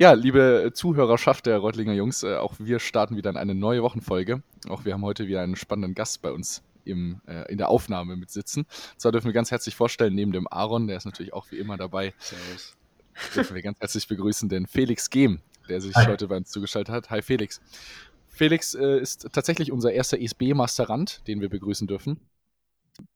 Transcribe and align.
Ja, 0.00 0.14
liebe 0.14 0.70
Zuhörerschaft 0.72 1.44
der 1.44 1.58
Reutlinger 1.58 1.92
Jungs, 1.92 2.22
äh, 2.22 2.36
auch 2.36 2.54
wir 2.58 2.78
starten 2.78 3.16
wieder 3.16 3.28
in 3.28 3.36
eine 3.36 3.54
neue 3.54 3.82
Wochenfolge. 3.82 4.42
Auch 4.66 4.86
wir 4.86 4.94
haben 4.94 5.04
heute 5.04 5.26
wieder 5.26 5.42
einen 5.42 5.56
spannenden 5.56 5.94
Gast 5.94 6.22
bei 6.22 6.32
uns 6.32 6.62
im, 6.86 7.20
äh, 7.26 7.52
in 7.52 7.58
der 7.58 7.68
Aufnahme 7.68 8.16
mit 8.16 8.30
sitzen. 8.30 8.64
Zwar 8.96 9.12
dürfen 9.12 9.26
wir 9.26 9.34
ganz 9.34 9.50
herzlich 9.50 9.76
vorstellen, 9.76 10.14
neben 10.14 10.32
dem 10.32 10.48
Aaron, 10.50 10.86
der 10.86 10.96
ist 10.96 11.04
natürlich 11.04 11.34
auch 11.34 11.50
wie 11.50 11.58
immer 11.58 11.76
dabei, 11.76 12.14
Servus. 12.18 12.76
dürfen 13.34 13.54
wir 13.54 13.60
ganz 13.60 13.78
herzlich 13.78 14.08
begrüßen 14.08 14.48
den 14.48 14.66
Felix 14.66 15.10
Gehm, 15.10 15.40
der 15.68 15.82
sich 15.82 15.94
Hi. 15.94 16.06
heute 16.06 16.28
bei 16.28 16.38
uns 16.38 16.48
zugeschaltet 16.48 16.94
hat. 16.94 17.10
Hi 17.10 17.20
Felix. 17.20 17.60
Felix 18.26 18.72
äh, 18.72 19.00
ist 19.00 19.28
tatsächlich 19.34 19.70
unser 19.70 19.92
erster 19.92 20.18
ESB-Masterand, 20.18 21.28
den 21.28 21.42
wir 21.42 21.50
begrüßen 21.50 21.86
dürfen. 21.86 22.18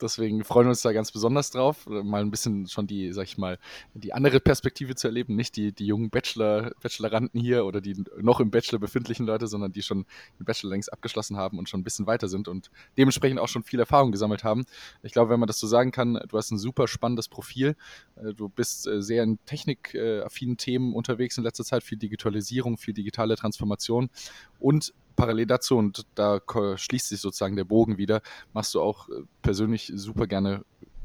Deswegen 0.00 0.44
freuen 0.44 0.66
wir 0.66 0.70
uns 0.70 0.82
da 0.82 0.92
ganz 0.92 1.12
besonders 1.12 1.50
drauf, 1.50 1.86
mal 1.86 2.20
ein 2.20 2.30
bisschen 2.30 2.66
schon 2.66 2.86
die, 2.86 3.12
sag 3.12 3.24
ich 3.24 3.38
mal, 3.38 3.58
die 3.94 4.12
andere 4.12 4.40
Perspektive 4.40 4.94
zu 4.94 5.08
erleben. 5.08 5.36
Nicht 5.36 5.56
die, 5.56 5.72
die 5.72 5.86
jungen 5.86 6.10
Bachelor, 6.10 6.72
Bacheloranden 6.82 7.40
hier 7.40 7.64
oder 7.64 7.80
die 7.80 8.02
noch 8.20 8.40
im 8.40 8.50
Bachelor 8.50 8.78
befindlichen 8.78 9.26
Leute, 9.26 9.46
sondern 9.46 9.72
die 9.72 9.82
schon 9.82 10.06
den 10.38 10.44
Bachelor 10.44 10.70
längst 10.70 10.92
abgeschlossen 10.92 11.36
haben 11.36 11.58
und 11.58 11.68
schon 11.68 11.80
ein 11.80 11.84
bisschen 11.84 12.06
weiter 12.06 12.28
sind 12.28 12.48
und 12.48 12.70
dementsprechend 12.96 13.40
auch 13.40 13.48
schon 13.48 13.62
viel 13.62 13.80
Erfahrung 13.80 14.12
gesammelt 14.12 14.44
haben. 14.44 14.64
Ich 15.02 15.12
glaube, 15.12 15.30
wenn 15.30 15.40
man 15.40 15.46
das 15.46 15.58
so 15.58 15.66
sagen 15.66 15.92
kann, 15.92 16.18
du 16.28 16.36
hast 16.36 16.50
ein 16.50 16.58
super 16.58 16.88
spannendes 16.88 17.28
Profil. 17.28 17.76
Äh, 18.16 18.34
du 18.34 18.48
bist 18.48 18.86
äh, 18.86 19.02
sehr 19.02 19.22
in 19.22 19.38
technikaffinen 19.44 20.56
Themen 20.56 20.94
unterwegs 20.94 21.38
in 21.38 21.44
letzter 21.44 21.64
Zeit, 21.64 21.82
viel 21.82 21.98
Digitalisierung, 21.98 22.78
viel 22.78 22.94
digitale 22.94 23.36
Transformation 23.36 24.10
und 24.64 24.94
parallel 25.14 25.46
dazu, 25.46 25.76
und 25.76 26.06
da 26.14 26.40
schließt 26.76 27.10
sich 27.10 27.20
sozusagen 27.20 27.54
der 27.54 27.64
Bogen 27.64 27.98
wieder, 27.98 28.22
machst 28.54 28.74
du 28.74 28.80
auch 28.80 29.08
äh, 29.10 29.22
persönlich 29.42 29.92
super 29.94 30.26
gerne 30.26 30.64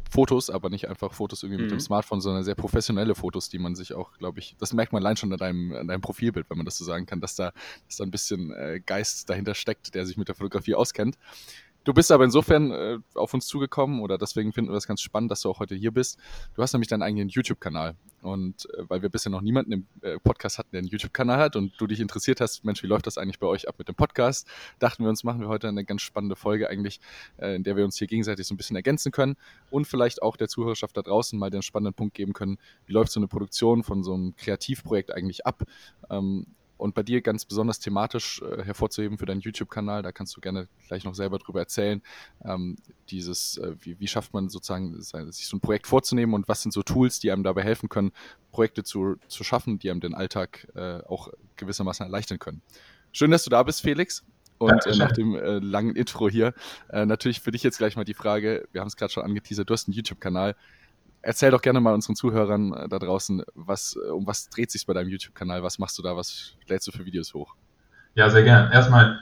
Fotos, 0.10 0.50
aber 0.50 0.70
nicht 0.70 0.88
einfach 0.88 1.14
Fotos 1.14 1.44
irgendwie 1.44 1.58
mhm. 1.58 1.64
mit 1.66 1.72
dem 1.72 1.76
mhm. 1.76 1.82
Smartphone, 1.82 2.22
sondern 2.22 2.44
sehr 2.44 2.56
professionelle 2.56 3.14
Fotos, 3.14 3.50
die 3.50 3.60
man 3.60 3.76
sich 3.76 3.94
auch, 3.94 4.14
glaube 4.18 4.40
ich, 4.40 4.56
das 4.58 4.74
merkt 4.74 4.94
man 4.94 5.04
allein 5.04 5.18
schon 5.18 5.32
an 5.32 5.38
deinem, 5.38 5.74
an 5.74 5.88
deinem 5.88 6.02
Profilbild, 6.02 6.50
wenn 6.50 6.58
man 6.58 6.66
das 6.66 6.78
so 6.78 6.86
sagen 6.86 7.06
kann, 7.06 7.20
dass 7.20 7.36
da, 7.36 7.52
dass 7.86 7.98
da 7.98 8.06
ein 8.06 8.12
bisschen 8.12 8.52
äh, 8.54 8.80
Geist 8.84 9.30
dahinter 9.30 9.54
steckt, 9.54 9.94
der 9.94 10.06
sich 10.06 10.18
mit 10.18 10.30
der 10.30 10.36
Fotografie 10.36 10.74
auskennt. 10.74 11.18
Du 11.86 11.94
bist 11.94 12.12
aber 12.12 12.26
insofern 12.26 12.72
äh, 12.72 13.00
auf 13.16 13.34
uns 13.34 13.48
zugekommen 13.48 14.02
oder 14.02 14.18
deswegen 14.18 14.52
finden 14.52 14.70
wir 14.70 14.76
das 14.76 14.88
ganz 14.88 15.02
spannend, 15.02 15.32
dass 15.32 15.42
du 15.42 15.50
auch 15.50 15.60
heute 15.60 15.76
hier 15.76 15.92
bist. 15.92 16.20
Du 16.56 16.62
hast 16.62 16.74
nämlich 16.74 16.90
deinen 16.90 17.02
eigenen 17.02 17.30
YouTube-Kanal. 17.30 17.96
Und 18.22 18.68
äh, 18.74 18.84
weil 18.90 19.02
wir 19.02 19.10
bisher 19.10 19.32
noch 19.32 19.42
niemanden 19.42 19.72
im 19.72 19.88
äh, 20.02 20.20
Podcast 20.20 20.58
hatten, 20.58 20.70
der 20.74 20.80
einen 20.80 20.90
YouTube-Kanal 20.90 21.40
hat 21.40 21.56
und 21.56 21.72
du 21.78 21.88
dich 21.88 22.02
interessiert 22.02 22.42
hast, 22.42 22.66
Mensch, 22.66 22.84
wie 22.84 22.88
läuft 22.88 23.08
das 23.08 23.18
eigentlich 23.18 23.40
bei 23.40 23.48
euch 23.48 23.70
ab 23.70 23.76
mit 23.78 23.88
dem 23.88 23.96
Podcast, 23.96 24.46
dachten 24.80 25.04
wir 25.04 25.10
uns, 25.10 25.24
machen 25.24 25.40
wir 25.40 25.48
heute 25.48 25.70
eine 25.70 25.86
ganz 25.86 26.02
spannende 26.02 26.36
Folge 26.36 26.70
eigentlich, 26.70 27.00
äh, 27.38 27.56
in 27.56 27.64
der 27.64 27.78
wir 27.78 27.86
uns 27.86 27.98
hier 27.98 28.08
gegenseitig 28.08 28.46
so 28.46 28.54
ein 28.54 28.58
bisschen 28.58 28.76
ergänzen 28.76 29.14
können 29.14 29.38
und 29.72 29.86
vielleicht 29.86 30.22
auch 30.22 30.36
der 30.36 30.50
Zuhörerschaft 30.50 30.98
da 30.98 31.02
draußen 31.02 31.40
mal 31.40 31.50
den 31.50 31.62
spannenden 31.62 31.94
Punkt 31.94 32.14
geben 32.14 32.34
können, 32.34 32.58
wie 32.88 32.94
läuft 32.94 33.12
so 33.12 33.22
eine 33.22 33.28
Produktion 33.28 33.84
von 33.84 34.04
so 34.04 34.14
einem 34.14 34.36
Kreativprojekt 34.36 35.14
eigentlich 35.14 35.46
ab. 35.46 35.64
Ähm, 36.10 36.46
und 36.80 36.96
bei 36.96 37.04
dir 37.04 37.22
ganz 37.22 37.44
besonders 37.44 37.80
thematisch 37.80 38.42
äh, 38.42 38.64
hervorzuheben 38.64 39.18
für 39.18 39.26
deinen 39.26 39.42
YouTube-Kanal, 39.42 40.02
da 40.02 40.14
kannst 40.14 40.36
du 40.38 40.42
gerne 40.42 40.70
gleich 40.88 41.04
noch 41.04 41.14
selber 41.14 41.38
drüber 41.38 41.60
erzählen. 41.60 42.02
Ähm, 42.46 42.78
dieses, 43.10 43.58
äh, 43.58 43.76
wie, 43.82 44.00
wie, 44.00 44.08
schafft 44.08 44.34
man 44.34 44.48
sozusagen, 44.48 45.00
sich 45.02 45.48
so 45.48 45.58
ein 45.58 45.60
Projekt 45.60 45.88
vorzunehmen 45.88 46.34
und 46.34 46.48
was 46.48 46.62
sind 46.62 46.72
so 46.72 46.82
Tools, 46.82 47.20
die 47.20 47.32
einem 47.32 47.44
dabei 47.44 47.64
helfen 47.64 47.90
können, 47.90 48.14
Projekte 48.52 48.84
zu, 48.84 49.18
zu 49.28 49.44
schaffen, 49.44 49.78
die 49.78 49.92
einem 49.92 50.00
den 50.00 50.16
Alltag 50.16 50.68
äh, 50.74 51.02
auch 51.04 51.30
gewissermaßen 51.58 52.06
erleichtern 52.06 52.40
können. 52.40 52.62
Schön, 53.12 53.32
dass 53.32 53.44
du 53.44 53.50
da 53.50 53.62
bist, 53.64 53.82
Felix. 53.82 54.24
Und 54.58 54.86
äh, 54.86 54.96
nach 54.96 55.12
dem 55.12 55.36
äh, 55.36 55.60
langen 55.60 55.96
Intro 55.98 56.30
hier, 56.30 56.54
äh, 56.90 57.06
natürlich 57.06 57.42
für 57.42 57.52
dich 57.52 57.64
jetzt 57.64 57.78
gleich 57.78 57.98
mal 57.98 58.06
die 58.06 58.14
Frage, 58.14 58.68
wir 58.72 58.82
haben 58.82 58.88
es 58.88 58.96
gerade 58.96 59.12
schon 59.12 59.24
angeteasert, 59.24 59.70
du 59.70 59.74
hast 59.74 59.88
einen 59.88 59.96
YouTube-Kanal 59.96 60.56
erzähl 61.22 61.52
doch 61.52 61.62
gerne 61.62 61.80
mal 61.80 61.94
unseren 61.94 62.16
Zuhörern 62.16 62.74
äh, 62.74 62.90
da 62.90 63.00
draußen, 63.00 63.44
was, 63.56 63.96
äh, 63.96 64.10
um 64.10 64.26
was 64.28 64.50
dreht 64.50 64.72
sich 64.72 64.86
bei 64.86 64.94
deinem 64.94 65.10
YouTube-Kanal? 65.10 65.64
Was 65.64 65.80
machst 65.80 65.98
du 65.98 66.02
da? 66.02 66.16
Was 66.16 66.54
lädst 66.68 66.88
du 66.88 66.92
für 66.92 67.06
Videos 67.06 67.34
hoch? 67.34 67.56
Ja, 68.16 68.30
sehr 68.30 68.44
gern. 68.44 68.72
Erstmal 68.72 69.20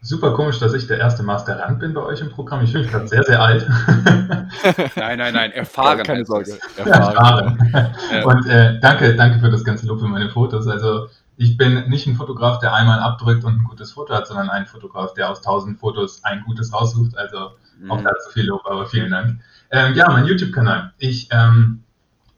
super 0.00 0.34
komisch, 0.34 0.58
dass 0.58 0.74
ich 0.74 0.86
der 0.86 0.98
erste 0.98 1.22
Masterand 1.22 1.80
bin 1.80 1.94
bei 1.94 2.02
euch 2.02 2.20
im 2.20 2.30
Programm. 2.30 2.62
Ich 2.62 2.72
fühle 2.72 2.84
mich 2.84 2.92
gerade 2.92 3.08
sehr, 3.08 3.22
sehr 3.24 3.40
alt. 3.40 3.66
nein, 4.96 5.18
nein, 5.18 5.34
nein, 5.34 5.52
erfahren. 5.52 6.02
Keine 6.02 6.24
Sorge. 6.24 6.58
Erfahren. 6.76 7.58
erfahren. 7.72 8.24
Und 8.24 8.46
äh, 8.46 8.78
danke, 8.80 9.16
danke 9.16 9.40
für 9.40 9.50
das 9.50 9.64
ganze 9.64 9.86
Lob 9.86 10.00
für 10.00 10.08
meine 10.08 10.30
Fotos. 10.30 10.66
Also 10.68 11.08
ich 11.36 11.56
bin 11.56 11.88
nicht 11.88 12.06
ein 12.06 12.16
Fotograf, 12.16 12.60
der 12.60 12.74
einmal 12.74 13.00
abdrückt 13.00 13.44
und 13.44 13.60
ein 13.60 13.64
gutes 13.64 13.92
Foto 13.92 14.14
hat, 14.14 14.26
sondern 14.26 14.50
ein 14.50 14.66
Fotograf, 14.66 15.14
der 15.14 15.30
aus 15.30 15.40
tausend 15.40 15.80
Fotos 15.80 16.22
ein 16.22 16.42
gutes 16.44 16.72
raussucht. 16.72 17.16
Also 17.16 17.52
auch 17.88 17.98
mhm. 17.98 18.04
dazu 18.04 18.30
viel 18.30 18.46
Lob, 18.46 18.62
aber 18.66 18.86
vielen 18.86 19.10
Dank. 19.10 19.40
Ähm, 19.74 19.94
ja, 19.94 20.08
mein 20.08 20.24
YouTube-Kanal. 20.24 20.92
Ich 20.98 21.28
ähm, 21.32 21.82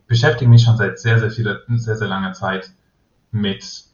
beschäftige 0.06 0.50
mich 0.50 0.62
schon 0.62 0.78
seit 0.78 0.98
sehr, 0.98 1.18
sehr 1.18 1.30
vieler, 1.30 1.60
sehr, 1.68 1.96
sehr 1.96 2.08
langer 2.08 2.32
Zeit 2.32 2.70
mit 3.30 3.84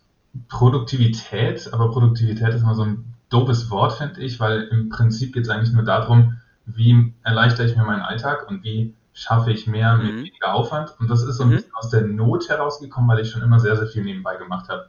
Produktivität, 0.49 1.69
aber 1.73 1.91
Produktivität 1.91 2.55
ist 2.55 2.63
immer 2.63 2.77
so 2.77 2.85
ein 2.85 3.15
doofes 3.31 3.69
Wort, 3.71 3.95
finde 3.95 4.21
ich, 4.21 4.39
weil 4.39 4.63
im 4.65 4.91
Prinzip 4.91 5.35
geht 5.35 5.45
es 5.45 5.49
eigentlich 5.49 5.73
nur 5.73 5.83
darum, 5.83 6.39
wie 6.67 7.15
erleichtere 7.25 7.67
ich 7.67 7.77
mir 7.77 7.85
meinen 7.85 8.03
Alltag 8.03 8.49
und 8.49 8.63
wie 8.63 8.95
schaffe 9.13 9.51
ich 9.51 9.67
mehr 9.67 9.97
mit 9.97 10.13
mhm. 10.13 10.19
weniger 10.19 10.55
Aufwand. 10.55 10.95
Und 11.01 11.11
das 11.11 11.25
ist 11.25 11.37
so 11.37 11.43
ein 11.43 11.51
mhm. 11.51 11.57
bisschen 11.57 11.75
aus 11.75 11.91
der 11.91 12.03
Not 12.03 12.49
herausgekommen, 12.49 13.11
weil 13.11 13.21
ich 13.21 13.31
schon 13.31 13.43
immer 13.43 13.59
sehr, 13.59 13.77
sehr 13.77 13.89
viel 13.89 14.05
nebenbei 14.05 14.37
gemacht 14.37 14.69
habe. 14.69 14.89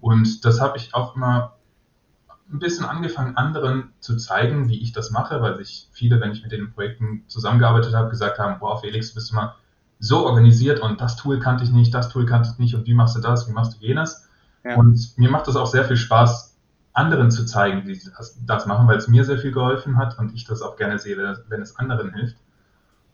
Und 0.00 0.44
das 0.44 0.60
habe 0.60 0.76
ich 0.78 0.92
auch 0.94 1.14
immer 1.14 1.53
ein 2.52 2.58
bisschen 2.58 2.84
angefangen, 2.84 3.36
anderen 3.36 3.92
zu 4.00 4.16
zeigen, 4.16 4.68
wie 4.68 4.80
ich 4.80 4.92
das 4.92 5.10
mache, 5.10 5.40
weil 5.40 5.56
sich 5.56 5.88
viele, 5.92 6.20
wenn 6.20 6.32
ich 6.32 6.42
mit 6.42 6.52
den 6.52 6.72
Projekten 6.72 7.24
zusammengearbeitet 7.26 7.94
habe, 7.94 8.10
gesagt 8.10 8.38
haben, 8.38 8.60
wow, 8.60 8.80
Felix, 8.80 9.14
bist 9.14 9.30
du 9.30 9.36
mal 9.36 9.54
so 9.98 10.26
organisiert 10.26 10.80
und 10.80 11.00
das 11.00 11.16
Tool 11.16 11.38
kannte 11.38 11.64
ich 11.64 11.70
nicht, 11.70 11.94
das 11.94 12.10
Tool 12.10 12.26
kannte 12.26 12.50
ich 12.52 12.58
nicht 12.58 12.74
und 12.74 12.86
wie 12.86 12.94
machst 12.94 13.16
du 13.16 13.20
das, 13.20 13.48
wie 13.48 13.52
machst 13.52 13.74
du 13.74 13.86
jenes? 13.86 14.28
Ja. 14.62 14.76
Und 14.76 15.16
mir 15.16 15.30
macht 15.30 15.48
das 15.48 15.56
auch 15.56 15.66
sehr 15.66 15.84
viel 15.84 15.96
Spaß, 15.96 16.54
anderen 16.92 17.30
zu 17.30 17.44
zeigen, 17.44 17.86
wie 17.86 17.94
sie 17.94 18.10
das, 18.16 18.38
das 18.46 18.66
machen, 18.66 18.86
weil 18.86 18.98
es 18.98 19.08
mir 19.08 19.24
sehr 19.24 19.38
viel 19.38 19.52
geholfen 19.52 19.96
hat 19.96 20.18
und 20.18 20.32
ich 20.34 20.44
das 20.44 20.62
auch 20.62 20.76
gerne 20.76 20.98
sehe, 20.98 21.16
wenn 21.48 21.60
es 21.60 21.76
anderen 21.76 22.14
hilft. 22.14 22.36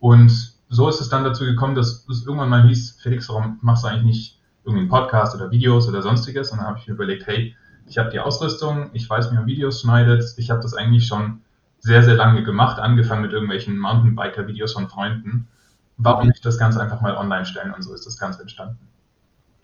Und 0.01 0.55
so 0.69 0.89
ist 0.89 1.01
es 1.01 1.09
dann 1.09 1.25
dazu 1.25 1.45
gekommen, 1.45 1.75
dass 1.75 2.07
es 2.09 2.27
irgendwann 2.27 2.51
mal 2.51 2.67
hieß, 2.67 2.99
Felix, 3.03 3.29
warum 3.29 3.59
machst 3.63 3.85
du 3.85 3.89
eigentlich 3.89 4.05
nicht 4.05 4.41
irgendwie 4.65 4.83
einen 4.83 4.91
Podcast 4.91 5.35
oder 5.35 5.51
Videos 5.51 5.89
oder 5.89 6.03
sonstiges? 6.03 6.51
Und 6.51 6.59
dann 6.59 6.67
habe 6.67 6.79
ich 6.79 6.87
mir 6.87 6.95
überlegt, 6.95 7.27
hey, 7.27 7.55
ich 7.87 7.99
habe 7.99 8.11
die 8.11 8.21
Ausrüstung, 8.21 8.91
ich 8.93 9.09
weiß, 9.09 9.31
wie 9.31 9.35
man 9.35 9.47
Videos 9.47 9.81
schneidet. 9.81 10.35
Ich 10.37 10.51
habe 10.51 10.61
das 10.61 10.75
eigentlich 10.75 11.07
schon 11.07 11.43
sehr, 11.81 12.03
sehr 12.03 12.15
lange 12.15 12.45
gemacht, 12.45 12.79
angefangen 12.79 13.23
mit 13.23 13.33
irgendwelchen 13.33 13.79
Mountainbiker-Videos 13.79 14.75
von 14.75 14.89
Freunden. 14.89 15.49
Warum 15.97 16.29
nicht 16.29 16.45
das 16.45 16.59
Ganze 16.59 16.81
einfach 16.81 17.01
mal 17.01 17.17
online 17.17 17.45
stellen? 17.45 17.73
Und 17.75 17.83
so 17.83 17.93
ist 17.95 18.07
das 18.07 18.19
Ganze 18.19 18.43
entstanden. 18.43 18.79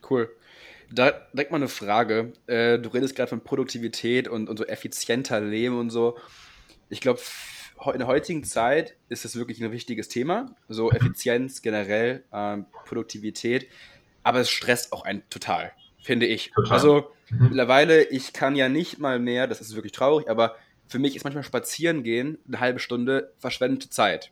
Cool. 0.08 0.28
Da 0.90 1.12
direkt 1.32 1.50
mal 1.50 1.56
eine 1.56 1.68
Frage. 1.68 2.32
Äh, 2.46 2.78
du 2.78 2.90
redest 2.90 3.16
gerade 3.16 3.28
von 3.28 3.42
Produktivität 3.42 4.28
und, 4.28 4.48
und 4.48 4.56
so 4.56 4.64
effizienter 4.64 5.40
Leben 5.40 5.78
und 5.78 5.90
so. 5.90 6.16
Ich 6.88 7.00
glaube, 7.00 7.20
in 7.92 7.98
der 7.98 8.06
heutigen 8.06 8.44
Zeit 8.44 8.96
ist 9.08 9.24
das 9.24 9.36
wirklich 9.36 9.62
ein 9.62 9.72
wichtiges 9.72 10.08
Thema. 10.08 10.54
So 10.68 10.90
Effizienz 10.90 11.62
generell, 11.62 12.24
ähm, 12.32 12.66
Produktivität. 12.84 13.68
Aber 14.22 14.40
es 14.40 14.50
stresst 14.50 14.92
auch 14.92 15.04
einen 15.04 15.22
total, 15.30 15.72
finde 16.06 16.26
ich. 16.26 16.52
Total. 16.52 16.72
Also 16.72 17.12
Mhm. 17.30 17.44
Mittlerweile, 17.44 18.04
ich 18.04 18.32
kann 18.32 18.56
ja 18.56 18.68
nicht 18.68 18.98
mal 18.98 19.18
mehr, 19.18 19.46
das 19.46 19.60
ist 19.60 19.74
wirklich 19.74 19.92
traurig, 19.92 20.28
aber 20.28 20.56
für 20.86 20.98
mich 20.98 21.16
ist 21.16 21.24
manchmal 21.24 21.42
spazieren 21.42 22.02
gehen 22.02 22.38
eine 22.46 22.60
halbe 22.60 22.78
Stunde 22.78 23.32
verschwendete 23.38 23.90
Zeit. 23.90 24.30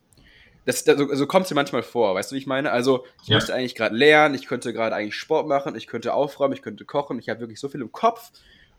Das, 0.66 0.84
das, 0.84 0.96
so, 0.96 1.12
so 1.14 1.26
kommt 1.26 1.44
es 1.44 1.50
mir 1.50 1.56
manchmal 1.56 1.82
vor, 1.82 2.14
weißt 2.14 2.30
du, 2.30 2.34
wie 2.34 2.38
ich 2.38 2.46
meine? 2.46 2.70
Also, 2.70 3.04
ich 3.22 3.28
ja. 3.28 3.36
müsste 3.36 3.54
eigentlich 3.54 3.74
gerade 3.74 3.94
lernen, 3.94 4.34
ich 4.34 4.46
könnte 4.46 4.72
gerade 4.72 4.94
eigentlich 4.94 5.16
Sport 5.16 5.46
machen, 5.46 5.76
ich 5.76 5.86
könnte 5.86 6.14
aufräumen, 6.14 6.54
ich 6.54 6.62
könnte 6.62 6.84
kochen, 6.84 7.18
ich 7.18 7.28
habe 7.28 7.40
wirklich 7.40 7.60
so 7.60 7.68
viel 7.68 7.82
im 7.82 7.92
Kopf. 7.92 8.30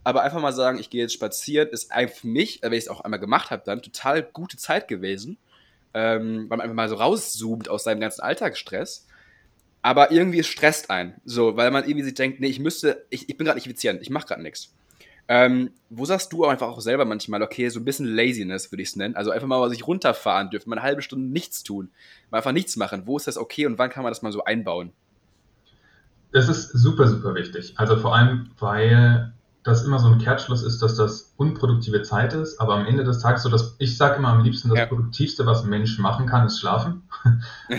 Aber 0.03 0.21
einfach 0.21 0.41
mal 0.41 0.53
sagen, 0.53 0.79
ich 0.79 0.89
gehe 0.89 1.01
jetzt 1.01 1.13
spazieren, 1.13 1.69
ist 1.69 1.91
einfach 1.91 2.17
für 2.17 2.27
mich, 2.27 2.59
wenn 2.61 2.73
ich 2.73 2.79
es 2.79 2.87
auch 2.87 3.01
einmal 3.01 3.19
gemacht 3.19 3.51
habe, 3.51 3.63
dann 3.65 3.81
total 3.81 4.23
gute 4.23 4.57
Zeit 4.57 4.87
gewesen. 4.87 5.37
Ähm, 5.93 6.49
weil 6.49 6.57
man 6.57 6.61
einfach 6.61 6.75
mal 6.75 6.89
so 6.89 6.95
rauszoomt 6.95 7.69
aus 7.69 7.83
seinem 7.83 8.01
ganzen 8.01 8.21
Alltagsstress 8.21 9.07
aber 9.85 10.11
irgendwie 10.11 10.39
es 10.39 10.47
stresst 10.47 10.89
einen. 10.89 11.13
So, 11.25 11.57
weil 11.57 11.69
man 11.69 11.83
irgendwie 11.83 12.03
sich 12.03 12.15
denkt, 12.15 12.39
nee, 12.39 12.47
ich 12.47 12.59
müsste, 12.59 13.05
ich, 13.11 13.29
ich 13.29 13.37
bin 13.37 13.45
gerade 13.45 13.55
nicht 13.55 13.67
effizient, 13.67 14.01
ich 14.01 14.09
mache 14.09 14.25
gerade 14.25 14.41
nichts. 14.41 14.73
Ähm, 15.27 15.73
wo 15.91 16.05
sagst 16.05 16.33
du 16.33 16.43
einfach 16.45 16.69
auch 16.69 16.81
selber 16.81 17.05
manchmal, 17.05 17.43
okay, 17.43 17.69
so 17.69 17.79
ein 17.79 17.85
bisschen 17.85 18.07
Laziness 18.07 18.71
würde 18.71 18.81
ich 18.81 18.89
es 18.89 18.95
nennen. 18.95 19.15
Also 19.15 19.29
einfach 19.29 19.47
mal 19.47 19.69
sich 19.69 19.85
runterfahren 19.85 20.49
dürfen, 20.49 20.71
mal 20.71 20.77
eine 20.77 20.83
halbe 20.83 21.03
Stunde 21.03 21.31
nichts 21.31 21.61
tun, 21.61 21.91
mal 22.31 22.37
einfach 22.39 22.51
nichts 22.51 22.77
machen. 22.77 23.03
Wo 23.05 23.15
ist 23.17 23.27
das 23.27 23.37
okay 23.37 23.67
und 23.67 23.77
wann 23.77 23.91
kann 23.91 24.01
man 24.01 24.09
das 24.09 24.23
mal 24.23 24.31
so 24.31 24.43
einbauen? 24.43 24.91
Das 26.31 26.49
ist 26.49 26.69
super, 26.69 27.07
super 27.07 27.35
wichtig. 27.35 27.75
Also 27.75 27.95
vor 27.95 28.15
allem, 28.15 28.49
weil 28.57 29.33
das 29.65 29.83
immer 29.83 29.97
so 29.97 30.07
ein 30.07 30.19
Kehrtschluss 30.19 30.61
ist, 30.61 30.81
dass 30.83 30.95
das 30.95 31.33
unproduktive 31.37 32.03
Zeit 32.03 32.33
ist, 32.33 32.61
aber 32.61 32.75
am 32.75 32.85
Ende 32.85 33.03
des 33.03 33.19
Tages 33.19 33.41
so, 33.41 33.49
dass 33.49 33.75
ich 33.79 33.97
sage 33.97 34.17
immer 34.17 34.29
am 34.29 34.43
liebsten, 34.43 34.69
das 34.69 34.77
ja. 34.77 34.85
Produktivste, 34.85 35.45
was 35.47 35.63
ein 35.63 35.69
Mensch 35.69 35.97
machen 35.97 36.27
kann, 36.27 36.45
ist 36.45 36.59
schlafen. 36.59 37.01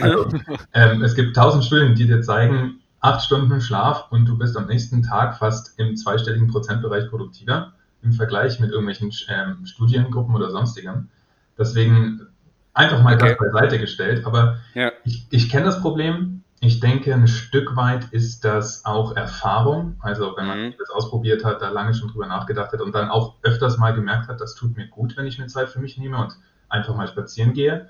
also, 0.02 0.28
ähm, 0.74 1.02
es 1.02 1.14
gibt 1.14 1.36
tausend 1.36 1.64
Studien, 1.64 1.94
die 1.94 2.08
dir 2.08 2.22
zeigen, 2.22 2.80
acht 3.00 3.24
Stunden 3.24 3.60
Schlaf 3.60 4.06
und 4.10 4.26
du 4.26 4.36
bist 4.36 4.56
am 4.56 4.66
nächsten 4.66 5.04
Tag 5.04 5.38
fast 5.38 5.78
im 5.78 5.96
zweistelligen 5.96 6.48
Prozentbereich 6.48 7.08
produktiver 7.08 7.72
im 8.02 8.12
Vergleich 8.12 8.58
mit 8.58 8.70
irgendwelchen 8.70 9.12
ähm, 9.28 9.64
Studiengruppen 9.64 10.34
oder 10.34 10.50
sonstigem. 10.50 11.08
Deswegen 11.56 12.26
einfach 12.74 13.00
mal 13.00 13.14
okay. 13.14 13.36
das 13.38 13.52
beiseite 13.52 13.78
gestellt. 13.78 14.26
Aber 14.26 14.58
ja. 14.74 14.90
ich, 15.04 15.26
ich 15.30 15.48
kenne 15.50 15.66
das 15.66 15.80
Problem, 15.80 16.42
ich 16.60 16.80
denke, 16.80 17.12
ein 17.12 17.28
Stück 17.28 17.76
weit 17.76 18.12
ist 18.12 18.44
das 18.44 18.84
auch 18.84 19.14
Erfahrung. 19.14 19.96
Also 20.00 20.34
wenn 20.36 20.46
man 20.46 20.58
mhm. 20.66 20.74
das 20.78 20.90
ausprobiert 20.90 21.44
hat, 21.44 21.60
da 21.60 21.68
lange 21.68 21.94
schon 21.94 22.08
drüber 22.08 22.26
nachgedacht 22.26 22.72
hat 22.72 22.80
und 22.80 22.94
dann 22.94 23.10
auch 23.10 23.34
öfters 23.42 23.76
mal 23.76 23.94
gemerkt 23.94 24.28
hat, 24.28 24.40
das 24.40 24.54
tut 24.54 24.76
mir 24.76 24.88
gut, 24.88 25.16
wenn 25.16 25.26
ich 25.26 25.38
mir 25.38 25.46
Zeit 25.48 25.68
für 25.68 25.80
mich 25.80 25.98
nehme 25.98 26.18
und 26.18 26.32
einfach 26.68 26.96
mal 26.96 27.08
spazieren 27.08 27.52
gehe. 27.52 27.88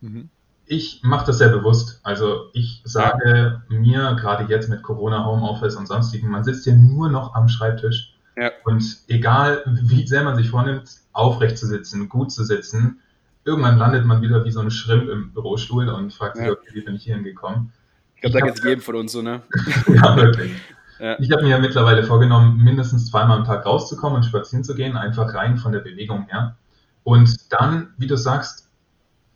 Mhm. 0.00 0.28
Ich 0.66 1.00
mache 1.02 1.26
das 1.26 1.38
sehr 1.38 1.48
bewusst. 1.48 2.00
Also 2.02 2.50
ich 2.52 2.82
sage 2.84 3.62
ja. 3.70 3.74
mir 3.74 4.16
gerade 4.16 4.44
jetzt 4.52 4.68
mit 4.68 4.82
Corona, 4.82 5.24
Homeoffice 5.24 5.76
und 5.76 5.88
sonstigen, 5.88 6.28
man 6.28 6.44
sitzt 6.44 6.64
hier 6.64 6.76
nur 6.76 7.08
noch 7.08 7.34
am 7.34 7.48
Schreibtisch. 7.48 8.14
Ja. 8.36 8.50
Und 8.64 8.84
egal, 9.08 9.62
wie 9.66 10.06
sehr 10.06 10.22
man 10.22 10.36
sich 10.36 10.50
vornimmt, 10.50 10.90
aufrecht 11.12 11.56
zu 11.56 11.66
sitzen, 11.66 12.08
gut 12.08 12.30
zu 12.30 12.44
sitzen, 12.44 13.00
irgendwann 13.44 13.78
landet 13.78 14.04
man 14.04 14.20
wieder 14.20 14.44
wie 14.44 14.50
so 14.50 14.60
ein 14.60 14.70
Schrimp 14.70 15.08
im 15.08 15.32
Bürostuhl 15.32 15.88
und 15.88 16.12
fragt 16.12 16.36
sich, 16.36 16.48
okay, 16.48 16.68
wie 16.74 16.82
bin 16.82 16.94
ich 16.94 17.04
hier 17.04 17.14
hingekommen? 17.14 17.72
Ich 18.18 18.22
glaube, 18.22 18.40
da 18.40 18.46
geht 18.46 18.58
es 18.58 18.64
jedem 18.64 18.80
von 18.80 18.96
uns 18.96 19.12
so, 19.12 19.22
ne? 19.22 19.42
ja, 19.88 20.16
wirklich. 20.16 20.52
Ja. 21.00 21.16
Ich 21.20 21.30
habe 21.30 21.44
mir 21.44 21.50
ja 21.50 21.60
mittlerweile 21.60 22.02
vorgenommen, 22.02 22.56
mindestens 22.60 23.08
zweimal 23.08 23.38
am 23.38 23.44
Tag 23.44 23.64
rauszukommen 23.64 24.16
und 24.16 24.24
spazieren 24.24 24.64
zu 24.64 24.74
gehen, 24.74 24.96
einfach 24.96 25.32
rein 25.32 25.56
von 25.56 25.70
der 25.70 25.78
Bewegung 25.78 26.26
her. 26.26 26.56
Und 27.04 27.52
dann, 27.52 27.94
wie 27.98 28.08
du 28.08 28.16
sagst, 28.16 28.68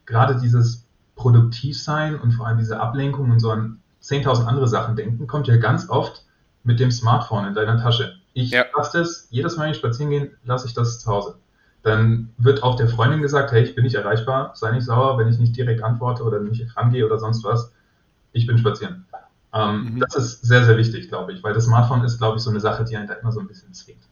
gerade 0.05 0.41
dieses 0.41 0.89
Produktivsein 1.15 2.19
und 2.19 2.33
vor 2.33 2.49
allem 2.49 2.59
diese 2.59 2.81
Ablenkung 2.81 3.31
und 3.31 3.39
so 3.39 3.53
an 3.53 3.79
10.000 4.03 4.47
andere 4.47 4.67
Sachen 4.67 4.97
denken, 4.97 5.29
kommt 5.29 5.47
ja 5.47 5.57
ganz 5.57 5.89
oft 5.89 6.25
mit 6.65 6.81
dem 6.81 6.91
Smartphone 6.91 7.47
in 7.47 7.55
deiner 7.55 7.81
Tasche. 7.81 8.17
Ich 8.33 8.51
ja. 8.51 8.65
lasse 8.77 8.99
das, 8.99 9.29
jedes 9.31 9.57
Mal, 9.57 9.67
wenn 9.67 9.71
ich 9.71 9.79
spazieren 9.79 10.11
gehe, 10.11 10.33
lasse 10.43 10.67
ich 10.67 10.75
das 10.75 10.99
zu 10.99 11.09
Hause. 11.13 11.37
Dann 11.85 12.31
wird 12.39 12.65
auch 12.65 12.75
der 12.75 12.89
Freundin 12.89 13.23
gesagt, 13.23 13.53
hey, 13.53 13.63
ich 13.63 13.77
bin 13.77 13.85
nicht 13.85 13.95
erreichbar, 13.95 14.51
sei 14.57 14.73
nicht 14.73 14.87
sauer, 14.87 15.17
wenn 15.17 15.29
ich 15.29 15.39
nicht 15.39 15.57
direkt 15.57 15.85
antworte 15.85 16.25
oder 16.25 16.41
nicht 16.41 16.77
rangehe 16.77 17.07
oder 17.07 17.21
sonst 17.21 17.45
was 17.45 17.73
ich 18.33 18.47
bin 18.47 18.59
spazieren. 18.59 19.07
Ähm, 19.55 19.95
mhm. 19.95 20.01
Das 20.01 20.17
ist 20.17 20.43
sehr, 20.43 20.65
sehr 20.65 20.77
wichtig, 20.77 21.09
glaube 21.09 21.33
ich, 21.33 21.43
weil 21.43 21.53
das 21.53 21.65
Smartphone 21.65 22.05
ist, 22.05 22.19
glaube 22.19 22.39
ich, 22.39 22.43
so 22.43 22.51
eine 22.51 22.61
Sache, 22.61 22.85
die 22.85 22.97
einen 22.97 23.07
da 23.07 23.15
immer 23.15 23.33
so 23.33 23.41
ein 23.41 23.47
bisschen 23.47 23.73
zwingt. 23.75 24.03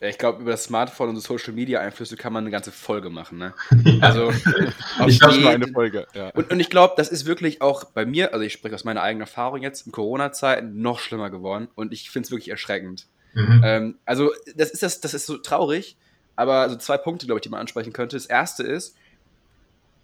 Ja, 0.00 0.08
ich 0.08 0.16
glaube, 0.16 0.40
über 0.40 0.52
das 0.52 0.64
Smartphone 0.64 1.10
und 1.10 1.16
so 1.16 1.20
Social 1.20 1.52
Media 1.52 1.78
Einflüsse 1.80 2.16
kann 2.16 2.32
man 2.32 2.44
eine 2.44 2.50
ganze 2.50 2.72
Folge 2.72 3.10
machen. 3.10 3.36
Ne? 3.36 3.52
ja. 3.84 4.00
Also, 4.00 4.30
ich 5.06 5.20
habe 5.20 5.34
schon 5.34 5.46
eine 5.46 5.68
Folge. 5.68 6.06
Ja. 6.14 6.30
Und, 6.30 6.50
und 6.50 6.58
ich 6.58 6.70
glaube, 6.70 6.94
das 6.96 7.10
ist 7.10 7.26
wirklich 7.26 7.60
auch 7.60 7.84
bei 7.84 8.06
mir, 8.06 8.32
also 8.32 8.42
ich 8.42 8.54
spreche 8.54 8.74
aus 8.74 8.84
meiner 8.84 9.02
eigenen 9.02 9.22
Erfahrung 9.22 9.60
jetzt, 9.60 9.86
in 9.86 9.92
Corona-Zeiten 9.92 10.80
noch 10.80 11.00
schlimmer 11.00 11.28
geworden 11.28 11.68
und 11.74 11.92
ich 11.92 12.10
finde 12.10 12.26
es 12.26 12.30
wirklich 12.30 12.50
erschreckend. 12.50 13.08
Mhm. 13.34 13.60
Ähm, 13.62 13.98
also, 14.06 14.30
das 14.56 14.70
ist, 14.70 14.82
das, 14.82 15.00
das 15.02 15.12
ist 15.12 15.26
so 15.26 15.36
traurig, 15.36 15.98
aber 16.34 16.70
so 16.70 16.76
zwei 16.76 16.96
Punkte, 16.96 17.26
glaube 17.26 17.40
ich, 17.40 17.42
die 17.42 17.50
man 17.50 17.60
ansprechen 17.60 17.92
könnte. 17.92 18.16
Das 18.16 18.24
erste 18.24 18.62
ist, 18.62 18.96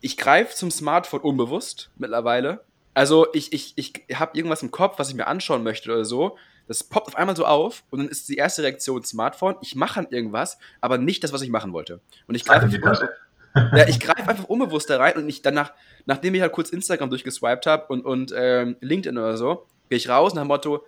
ich 0.02 0.18
greife 0.18 0.54
zum 0.54 0.70
Smartphone 0.70 1.20
unbewusst 1.20 1.90
mittlerweile 1.96 2.60
also 2.96 3.26
ich, 3.34 3.52
ich, 3.52 3.74
ich 3.76 3.92
habe 4.18 4.38
irgendwas 4.38 4.62
im 4.62 4.70
Kopf, 4.70 4.98
was 4.98 5.10
ich 5.10 5.14
mir 5.14 5.26
anschauen 5.26 5.62
möchte 5.62 5.92
oder 5.92 6.06
so. 6.06 6.38
Das 6.66 6.82
poppt 6.82 7.08
auf 7.08 7.16
einmal 7.16 7.36
so 7.36 7.44
auf 7.44 7.84
und 7.90 7.98
dann 7.98 8.08
ist 8.08 8.26
die 8.30 8.36
erste 8.36 8.62
Reaktion 8.62 9.04
Smartphone. 9.04 9.56
Ich 9.60 9.74
mache 9.74 10.00
an 10.00 10.06
irgendwas, 10.08 10.56
aber 10.80 10.96
nicht 10.96 11.22
das, 11.22 11.34
was 11.34 11.42
ich 11.42 11.50
machen 11.50 11.74
wollte. 11.74 12.00
Und 12.26 12.36
ich 12.36 12.46
greife 12.46 12.64
einfach, 12.64 13.02
ja, 13.76 13.86
ich 13.86 14.00
greif 14.00 14.26
einfach 14.26 14.44
unbewusst 14.44 14.88
da 14.88 14.96
rein 14.96 15.16
und 15.16 15.28
ich 15.28 15.42
danach, 15.42 15.74
nachdem 16.06 16.34
ich 16.36 16.40
halt 16.40 16.52
kurz 16.52 16.70
Instagram 16.70 17.10
durchgeswiped 17.10 17.66
habe 17.66 17.84
und, 17.88 18.02
und 18.06 18.32
ähm, 18.34 18.76
LinkedIn 18.80 19.18
oder 19.18 19.36
so, 19.36 19.66
gehe 19.90 19.98
ich 19.98 20.08
raus 20.08 20.32
nach 20.32 20.44
dem 20.44 20.48
Motto, 20.48 20.82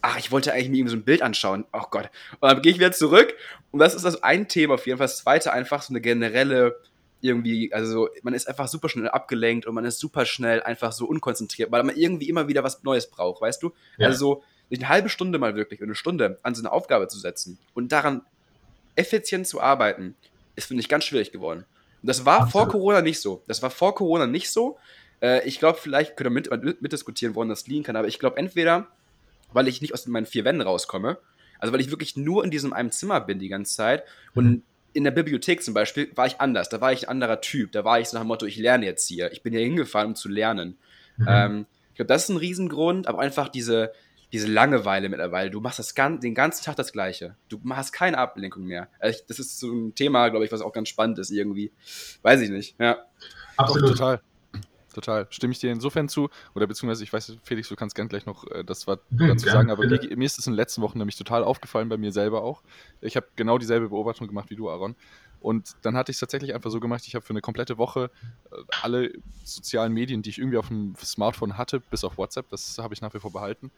ach, 0.00 0.18
ich 0.18 0.32
wollte 0.32 0.52
eigentlich 0.52 0.68
mir 0.68 0.78
irgendwie 0.78 0.96
so 0.96 0.96
ein 0.96 1.04
Bild 1.04 1.22
anschauen. 1.22 1.64
Oh 1.72 1.84
Gott. 1.92 2.10
Und 2.40 2.50
dann 2.50 2.60
gehe 2.60 2.72
ich 2.72 2.78
wieder 2.78 2.90
zurück 2.90 3.34
und 3.70 3.78
das 3.78 3.94
ist 3.94 4.04
das 4.04 4.24
ein 4.24 4.48
Thema 4.48 4.74
auf 4.74 4.86
jeden 4.88 4.98
Fall. 4.98 5.06
Das 5.06 5.18
zweite 5.18 5.52
einfach 5.52 5.82
so 5.82 5.92
eine 5.92 6.00
generelle 6.00 6.80
irgendwie, 7.22 7.72
also 7.72 8.08
man 8.22 8.34
ist 8.34 8.48
einfach 8.48 8.68
super 8.68 8.88
schnell 8.88 9.08
abgelenkt 9.08 9.66
und 9.66 9.74
man 9.74 9.84
ist 9.84 9.98
super 9.98 10.26
schnell 10.26 10.62
einfach 10.62 10.92
so 10.92 11.06
unkonzentriert, 11.06 11.70
weil 11.70 11.82
man 11.84 11.96
irgendwie 11.96 12.28
immer 12.28 12.48
wieder 12.48 12.64
was 12.64 12.82
Neues 12.82 13.08
braucht, 13.08 13.40
weißt 13.40 13.62
du? 13.62 13.72
Ja. 13.96 14.08
Also 14.08 14.42
sich 14.68 14.80
eine 14.80 14.88
halbe 14.88 15.08
Stunde 15.08 15.38
mal 15.38 15.54
wirklich, 15.54 15.80
eine 15.82 15.94
Stunde 15.94 16.38
an 16.42 16.54
so 16.54 16.62
eine 16.62 16.72
Aufgabe 16.72 17.08
zu 17.08 17.18
setzen 17.18 17.58
und 17.74 17.92
daran 17.92 18.22
effizient 18.96 19.46
zu 19.46 19.60
arbeiten, 19.60 20.16
ist, 20.56 20.66
finde 20.66 20.82
ich, 20.82 20.88
ganz 20.88 21.04
schwierig 21.04 21.32
geworden. 21.32 21.64
Und 22.02 22.08
das 22.08 22.26
war 22.26 22.42
Absolut. 22.42 22.52
vor 22.52 22.68
Corona 22.68 23.02
nicht 23.02 23.20
so. 23.20 23.42
Das 23.46 23.62
war 23.62 23.70
vor 23.70 23.94
Corona 23.94 24.26
nicht 24.26 24.50
so. 24.50 24.78
Äh, 25.20 25.46
ich 25.46 25.58
glaube, 25.58 25.78
vielleicht 25.80 26.16
könnte 26.16 26.30
man 26.30 26.62
mit, 26.64 26.82
mitdiskutieren, 26.82 27.34
woran 27.34 27.48
das 27.48 27.66
liegen 27.66 27.84
kann, 27.84 27.96
aber 27.96 28.08
ich 28.08 28.18
glaube, 28.18 28.36
entweder, 28.36 28.88
weil 29.52 29.68
ich 29.68 29.80
nicht 29.80 29.94
aus 29.94 30.06
meinen 30.06 30.26
vier 30.26 30.44
Wänden 30.44 30.62
rauskomme, 30.62 31.18
also 31.60 31.72
weil 31.72 31.80
ich 31.80 31.90
wirklich 31.90 32.16
nur 32.16 32.44
in 32.44 32.50
diesem 32.50 32.72
einem 32.72 32.90
Zimmer 32.90 33.20
bin 33.20 33.38
die 33.38 33.48
ganze 33.48 33.76
Zeit 33.76 34.02
und 34.34 34.44
mhm 34.44 34.62
in 34.92 35.04
der 35.04 35.10
Bibliothek 35.10 35.62
zum 35.62 35.74
Beispiel 35.74 36.10
war 36.14 36.26
ich 36.26 36.40
anders. 36.40 36.68
Da 36.68 36.80
war 36.80 36.92
ich 36.92 37.08
ein 37.08 37.10
anderer 37.10 37.40
Typ. 37.40 37.72
Da 37.72 37.84
war 37.84 38.00
ich 38.00 38.08
so 38.08 38.16
nach 38.16 38.24
dem 38.24 38.28
Motto, 38.28 38.46
ich 38.46 38.56
lerne 38.56 38.86
jetzt 38.86 39.06
hier. 39.08 39.32
Ich 39.32 39.42
bin 39.42 39.52
hier 39.52 39.62
hingefahren, 39.62 40.08
um 40.08 40.14
zu 40.14 40.28
lernen. 40.28 40.78
Mhm. 41.16 41.26
Ähm, 41.28 41.66
ich 41.90 41.96
glaube, 41.96 42.08
das 42.08 42.24
ist 42.24 42.28
ein 42.30 42.36
Riesengrund, 42.36 43.06
aber 43.06 43.20
einfach 43.20 43.48
diese, 43.48 43.92
diese 44.32 44.48
Langeweile 44.48 45.08
mittlerweile. 45.08 45.50
Du 45.50 45.60
machst 45.60 45.78
das 45.78 45.94
gan 45.94 46.20
den 46.20 46.34
ganzen 46.34 46.64
Tag 46.64 46.76
das 46.76 46.92
Gleiche. 46.92 47.36
Du 47.48 47.60
hast 47.70 47.92
keine 47.92 48.18
Ablenkung 48.18 48.64
mehr. 48.64 48.88
Also 48.98 49.18
ich, 49.18 49.26
das 49.26 49.38
ist 49.38 49.60
so 49.60 49.70
ein 49.72 49.94
Thema, 49.94 50.28
glaube 50.28 50.44
ich, 50.44 50.52
was 50.52 50.62
auch 50.62 50.72
ganz 50.72 50.88
spannend 50.88 51.18
ist 51.18 51.30
irgendwie. 51.30 51.72
Weiß 52.22 52.40
ich 52.40 52.50
nicht. 52.50 52.78
Ja. 52.78 53.04
Absolut. 53.56 53.90
Doch, 53.90 53.96
total 53.96 54.20
total. 54.92 55.26
Stimme 55.30 55.52
ich 55.52 55.58
dir 55.58 55.72
insofern 55.72 56.08
zu. 56.08 56.30
Oder 56.54 56.66
beziehungsweise, 56.66 57.04
ich 57.04 57.12
weiß, 57.12 57.36
Felix, 57.42 57.68
du 57.68 57.76
kannst 57.76 57.94
gern 57.94 58.08
gleich 58.08 58.26
noch 58.26 58.46
äh, 58.50 58.64
das 58.64 58.86
was 58.86 58.98
hm, 59.16 59.28
dazu 59.28 59.46
sagen, 59.46 59.70
aber 59.70 59.86
mir, 59.86 60.00
mir, 60.16 60.24
ist 60.24 60.38
es 60.38 60.46
in 60.46 60.52
den 60.52 60.56
letzten 60.56 60.82
Wochen 60.82 60.98
nämlich 60.98 61.16
total 61.16 61.44
aufgefallen, 61.44 61.88
bei 61.88 61.96
mir 61.96 62.12
selber 62.12 62.42
auch. 62.42 62.62
Ich 63.00 63.16
habe 63.16 63.26
genau 63.36 63.58
dieselbe 63.58 63.88
Beobachtung 63.88 64.28
gemacht 64.28 64.50
wie 64.50 64.56
du, 64.56 64.70
Aaron. 64.70 64.94
Und 65.42 65.74
dann 65.82 65.96
hatte 65.96 66.12
ich 66.12 66.16
es 66.16 66.20
tatsächlich 66.20 66.54
einfach 66.54 66.70
so 66.70 66.78
gemacht, 66.78 67.02
ich 67.06 67.16
habe 67.16 67.24
für 67.24 67.32
eine 67.32 67.40
komplette 67.40 67.76
Woche 67.76 68.10
äh, 68.50 68.56
alle 68.82 69.12
sozialen 69.44 69.92
Medien, 69.92 70.22
die 70.22 70.30
ich 70.30 70.38
irgendwie 70.38 70.56
auf 70.56 70.68
dem 70.68 70.94
Smartphone 71.02 71.58
hatte, 71.58 71.80
bis 71.80 72.04
auf 72.04 72.16
WhatsApp, 72.16 72.48
das 72.48 72.78
habe 72.78 72.94
ich 72.94 73.02
nach 73.02 73.12
wie 73.12 73.18
vor 73.18 73.32
behalten, 73.32 73.72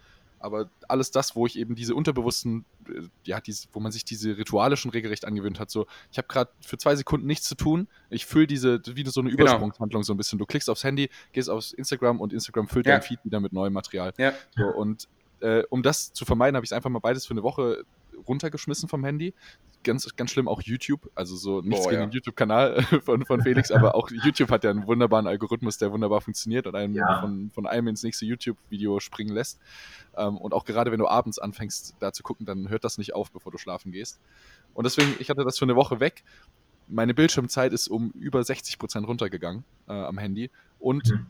aber 0.45 0.69
alles 0.89 1.11
das, 1.11 1.35
wo 1.35 1.47
ich 1.47 1.59
eben 1.59 1.75
diese 1.75 1.95
unterbewussten, 1.95 2.67
äh, 2.89 3.01
ja, 3.25 3.41
diese, 3.41 3.67
wo 3.73 3.81
man 3.81 3.91
sich 3.91 4.05
diese 4.05 4.37
Rituale 4.37 4.77
schon 4.77 4.91
regelrecht 4.91 5.25
angewöhnt 5.25 5.59
hat, 5.59 5.71
so, 5.71 5.87
ich 6.13 6.19
habe 6.19 6.29
gerade 6.29 6.51
für 6.61 6.77
zwei 6.77 6.95
Sekunden 6.95 7.27
nichts 7.27 7.47
zu 7.47 7.55
tun, 7.55 7.89
ich 8.11 8.27
fülle 8.27 8.47
diese, 8.47 8.81
wie 8.85 9.05
so 9.07 9.21
eine 9.21 9.31
genau. 9.31 9.43
Übersprungshandlung 9.43 10.03
so 10.05 10.13
ein 10.13 10.17
bisschen. 10.19 10.39
Du 10.39 10.45
klickst 10.45 10.69
aufs 10.69 10.85
Handy, 10.85 11.09
gehst 11.33 11.49
aufs 11.49 11.73
Instagram 11.73 12.21
und 12.21 12.33
Instagram 12.33 12.69
füllt 12.69 12.87
ja. 12.87 12.93
dein 12.93 13.03
Feed 13.03 13.19
wieder 13.25 13.41
mit 13.41 13.53
neuem 13.53 13.73
Material. 13.73 14.13
Ja. 14.19 14.35
So, 14.55 14.67
und 14.67 15.09
äh, 15.41 15.63
um 15.71 15.83
das 15.83 16.13
zu 16.13 16.25
vermeiden, 16.25 16.57
habe 16.57 16.67
ich 16.67 16.75
einfach 16.75 16.91
mal 16.91 16.99
beides 16.99 17.25
für 17.27 17.33
eine 17.33 17.43
Woche 17.43 17.85
runtergeschmissen 18.27 18.89
vom 18.89 19.05
Handy. 19.05 19.35
Ganz, 19.83 20.09
ganz 20.17 20.31
schlimm 20.31 20.49
auch 20.49 20.63
YouTube, 20.63 21.11
also 21.15 21.37
so 21.37 21.61
nichts 21.61 21.87
oh, 21.87 21.91
gegen 21.91 22.03
ja. 22.03 22.07
den 22.07 22.13
YouTube-Kanal 22.13 22.83
von, 23.05 23.25
von 23.25 23.43
Felix, 23.43 23.71
aber 23.71 23.95
auch 23.95 24.11
YouTube 24.11 24.51
hat 24.51 24.65
ja 24.65 24.71
einen 24.71 24.87
wunderbaren 24.87 25.27
Algorithmus, 25.27 25.79
der 25.79 25.93
wunderbar 25.93 26.21
funktioniert 26.21 26.67
und 26.67 26.75
einen 26.75 26.95
ja. 26.95 27.21
von, 27.21 27.51
von 27.51 27.67
einem 27.67 27.89
ins 27.89 28.03
nächste 28.03 28.25
YouTube-Video 28.25 29.01
springen 29.01 29.35
lässt. 29.35 29.61
Ähm, 30.17 30.39
und 30.39 30.55
auch 30.55 30.65
gerade 30.65 30.91
wenn 30.91 30.99
du 30.99 31.09
abends 31.09 31.39
anfängst, 31.39 31.97
da 32.01 32.13
zu 32.13 32.23
gucken, 32.23 32.47
dann 32.47 32.69
hört 32.69 32.85
das 32.85 32.99
nicht 32.99 33.15
auf, 33.15 33.31
bevor 33.31 33.53
du 33.53 33.59
schlafen 33.59 33.93
gehst. 33.93 34.21
Und 34.73 34.85
deswegen, 34.85 35.15
ich 35.19 35.31
hatte 35.31 35.45
das 35.45 35.59
für 35.59 35.65
eine 35.65 35.77
Woche 35.77 36.01
weg. 36.01 36.25
Meine 36.87 37.15
Bildschirmzeit 37.15 37.73
ist 37.73 37.89
um 37.89 38.11
über 38.13 38.43
60 38.43 38.79
Prozent 38.79 39.07
runtergegangen 39.07 39.65
äh, 39.89 39.93
am 39.93 40.19
Handy. 40.19 40.51
Und 40.79 41.11
mhm 41.11 41.27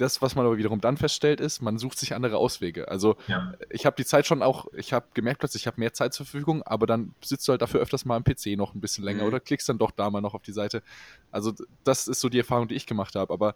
das, 0.00 0.22
was 0.22 0.34
man 0.34 0.46
aber 0.46 0.56
wiederum 0.56 0.80
dann 0.80 0.96
feststellt, 0.96 1.40
ist, 1.40 1.60
man 1.60 1.78
sucht 1.78 1.98
sich 1.98 2.14
andere 2.14 2.38
Auswege. 2.38 2.88
Also 2.88 3.16
ja. 3.26 3.52
ich 3.68 3.84
habe 3.84 3.96
die 3.96 4.04
Zeit 4.04 4.26
schon 4.26 4.42
auch, 4.42 4.66
ich 4.72 4.92
habe 4.92 5.06
gemerkt 5.14 5.40
plötzlich, 5.40 5.64
ich 5.64 5.66
habe 5.66 5.78
mehr 5.78 5.92
Zeit 5.92 6.14
zur 6.14 6.26
Verfügung, 6.26 6.62
aber 6.62 6.86
dann 6.86 7.14
sitzt 7.22 7.46
du 7.46 7.52
halt 7.52 7.62
dafür 7.62 7.80
öfters 7.80 8.04
mal 8.04 8.16
am 8.16 8.24
PC 8.24 8.56
noch 8.56 8.74
ein 8.74 8.80
bisschen 8.80 9.04
länger 9.04 9.22
mhm. 9.22 9.28
oder 9.28 9.40
klickst 9.40 9.68
dann 9.68 9.78
doch 9.78 9.90
da 9.90 10.08
mal 10.10 10.20
noch 10.20 10.34
auf 10.34 10.42
die 10.42 10.52
Seite. 10.52 10.82
Also 11.30 11.52
das 11.84 12.08
ist 12.08 12.20
so 12.20 12.28
die 12.28 12.38
Erfahrung, 12.38 12.68
die 12.68 12.74
ich 12.74 12.86
gemacht 12.86 13.14
habe. 13.14 13.32
Aber 13.32 13.54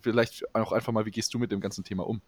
vielleicht 0.00 0.44
auch 0.54 0.72
einfach 0.72 0.92
mal, 0.92 1.04
wie 1.04 1.10
gehst 1.10 1.34
du 1.34 1.38
mit 1.38 1.52
dem 1.52 1.60
ganzen 1.60 1.84
Thema 1.84 2.06
um? 2.06 2.22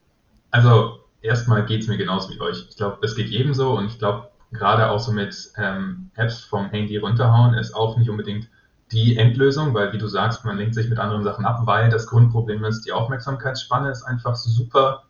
Also 0.50 1.00
erstmal 1.22 1.64
geht 1.64 1.82
es 1.82 1.88
mir 1.88 1.96
genauso 1.96 2.30
wie 2.30 2.40
euch. 2.40 2.66
Ich 2.68 2.76
glaube, 2.76 2.98
es 3.02 3.16
geht 3.16 3.28
jedem 3.28 3.54
so 3.54 3.76
und 3.76 3.86
ich 3.86 3.98
glaube, 3.98 4.30
gerade 4.52 4.90
auch 4.90 5.00
so 5.00 5.10
mit 5.12 5.52
ähm, 5.56 6.10
Apps 6.16 6.40
vom 6.40 6.68
Handy 6.70 6.96
runterhauen 6.98 7.54
ist 7.54 7.74
auch 7.74 7.96
nicht 7.96 8.10
unbedingt 8.10 8.48
die 8.92 9.16
Endlösung, 9.16 9.74
weil 9.74 9.92
wie 9.92 9.98
du 9.98 10.06
sagst, 10.06 10.44
man 10.44 10.58
lenkt 10.58 10.74
sich 10.74 10.88
mit 10.88 10.98
anderen 10.98 11.24
Sachen 11.24 11.44
ab, 11.44 11.62
weil 11.64 11.90
das 11.90 12.06
Grundproblem 12.06 12.64
ist, 12.64 12.82
die 12.82 12.92
Aufmerksamkeitsspanne 12.92 13.90
ist 13.90 14.02
einfach 14.02 14.36
super 14.36 15.04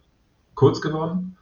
kurz 0.54 0.80
geworden. 0.80 1.36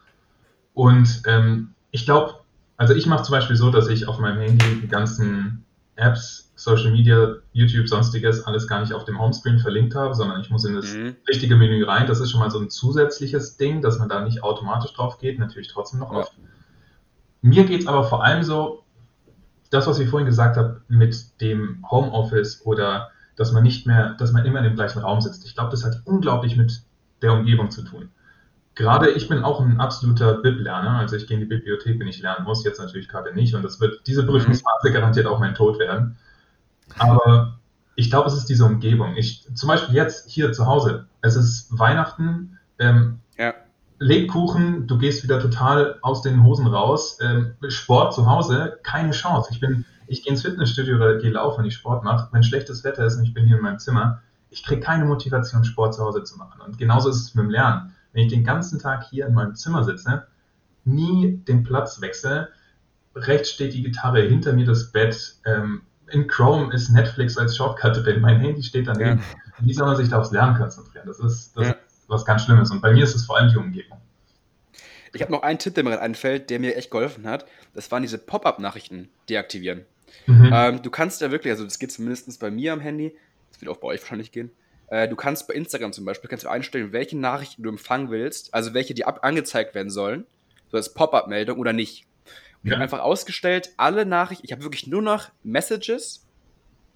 Und 0.74 1.22
ähm, 1.26 1.74
ich 1.90 2.04
glaube, 2.04 2.34
also 2.76 2.94
ich 2.94 3.06
mache 3.06 3.22
zum 3.24 3.32
Beispiel 3.32 3.56
so, 3.56 3.70
dass 3.70 3.88
ich 3.88 4.08
auf 4.08 4.18
meinem 4.18 4.40
Handy 4.40 4.80
die 4.80 4.88
ganzen 4.88 5.64
Apps, 5.96 6.52
Social 6.56 6.90
Media, 6.90 7.36
YouTube, 7.52 7.88
sonstiges 7.88 8.44
alles 8.46 8.66
gar 8.66 8.80
nicht 8.80 8.92
auf 8.92 9.04
dem 9.04 9.20
Homescreen 9.20 9.58
verlinkt 9.58 9.94
habe, 9.94 10.14
sondern 10.14 10.40
ich 10.40 10.50
muss 10.50 10.64
in 10.64 10.74
das 10.74 10.94
mhm. 10.94 11.16
richtige 11.28 11.56
Menü 11.56 11.84
rein. 11.84 12.06
Das 12.06 12.20
ist 12.20 12.30
schon 12.30 12.40
mal 12.40 12.50
so 12.50 12.58
ein 12.58 12.70
zusätzliches 12.70 13.56
Ding, 13.56 13.82
dass 13.82 13.98
man 13.98 14.08
da 14.08 14.24
nicht 14.24 14.42
automatisch 14.42 14.94
drauf 14.94 15.18
geht, 15.18 15.38
natürlich 15.38 15.68
trotzdem 15.68 16.00
noch 16.00 16.10
oft. 16.10 16.32
Mir 17.42 17.64
geht 17.64 17.82
es 17.82 17.86
aber 17.86 18.04
vor 18.04 18.24
allem 18.24 18.42
so, 18.44 18.81
das, 19.72 19.86
was 19.86 19.98
ich 19.98 20.08
vorhin 20.08 20.26
gesagt 20.26 20.56
habe 20.56 20.82
mit 20.88 21.40
dem 21.40 21.84
Homeoffice 21.90 22.64
oder 22.64 23.10
dass 23.36 23.52
man 23.52 23.62
nicht 23.62 23.86
mehr, 23.86 24.14
dass 24.14 24.32
man 24.32 24.44
immer 24.44 24.58
in 24.58 24.64
dem 24.64 24.74
gleichen 24.74 24.98
Raum 24.98 25.20
sitzt. 25.20 25.46
Ich 25.46 25.54
glaube, 25.54 25.70
das 25.70 25.84
hat 25.84 26.02
unglaublich 26.04 26.56
mit 26.56 26.82
der 27.22 27.32
Umgebung 27.32 27.70
zu 27.70 27.82
tun. 27.82 28.10
Gerade 28.74 29.10
ich 29.10 29.28
bin 29.28 29.42
auch 29.42 29.60
ein 29.60 29.80
absoluter 29.80 30.34
Bib-Lerner, 30.34 30.98
also 30.98 31.16
ich 31.16 31.26
gehe 31.26 31.36
in 31.36 31.40
die 31.40 31.46
Bibliothek, 31.46 31.98
wenn 31.98 32.08
ich 32.08 32.20
lernen 32.20 32.44
muss, 32.44 32.64
jetzt 32.64 32.80
natürlich 32.80 33.08
gerade 33.08 33.34
nicht 33.34 33.54
und 33.54 33.62
das 33.62 33.80
wird, 33.80 34.06
diese 34.06 34.24
Prüfungsphase 34.24 34.88
mhm. 34.88 34.92
garantiert 34.92 35.26
auch 35.26 35.38
mein 35.38 35.54
Tod 35.54 35.78
werden. 35.78 36.16
Aber 36.98 37.58
ich 37.96 38.10
glaube, 38.10 38.28
es 38.28 38.34
ist 38.34 38.48
diese 38.48 38.64
Umgebung. 38.64 39.16
Ich, 39.16 39.46
zum 39.54 39.68
Beispiel 39.68 39.94
jetzt 39.94 40.30
hier 40.30 40.52
zu 40.52 40.66
Hause, 40.66 41.06
es 41.20 41.36
ist 41.36 41.78
Weihnachten, 41.78 42.58
ähm, 42.78 43.20
Ja. 43.38 43.54
Lebkuchen, 44.02 44.88
du 44.88 44.98
gehst 44.98 45.22
wieder 45.22 45.38
total 45.38 45.98
aus 46.02 46.22
den 46.22 46.42
Hosen 46.42 46.66
raus. 46.66 47.18
Ähm, 47.20 47.54
Sport 47.68 48.14
zu 48.14 48.26
Hause, 48.26 48.78
keine 48.82 49.12
Chance. 49.12 49.50
Ich 49.52 49.60
bin, 49.60 49.84
ich 50.08 50.24
gehe 50.24 50.32
ins 50.32 50.42
Fitnessstudio 50.42 50.96
oder 50.96 51.18
gehe 51.18 51.30
laufen, 51.30 51.60
wenn 51.60 51.66
ich 51.66 51.74
Sport 51.74 52.02
mache. 52.02 52.28
Wenn 52.32 52.42
schlechtes 52.42 52.82
Wetter 52.82 53.06
ist 53.06 53.16
und 53.16 53.24
ich 53.24 53.32
bin 53.32 53.46
hier 53.46 53.56
in 53.56 53.62
meinem 53.62 53.78
Zimmer, 53.78 54.20
ich 54.50 54.64
kriege 54.64 54.80
keine 54.80 55.04
Motivation, 55.04 55.64
Sport 55.64 55.94
zu 55.94 56.04
Hause 56.04 56.24
zu 56.24 56.36
machen. 56.36 56.60
Und 56.60 56.78
genauso 56.78 57.10
ist 57.10 57.16
es 57.16 57.34
mit 57.34 57.44
dem 57.44 57.50
Lernen. 57.50 57.94
Wenn 58.12 58.24
ich 58.24 58.32
den 58.32 58.44
ganzen 58.44 58.80
Tag 58.80 59.04
hier 59.08 59.26
in 59.26 59.34
meinem 59.34 59.54
Zimmer 59.54 59.84
sitze, 59.84 60.26
nie 60.84 61.38
den 61.46 61.62
Platz 61.62 62.00
wechsle, 62.00 62.48
rechts 63.14 63.50
steht 63.50 63.72
die 63.72 63.82
Gitarre, 63.82 64.22
hinter 64.22 64.52
mir 64.52 64.66
das 64.66 64.90
Bett, 64.90 65.36
ähm, 65.46 65.82
in 66.08 66.26
Chrome 66.26 66.74
ist 66.74 66.90
Netflix 66.90 67.38
als 67.38 67.56
Shortcut 67.56 68.04
drin, 68.04 68.20
mein 68.20 68.40
Handy 68.40 68.62
steht 68.62 68.88
daneben. 68.88 69.20
Ja. 69.20 69.64
Wie 69.64 69.72
soll 69.72 69.86
man 69.86 69.96
sich 69.96 70.08
da 70.08 70.18
aufs 70.18 70.32
Lernen 70.32 70.56
konzentrieren? 70.56 71.06
Das 71.06 71.20
ist, 71.20 71.56
das 71.56 71.68
ja. 71.68 71.74
Was 72.08 72.24
ganz 72.24 72.44
Schlimmes. 72.44 72.70
Und 72.70 72.80
bei 72.80 72.92
mir 72.92 73.04
ist 73.04 73.14
es 73.14 73.24
vor 73.24 73.38
allem 73.38 73.48
die 73.48 73.56
Umgebung. 73.56 73.98
Ich 75.14 75.20
habe 75.20 75.32
noch 75.32 75.42
einen 75.42 75.58
Tipp, 75.58 75.74
der 75.74 75.84
mir 75.84 75.90
gerade 75.90 76.02
einfällt, 76.02 76.48
der 76.50 76.58
mir 76.58 76.76
echt 76.76 76.90
geholfen 76.90 77.26
hat. 77.26 77.46
Das 77.74 77.90
waren 77.90 78.02
diese 78.02 78.18
Pop-up-Nachrichten 78.18 79.10
deaktivieren. 79.28 79.84
Mhm. 80.26 80.50
Ähm, 80.52 80.82
du 80.82 80.90
kannst 80.90 81.20
ja 81.20 81.30
wirklich, 81.30 81.50
also 81.50 81.64
das 81.64 81.78
geht 81.78 81.92
zumindest 81.92 82.38
bei 82.40 82.50
mir 82.50 82.72
am 82.72 82.80
Handy, 82.80 83.16
das 83.50 83.60
wird 83.60 83.70
auch 83.70 83.76
bei 83.78 83.88
euch 83.88 84.00
wahrscheinlich 84.00 84.32
gehen. 84.32 84.50
Äh, 84.88 85.08
du 85.08 85.16
kannst 85.16 85.48
bei 85.48 85.54
Instagram 85.54 85.92
zum 85.92 86.04
Beispiel 86.04 86.28
kannst 86.28 86.44
du 86.44 86.48
einstellen, 86.48 86.92
welche 86.92 87.18
Nachrichten 87.18 87.62
du 87.62 87.68
empfangen 87.68 88.10
willst, 88.10 88.52
also 88.54 88.74
welche 88.74 88.94
die 88.94 89.04
ab 89.04 89.20
angezeigt 89.22 89.74
werden 89.74 89.90
sollen, 89.90 90.26
so 90.70 90.76
als 90.76 90.94
Pop-up-Meldung 90.94 91.58
oder 91.58 91.72
nicht. 91.72 92.06
Und 92.62 92.68
ja. 92.68 92.72
ich 92.72 92.72
habe 92.74 92.82
einfach 92.82 93.00
ausgestellt, 93.00 93.72
alle 93.76 94.06
Nachrichten, 94.06 94.44
ich 94.44 94.52
habe 94.52 94.62
wirklich 94.62 94.86
nur 94.86 95.02
noch 95.02 95.30
Messages 95.42 96.26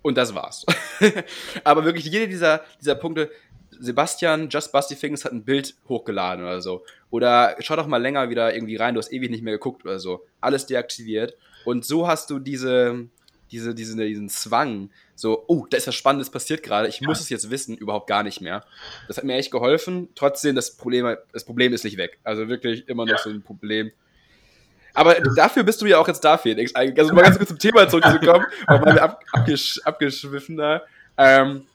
und 0.02 0.16
das 0.16 0.34
war's. 0.34 0.64
Aber 1.64 1.84
wirklich 1.84 2.04
jede 2.04 2.28
dieser, 2.28 2.64
dieser 2.80 2.94
Punkte, 2.94 3.30
Sebastian, 3.80 4.48
Just 4.48 4.72
Busty 4.72 4.94
Things 4.94 5.24
hat 5.24 5.32
ein 5.32 5.44
Bild 5.44 5.74
hochgeladen 5.88 6.44
oder 6.44 6.60
so. 6.60 6.84
Oder 7.10 7.56
schau 7.60 7.76
doch 7.76 7.86
mal 7.86 8.00
länger 8.00 8.30
wieder 8.30 8.54
irgendwie 8.54 8.76
rein, 8.76 8.94
du 8.94 8.98
hast 8.98 9.12
ewig 9.12 9.30
nicht 9.30 9.42
mehr 9.42 9.54
geguckt 9.54 9.84
oder 9.84 9.98
so. 9.98 10.24
Alles 10.40 10.66
deaktiviert. 10.66 11.36
Und 11.64 11.84
so 11.84 12.06
hast 12.06 12.30
du 12.30 12.38
diese, 12.38 13.08
diese, 13.50 13.74
diese, 13.74 13.96
diesen 13.96 14.28
Zwang, 14.28 14.90
so, 15.14 15.44
oh, 15.46 15.66
da 15.68 15.76
ist 15.76 15.86
was 15.86 15.94
Spannendes 15.94 16.30
passiert 16.30 16.62
gerade, 16.62 16.88
ich 16.88 17.00
muss 17.00 17.20
es 17.20 17.28
jetzt 17.28 17.50
wissen, 17.50 17.76
überhaupt 17.76 18.06
gar 18.06 18.22
nicht 18.22 18.40
mehr. 18.40 18.64
Das 19.08 19.16
hat 19.16 19.24
mir 19.24 19.34
echt 19.34 19.50
geholfen. 19.50 20.08
Trotzdem, 20.14 20.54
das 20.54 20.76
Problem, 20.76 21.16
das 21.32 21.44
Problem 21.44 21.72
ist 21.72 21.84
nicht 21.84 21.96
weg. 21.96 22.18
Also 22.22 22.48
wirklich 22.48 22.88
immer 22.88 23.04
noch 23.04 23.12
ja. 23.12 23.18
so 23.18 23.30
ein 23.30 23.42
Problem. 23.42 23.92
Aber 24.94 25.14
dafür 25.36 25.62
bist 25.62 25.82
du 25.82 25.86
ja 25.86 25.98
auch 25.98 26.08
jetzt 26.08 26.24
da, 26.24 26.38
Felix. 26.38 26.74
Also 26.74 27.12
mal 27.12 27.22
ganz 27.22 27.36
kurz 27.36 27.48
zum 27.48 27.58
Thema 27.58 27.88
zurückzukommen, 27.88 28.46
weil 28.66 28.94
wir 28.94 29.02
ab, 29.02 29.22
abgesch, 29.32 29.78
abgeschwiffen 29.84 30.56
da. 30.56 30.82
Ähm, 31.18 31.66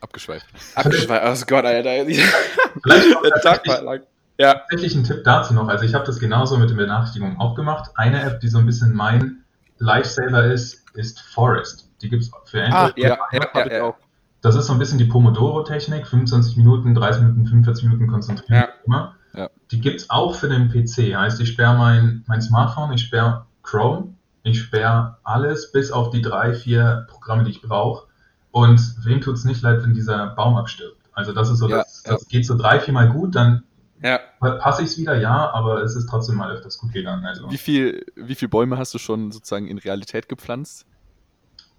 Abgeschweift. 0.00 0.46
Abgeschweift, 0.74 1.42
oh 1.42 1.46
Gott, 1.46 1.64
Alter. 1.64 2.04
Der 2.04 3.40
Tag 3.42 3.66
war 3.66 3.82
lang. 3.82 4.00
Ja. 4.38 4.54
Tatsächlich 4.54 4.94
ein 4.94 5.04
Tipp 5.04 5.22
dazu 5.24 5.52
noch. 5.52 5.68
Also 5.68 5.84
ich 5.84 5.92
habe 5.92 6.06
das 6.06 6.18
genauso 6.18 6.56
mit 6.56 6.70
den 6.70 6.78
Benachrichtigungen 6.78 7.38
auch 7.38 7.54
gemacht. 7.54 7.90
Eine 7.96 8.22
App, 8.22 8.40
die 8.40 8.48
so 8.48 8.58
ein 8.58 8.64
bisschen 8.64 8.94
mein 8.94 9.44
Lifesaver 9.78 10.44
ist, 10.46 10.82
ist 10.94 11.20
Forest. 11.20 11.90
Die 12.00 12.08
gibt 12.08 12.22
es 12.22 12.30
für 12.46 12.62
Android. 12.64 12.72
Ah, 12.72 12.92
ja, 12.96 13.18
ja, 13.32 13.48
ja, 13.54 13.72
ja, 13.72 13.94
Das 14.40 14.54
ist 14.54 14.66
so 14.66 14.72
ein 14.72 14.78
bisschen 14.78 14.96
die 14.96 15.04
Pomodoro-Technik. 15.04 16.06
25 16.06 16.56
Minuten, 16.56 16.94
30 16.94 17.22
Minuten, 17.22 17.46
45 17.46 17.84
Minuten 17.84 18.06
konzentrieren. 18.06 18.62
Ja. 18.62 18.68
Immer. 18.86 19.16
Ja. 19.34 19.50
Die 19.70 19.80
gibt 19.80 20.00
es 20.00 20.08
auch 20.08 20.34
für 20.34 20.48
den 20.48 20.70
PC. 20.70 21.14
Heißt, 21.14 21.38
ich 21.40 21.50
sperre 21.50 21.76
mein, 21.76 22.24
mein 22.26 22.40
Smartphone, 22.40 22.92
ich 22.92 23.02
sperre 23.02 23.44
Chrome, 23.62 24.14
ich 24.42 24.58
sperre 24.60 25.18
alles 25.22 25.70
bis 25.70 25.92
auf 25.92 26.08
die 26.08 26.22
drei, 26.22 26.54
vier 26.54 27.06
Programme, 27.10 27.44
die 27.44 27.50
ich 27.50 27.60
brauche. 27.62 28.08
Und 28.52 28.80
wem 29.04 29.20
tut 29.20 29.36
es 29.36 29.44
nicht 29.44 29.62
leid, 29.62 29.82
wenn 29.82 29.94
dieser 29.94 30.28
Baum 30.28 30.56
abstirbt? 30.56 30.96
Also 31.12 31.32
das 31.32 31.50
ist 31.50 31.58
so, 31.58 31.68
ja, 31.68 31.78
das, 31.78 32.02
das 32.02 32.28
geht 32.28 32.46
so 32.46 32.56
drei, 32.56 32.80
vier 32.80 32.94
Mal 32.94 33.10
gut, 33.10 33.34
dann 33.34 33.64
ja. 34.02 34.18
passe 34.38 34.82
ich 34.82 34.88
es 34.88 34.98
wieder, 34.98 35.16
ja, 35.18 35.50
aber 35.50 35.82
es 35.82 35.94
ist 35.94 36.08
trotzdem 36.08 36.36
mal 36.36 36.50
öfters 36.50 36.78
gut 36.78 36.92
gegangen. 36.92 37.24
Also. 37.24 37.50
Wie 37.50 37.58
viel, 37.58 38.04
wie 38.16 38.34
viel 38.34 38.48
Bäume 38.48 38.78
hast 38.78 38.94
du 38.94 38.98
schon 38.98 39.30
sozusagen 39.30 39.66
in 39.66 39.78
Realität 39.78 40.28
gepflanzt? 40.28 40.86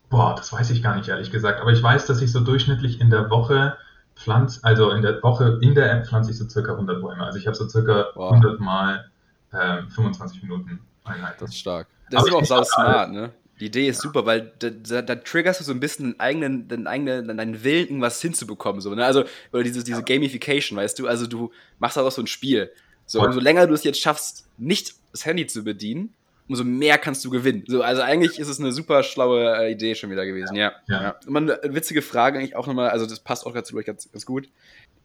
Boah, 0.09 0.35
das 0.35 0.51
weiß 0.51 0.69
ich 0.71 0.83
gar 0.83 0.95
nicht, 0.95 1.07
ehrlich 1.07 1.31
gesagt. 1.31 1.61
Aber 1.61 1.71
ich 1.71 1.81
weiß, 1.81 2.05
dass 2.05 2.21
ich 2.21 2.31
so 2.31 2.41
durchschnittlich 2.41 2.99
in 2.99 3.09
der 3.09 3.29
Woche 3.29 3.77
pflanze, 4.15 4.59
also 4.63 4.91
in 4.91 5.01
der 5.01 5.23
Woche 5.23 5.57
in 5.61 5.73
der 5.73 5.91
App 5.91 6.05
pflanze 6.05 6.31
ich 6.31 6.37
so 6.37 6.47
circa 6.47 6.73
100 6.73 7.01
Bäume. 7.01 7.23
Also 7.23 7.39
ich 7.39 7.47
habe 7.47 7.55
so 7.55 7.67
circa 7.67 8.07
wow. 8.15 8.33
100 8.33 8.59
mal 8.59 9.09
äh, 9.53 9.83
25 9.83 10.43
Minuten 10.43 10.81
Einheit. 11.03 11.35
Das 11.39 11.51
ist 11.51 11.57
stark. 11.57 11.87
Das 12.09 12.21
aber 12.21 12.41
ist 12.41 12.51
auch 12.51 12.57
sau 12.57 12.63
smart, 12.63 13.11
ne? 13.11 13.31
Die 13.61 13.67
Idee 13.67 13.87
ist 13.87 14.01
super, 14.01 14.25
weil 14.25 14.51
da, 14.57 14.71
da, 14.71 15.03
da, 15.03 15.15
triggerst 15.15 15.59
du 15.59 15.63
so 15.63 15.71
ein 15.71 15.79
bisschen 15.79 16.05
deinen 16.05 16.19
eigenen, 16.19 16.67
deinen 16.67 16.87
eigenen, 16.87 17.37
deinen 17.37 17.63
Willen, 17.63 17.85
irgendwas 17.85 18.19
hinzubekommen. 18.19 18.81
So, 18.81 18.93
ne? 18.95 19.05
Also, 19.05 19.23
oder 19.53 19.61
diese, 19.61 19.83
diese 19.83 20.03
Gamification, 20.03 20.77
weißt 20.77 20.97
du? 20.97 21.07
Also 21.07 21.27
du 21.27 21.51
machst 21.77 21.95
daraus 21.95 22.15
so 22.15 22.23
ein 22.23 22.27
Spiel. 22.27 22.71
So, 23.05 23.21
umso 23.21 23.39
länger 23.39 23.67
du 23.67 23.75
es 23.75 23.83
jetzt 23.83 23.99
schaffst, 23.99 24.47
nicht 24.57 24.95
das 25.11 25.25
Handy 25.25 25.45
zu 25.45 25.63
bedienen, 25.63 26.11
umso 26.47 26.63
mehr 26.63 26.97
kannst 26.97 27.23
du 27.23 27.29
gewinnen. 27.29 27.63
So, 27.67 27.83
also 27.83 28.01
eigentlich 28.01 28.39
ist 28.39 28.47
es 28.47 28.59
eine 28.59 28.71
super 28.71 29.03
schlaue 29.03 29.55
äh, 29.57 29.71
Idee 29.71 29.93
schon 29.93 30.09
wieder 30.09 30.25
gewesen, 30.25 30.55
ja. 30.55 30.71
ja. 30.87 31.03
ja. 31.03 31.15
Und 31.27 31.37
eine 31.37 31.75
witzige 31.75 32.01
Frage 32.01 32.39
eigentlich 32.39 32.55
auch 32.55 32.65
nochmal, 32.65 32.89
also 32.89 33.05
das 33.05 33.19
passt 33.19 33.45
auch 33.45 33.53
dazu 33.53 33.75
ganz, 33.75 34.11
ganz 34.11 34.25
gut. 34.25 34.49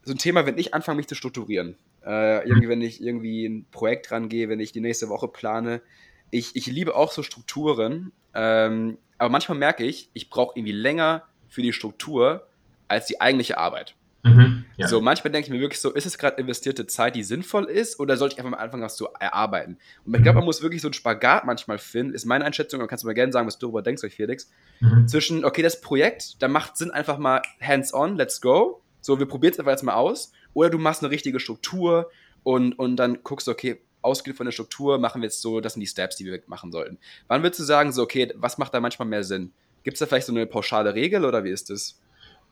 So 0.03 0.15
ein 0.15 0.19
Thema, 0.19 0.47
wenn 0.47 0.57
ich 0.57 0.73
anfange, 0.73 0.97
mich 0.97 1.09
zu 1.09 1.15
strukturieren, 1.15 1.77
äh, 2.07 2.47
irgendwie, 2.49 2.69
wenn 2.69 2.81
ich 2.81 3.03
irgendwie 3.03 3.45
ein 3.45 3.67
Projekt 3.71 4.11
rangehe, 4.13 4.49
wenn 4.49 4.61
ich 4.61 4.73
die 4.73 4.81
nächste 4.81 5.11
Woche 5.11 5.29
plane, 5.29 5.83
ich, 6.31 6.57
ich 6.57 6.67
liebe 6.67 6.95
auch 6.95 7.13
so 7.13 7.23
Strukturen, 7.23 8.13
ähm, 8.35 8.99
aber 9.19 9.31
manchmal 9.31 9.59
merke 9.59 9.85
ich, 9.85 10.11
ich 10.13 10.31
brauche 10.31 10.59
irgendwie 10.59 10.73
länger 10.73 11.23
für 11.49 11.63
die 11.63 11.73
Struktur 11.73 12.47
als 12.89 13.07
die 13.07 13.21
eigentliche 13.21 13.59
Arbeit. 13.59 13.95
Mhm, 14.27 14.65
ja. 14.77 14.89
So, 14.89 15.01
manchmal 15.01 15.33
denke 15.33 15.47
ich 15.47 15.53
mir 15.53 15.61
wirklich 15.61 15.81
so, 15.81 15.93
ist 15.93 16.05
es 16.05 16.19
gerade 16.19 16.41
investierte 16.41 16.87
Zeit, 16.87 17.15
die 17.15 17.23
sinnvoll 17.23 17.65
ist, 17.65 18.01
oder 18.01 18.17
sollte 18.17 18.35
ich 18.35 18.39
einfach 18.41 18.51
mal 18.51 18.59
anfangen, 18.59 18.83
was 18.83 18.97
zu 18.97 19.07
erarbeiten? 19.21 19.79
Und 20.05 20.17
ich 20.17 20.23
glaube, 20.23 20.37
mhm. 20.37 20.41
man 20.41 20.45
muss 20.47 20.63
wirklich 20.63 20.83
so 20.83 20.89
einen 20.89 20.95
Spagat 20.95 21.45
manchmal 21.45 21.79
finden, 21.79 22.13
ist 22.13 22.25
meine 22.25 22.45
Einschätzung, 22.45 22.81
dann 22.81 22.89
kannst 22.89 23.05
du 23.05 23.07
mal 23.07 23.15
gerne 23.15 23.33
sagen, 23.33 23.47
was 23.47 23.59
du 23.59 23.67
darüber 23.67 23.83
denkst, 23.83 24.03
Felix, 24.11 24.51
mhm. 24.81 25.07
zwischen, 25.07 25.45
okay, 25.45 25.63
das 25.63 25.81
Projekt, 25.81 26.43
da 26.43 26.49
macht 26.49 26.77
Sinn 26.77 26.91
einfach 26.91 27.19
mal 27.19 27.43
hands-on, 27.61 28.17
let's 28.17 28.41
go, 28.41 28.83
so, 29.01 29.19
wir 29.21 29.27
probieren 29.27 29.53
es 29.53 29.61
einfach 29.61 29.73
jetzt 29.73 29.85
mal 29.85 29.95
aus, 29.95 30.33
oder 30.55 30.71
du 30.71 30.79
machst 30.79 31.03
eine 31.03 31.11
richtige 31.11 31.39
Struktur 31.39 32.11
und, 32.43 32.77
und 32.79 32.97
dann 32.97 33.23
guckst 33.23 33.47
du, 33.47 33.53
okay, 33.53 33.81
ausgeht 34.07 34.37
von 34.37 34.47
der 34.47 34.53
Struktur, 34.53 34.99
machen 34.99 35.21
wir 35.21 35.27
jetzt 35.27 35.43
so, 35.43 35.61
das 35.61 35.75
sind 35.75 35.81
die 35.81 35.87
Steps, 35.87 36.17
die 36.17 36.25
wir 36.25 36.41
machen 36.47 36.73
sollten. 36.73 36.99
Wann 37.29 37.43
würdest 37.43 37.61
du 37.61 37.65
sagen, 37.65 37.93
so, 37.93 38.03
okay, 38.03 38.33
was 38.37 38.57
macht 38.57 38.73
da 38.73 38.81
manchmal 38.81 39.09
mehr 39.09 39.25
Sinn? 39.25 39.53
Gibt 39.85 39.97
es 39.97 39.99
da 40.01 40.07
vielleicht 40.07 40.27
so 40.27 40.33
eine 40.33 40.47
pauschale 40.47 40.95
Regel 40.95 41.25
oder 41.25 41.45
wie 41.45 41.51
ist 41.51 41.71
das? 41.71 42.01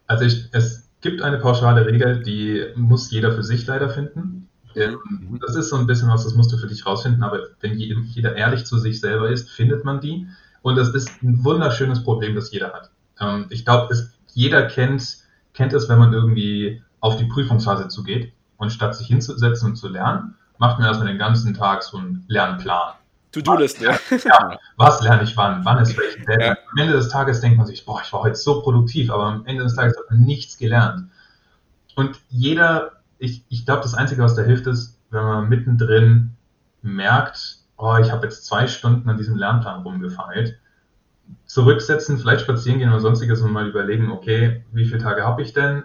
Also 0.07 0.25
ich, 0.25 0.49
es 0.53 0.89
gibt 1.01 1.23
eine 1.23 1.39
pauschale 1.39 1.87
Regel, 1.87 2.23
die 2.23 2.65
muss 2.77 3.11
jeder 3.11 3.33
für 3.33 3.43
sich 3.43 3.67
leider 3.67 3.89
finden. 3.89 4.49
Mhm. 4.75 4.81
Ähm, 4.81 5.41
das 5.41 5.57
ist 5.57 5.69
so 5.69 5.77
ein 5.77 5.87
bisschen 5.87 6.09
was, 6.09 6.25
das 6.25 6.35
musst 6.35 6.53
du 6.53 6.59
für 6.59 6.67
dich 6.67 6.85
rausfinden, 6.87 7.23
aber 7.23 7.41
wenn 7.61 7.79
jeder 7.79 8.37
ehrlich 8.37 8.65
zu 8.65 8.79
sich 8.79 9.01
selber 9.01 9.31
ist, 9.31 9.51
findet 9.51 9.85
man 9.85 10.01
die. 10.01 10.27
Und 10.63 10.77
das 10.77 10.95
ist 10.95 11.23
ein 11.23 11.45
wunderschönes 11.45 12.03
Problem, 12.05 12.35
das 12.35 12.51
jeder 12.53 12.73
hat. 12.73 12.91
Ähm, 13.21 13.47
ich 13.51 13.65
glaube, 13.65 13.95
jeder 14.33 14.67
kennt, 14.67 15.19
kennt 15.53 15.73
es, 15.73 15.89
wenn 15.89 15.99
man 15.99 16.13
irgendwie 16.13 16.83
auf 17.01 17.17
die 17.17 17.27
Prüfungsphase 17.27 17.89
zugeht 17.89 18.33
und 18.57 18.71
statt 18.71 18.97
sich 18.97 19.07
hinzusetzen 19.07 19.71
und 19.71 19.77
zu 19.77 19.89
lernen, 19.89 20.37
macht 20.59 20.79
mir 20.79 20.87
erstmal 20.87 21.09
den 21.09 21.19
ganzen 21.19 21.55
Tag 21.55 21.83
so 21.83 21.99
einen 21.99 22.25
Lernplan. 22.29 22.95
To-Do-Liste. 23.33 23.85
Ja. 24.25 24.59
Was 24.77 25.03
lerne 25.03 25.25
ich 25.25 25.37
wann? 25.37 25.65
Wann 25.65 25.79
ist 25.79 25.99
welche 25.99 26.19
Deadline? 26.19 26.41
Ja. 26.41 26.57
Am 26.73 26.79
Ende 26.79 26.93
des 26.95 27.09
Tages 27.09 27.41
denkt 27.41 27.59
man 27.59 27.67
sich, 27.67 27.85
boah, 27.85 28.01
ich 28.03 28.13
war 28.13 28.23
heute 28.23 28.37
so 28.37 28.63
produktiv, 28.63 29.11
aber 29.11 29.25
am 29.25 29.47
Ende 29.47 29.65
des 29.65 29.75
Tages 29.75 29.97
hat 29.97 30.11
man 30.11 30.21
nichts 30.21 30.57
gelernt. 30.57 31.09
Und 31.97 32.21
jeder, 32.29 32.93
ich, 33.19 33.45
ich 33.49 33.65
glaube, 33.65 33.83
das 33.83 33.95
Einzige, 33.95 34.23
was 34.23 34.35
da 34.35 34.43
hilft, 34.43 34.67
ist, 34.67 34.99
wenn 35.11 35.25
man 35.25 35.49
mittendrin 35.49 36.37
merkt, 36.83 37.59
oh, 37.77 37.97
ich 38.01 38.11
habe 38.11 38.27
jetzt 38.27 38.47
zwei 38.47 38.67
Stunden 38.67 39.09
an 39.09 39.17
diesem 39.17 39.37
Lernplan 39.37 39.83
rumgefeilt, 39.83 40.59
zurücksetzen, 41.47 42.19
vielleicht 42.19 42.43
spazieren 42.43 42.79
gehen 42.79 42.91
oder 42.91 43.01
sonstiges 43.01 43.41
und 43.41 43.53
mal 43.53 43.69
überlegen, 43.69 44.11
okay, 44.11 44.65
wie 44.73 44.85
viele 44.85 44.99
Tage 44.99 45.25
habe 45.25 45.43
ich 45.43 45.53
denn? 45.53 45.85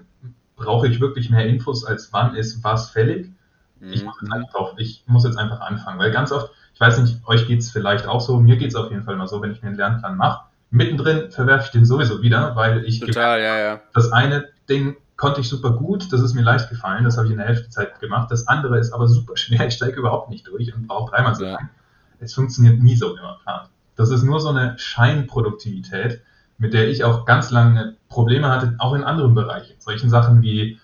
Brauche 0.56 0.88
ich 0.88 1.00
wirklich 1.00 1.30
mehr 1.30 1.46
Infos, 1.46 1.86
als 1.86 2.12
wann 2.12 2.36
ist 2.36 2.64
was 2.64 2.90
fällig? 2.90 3.32
Ich 3.82 4.04
muss, 4.04 4.16
jetzt 4.22 4.32
einfach, 4.32 4.74
ich 4.78 5.04
muss 5.08 5.24
jetzt 5.24 5.38
einfach 5.38 5.62
anfangen, 5.62 6.00
weil 6.00 6.12
ganz 6.12 6.32
oft, 6.32 6.52
ich 6.74 6.80
weiß 6.80 7.00
nicht, 7.00 7.26
euch 7.28 7.48
geht 7.48 7.60
es 7.60 7.72
vielleicht 7.72 8.08
auch 8.08 8.22
so, 8.22 8.40
mir 8.40 8.58
geht 8.58 8.70
es 8.70 8.76
auf 8.76 8.92
jeden 8.92 9.04
Fall 9.04 9.16
mal 9.16 9.28
so, 9.28 9.42
wenn 9.42 9.52
ich 9.52 9.62
mir 9.62 9.70
einen 9.70 9.78
Lernplan 9.78 10.18
mache, 10.18 10.46
mittendrin 10.72 11.32
verwerfe 11.32 11.66
ich 11.66 11.72
den 11.72 11.86
sowieso 11.86 12.22
wieder, 12.22 12.56
weil 12.56 12.86
ich 12.86 13.00
Total, 13.00 13.42
ja, 13.42 13.58
ja. 13.58 13.82
das 13.94 14.12
eine 14.12 14.50
Ding 14.70 14.96
konnte 15.20 15.42
ich 15.42 15.50
super 15.50 15.72
gut, 15.72 16.14
das 16.14 16.22
ist 16.22 16.34
mir 16.34 16.44
leicht 16.44 16.70
gefallen, 16.70 17.04
das 17.04 17.18
habe 17.18 17.28
ich 17.28 17.34
in 17.34 17.40
der 17.40 17.48
Hälfte 17.48 17.70
Zeit 17.70 18.00
gemacht. 18.00 18.32
Das 18.32 18.48
andere 18.48 18.80
ist 18.80 18.94
aber 18.94 19.08
super 19.08 19.36
schwer, 19.38 19.68
ich 19.68 19.76
steige 19.76 20.00
überhaupt 20.00 20.30
nicht 20.30 20.48
durch 20.48 20.74
und 20.74 20.88
brauche 20.88 21.12
dreimal 21.12 21.36
so 21.36 21.44
ja. 21.44 21.52
lang. 21.52 21.70
Es 22.20 22.34
funktioniert 22.34 22.80
nie 22.80 22.96
so, 22.96 23.16
wie 23.16 23.22
man 23.22 23.38
plant. 23.44 23.70
Das 23.96 24.10
ist 24.10 24.24
nur 24.24 24.40
so 24.40 24.50
eine 24.50 24.78
Scheinproduktivität, 24.78 26.22
mit 26.58 26.74
der 26.74 26.90
ich 26.90 27.04
auch 27.04 27.26
ganz 27.26 27.52
lange 27.52 27.96
Probleme 28.08 28.50
hatte, 28.50 28.76
auch 28.80 28.94
in 28.94 29.04
anderen 29.04 29.34
Bereichen. 29.36 29.76
Solchen 29.80 30.10
Sachen 30.10 30.42
wie 30.42 30.80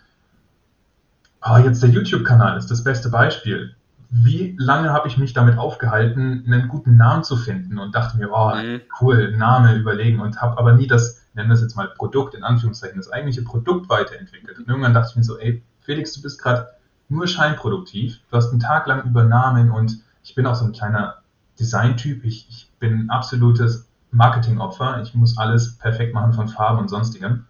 oh, 1.46 1.58
jetzt 1.58 1.84
der 1.84 1.90
YouTube-Kanal 1.90 2.58
ist 2.58 2.72
das 2.72 2.84
beste 2.84 3.10
Beispiel. 3.10 3.76
Wie 4.10 4.56
lange 4.60 4.92
habe 4.92 5.08
ich 5.08 5.18
mich 5.18 5.34
damit 5.34 5.58
aufgehalten, 5.58 6.44
einen 6.46 6.68
guten 6.68 6.96
Namen 6.96 7.24
zu 7.24 7.38
finden 7.38 7.78
und 7.80 7.96
dachte 7.96 8.18
mir, 8.18 8.32
oh, 8.32 8.56
mhm. 8.56 8.82
cool, 9.02 9.36
Name 9.36 9.76
überlegen 9.76 10.20
und 10.20 10.42
habe 10.42 10.58
aber 10.58 10.74
nie 10.74 10.88
das, 10.88 11.26
nennen 11.34 11.50
wir 11.50 11.56
es 11.56 11.62
jetzt 11.62 11.76
mal 11.76 11.88
Produkt, 11.88 12.34
in 12.34 12.44
Anführungszeichen, 12.44 12.98
das 12.98 13.12
eigentliche 13.12 13.44
Produkt 13.44 13.90
weiterentwickelt. 13.90 14.58
Und 14.58 14.68
irgendwann 14.68 14.94
dachte 14.94 15.10
ich 15.12 15.16
mir 15.18 15.24
so, 15.24 15.38
ey, 15.38 15.62
Felix, 15.82 16.14
du 16.14 16.22
bist 16.22 16.42
gerade 16.42 16.70
nur 17.10 17.28
scheinproduktiv. 17.28 18.20
Du 18.30 18.38
hast 18.38 18.52
einen 18.52 18.60
Tag 18.60 18.88
lang 18.88 19.04
Übernahmen 19.04 19.72
und 19.72 20.00
ich 20.24 20.34
bin 20.34 20.46
auch 20.48 20.56
so 20.56 20.66
ein 20.66 20.72
kleiner 20.72 21.18
Designtyp. 21.60 22.24
Ich, 22.24 22.48
ich 22.50 22.72
bin 22.80 23.02
ein 23.02 23.10
absolutes 23.10 23.88
Marketingopfer. 24.12 25.02
Ich 25.04 25.14
muss 25.14 25.38
alles 25.38 25.78
perfekt 25.78 26.14
machen 26.14 26.34
von 26.34 26.48
Farben 26.48 26.80
und 26.80 26.90
sonstigem. 26.90 27.46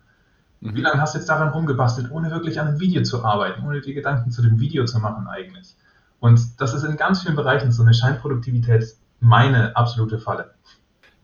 Mhm. 0.66 0.76
Wie 0.76 0.82
lange 0.82 1.02
hast 1.02 1.14
du 1.14 1.20
jetzt 1.20 1.30
daran 1.30 1.50
rumgebastelt, 1.50 2.12
ohne 2.12 2.32
wirklich 2.32 2.60
an 2.60 2.68
einem 2.68 2.80
Video 2.80 3.04
zu 3.04 3.24
arbeiten, 3.24 3.66
ohne 3.66 3.82
dir 3.82 3.94
Gedanken 3.94 4.32
zu 4.32 4.42
dem 4.42 4.60
Video 4.60 4.86
zu 4.86 5.00
machen 5.00 5.28
eigentlich? 5.28 5.76
Und 6.20 6.60
das 6.60 6.74
ist 6.74 6.84
in 6.84 6.98
ganz 6.98 7.22
vielen 7.22 7.36
Bereichen 7.36 7.72
so 7.72 7.84
eine 7.84 7.94
Scheinproduktivität 7.94 8.96
meine 9.20 9.76
absolute 9.76 10.18
Falle. 10.18 10.56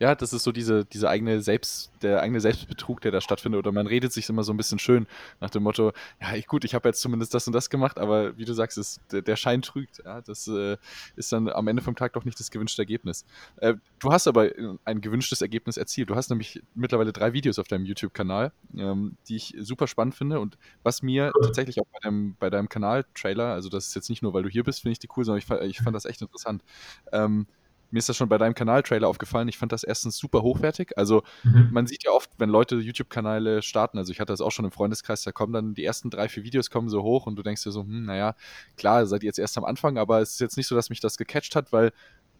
Ja, 0.02 0.16
das 0.16 0.32
ist 0.32 0.42
so 0.42 0.50
diese, 0.50 0.84
diese 0.84 1.08
eigene 1.08 1.40
Selbst, 1.42 1.92
der 2.02 2.22
eigene 2.22 2.40
Selbstbetrug, 2.40 3.00
der 3.02 3.12
da 3.12 3.20
stattfindet. 3.20 3.60
Oder 3.60 3.70
man 3.70 3.86
redet 3.86 4.12
sich 4.12 4.28
immer 4.28 4.42
so 4.42 4.52
ein 4.52 4.56
bisschen 4.56 4.80
schön 4.80 5.06
nach 5.38 5.48
dem 5.48 5.62
Motto, 5.62 5.92
ja, 6.20 6.34
ich, 6.34 6.48
gut, 6.48 6.64
ich 6.64 6.74
habe 6.74 6.88
jetzt 6.88 7.00
zumindest 7.00 7.32
das 7.34 7.46
und 7.46 7.52
das 7.52 7.70
gemacht, 7.70 8.00
aber 8.00 8.36
wie 8.36 8.44
du 8.44 8.52
sagst, 8.52 8.78
ist, 8.78 9.00
der, 9.12 9.22
der 9.22 9.36
Schein 9.36 9.62
trügt. 9.62 10.02
Ja, 10.04 10.20
das 10.20 10.48
äh, 10.48 10.76
ist 11.14 11.30
dann 11.30 11.48
am 11.48 11.68
Ende 11.68 11.82
vom 11.82 11.94
Tag 11.94 12.14
doch 12.14 12.24
nicht 12.24 12.40
das 12.40 12.50
gewünschte 12.50 12.82
Ergebnis. 12.82 13.24
Äh, 13.58 13.74
du 14.00 14.10
hast 14.10 14.26
aber 14.26 14.48
ein 14.84 15.00
gewünschtes 15.02 15.40
Ergebnis 15.40 15.76
erzielt. 15.76 16.10
Du 16.10 16.16
hast 16.16 16.30
nämlich 16.30 16.60
mittlerweile 16.74 17.12
drei 17.12 17.32
Videos 17.32 17.60
auf 17.60 17.68
deinem 17.68 17.84
YouTube-Kanal, 17.84 18.50
ähm, 18.76 19.16
die 19.28 19.36
ich 19.36 19.54
super 19.60 19.86
spannend 19.86 20.16
finde. 20.16 20.40
Und 20.40 20.58
was 20.82 21.02
mir 21.02 21.30
tatsächlich 21.44 21.78
auch 21.78 21.86
bei 21.92 22.00
deinem, 22.02 22.34
bei 22.40 22.50
deinem 22.50 22.68
Kanal-Trailer, 22.68 23.52
also 23.52 23.68
das 23.68 23.86
ist 23.86 23.94
jetzt 23.94 24.10
nicht 24.10 24.22
nur, 24.22 24.34
weil 24.34 24.42
du 24.42 24.48
hier 24.48 24.64
bist, 24.64 24.80
finde 24.80 24.94
ich 24.94 24.98
die 24.98 25.08
cool, 25.16 25.24
sondern 25.24 25.38
ich, 25.38 25.70
ich 25.70 25.78
fand 25.78 25.94
das 25.94 26.06
echt 26.06 26.22
interessant. 26.22 26.64
Ähm, 27.12 27.46
mir 27.92 27.98
ist 27.98 28.08
das 28.08 28.16
schon 28.16 28.28
bei 28.28 28.38
deinem 28.38 28.54
Kanal-Trailer 28.54 29.06
aufgefallen. 29.06 29.48
Ich 29.48 29.58
fand 29.58 29.70
das 29.70 29.84
erstens 29.84 30.16
super 30.16 30.42
hochwertig. 30.42 30.96
Also 30.96 31.22
mhm. 31.44 31.68
man 31.72 31.86
sieht 31.86 32.04
ja 32.04 32.10
oft, 32.10 32.30
wenn 32.38 32.48
Leute 32.48 32.76
YouTube-Kanäle 32.76 33.62
starten, 33.62 33.98
also 33.98 34.12
ich 34.12 34.18
hatte 34.18 34.32
das 34.32 34.40
auch 34.40 34.50
schon 34.50 34.64
im 34.64 34.72
Freundeskreis, 34.72 35.22
da 35.22 35.32
kommen 35.32 35.52
dann 35.52 35.74
die 35.74 35.84
ersten 35.84 36.10
drei, 36.10 36.28
vier 36.28 36.42
Videos 36.42 36.70
kommen 36.70 36.88
so 36.88 37.02
hoch 37.02 37.26
und 37.26 37.36
du 37.36 37.42
denkst 37.42 37.62
dir 37.62 37.70
so, 37.70 37.82
hm, 37.82 38.06
naja, 38.06 38.34
klar, 38.76 39.06
seid 39.06 39.22
ihr 39.22 39.28
jetzt 39.28 39.38
erst 39.38 39.58
am 39.58 39.64
Anfang, 39.64 39.98
aber 39.98 40.20
es 40.20 40.32
ist 40.32 40.40
jetzt 40.40 40.56
nicht 40.56 40.66
so, 40.66 40.74
dass 40.74 40.90
mich 40.90 41.00
das 41.00 41.18
gecatcht 41.18 41.54
hat, 41.54 41.72
weil 41.72 41.92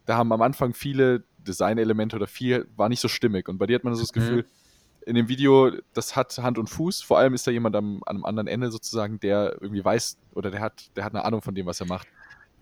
da 0.07 0.17
haben 0.17 0.33
am 0.33 0.43
Anfang 0.43 0.75
viele 0.75 1.23
Designelemente 1.39 2.17
oder 2.17 2.27
viel, 2.27 2.67
war 2.77 2.89
nicht 2.89 3.01
so 3.01 3.09
stimmig. 3.09 3.49
Und 3.49 3.59
bei 3.59 3.67
dir 3.67 3.77
hat 3.77 3.85
man 3.85 3.95
so 3.95 4.01
das 4.01 4.15
mhm. 4.15 4.21
Gefühl, 4.21 4.47
in 5.05 5.15
dem 5.15 5.29
Video, 5.29 5.73
das 5.95 6.17
hat 6.17 6.37
Hand 6.39 6.59
und 6.59 6.69
Fuß. 6.69 7.03
Vor 7.03 7.19
allem 7.19 7.35
ist 7.35 7.47
da 7.47 7.51
jemand 7.51 7.77
am, 7.77 8.03
am 8.07 8.25
anderen 8.25 8.47
Ende 8.47 8.71
sozusagen, 8.71 9.19
der 9.21 9.57
irgendwie 9.61 9.85
weiß 9.85 10.17
oder 10.35 10.51
der 10.51 10.61
hat, 10.61 10.97
der 10.97 11.05
hat 11.05 11.15
eine 11.15 11.25
Ahnung 11.25 11.43
von 11.43 11.55
dem, 11.55 11.67
was 11.67 11.81
er 11.81 11.87
macht. 11.87 12.07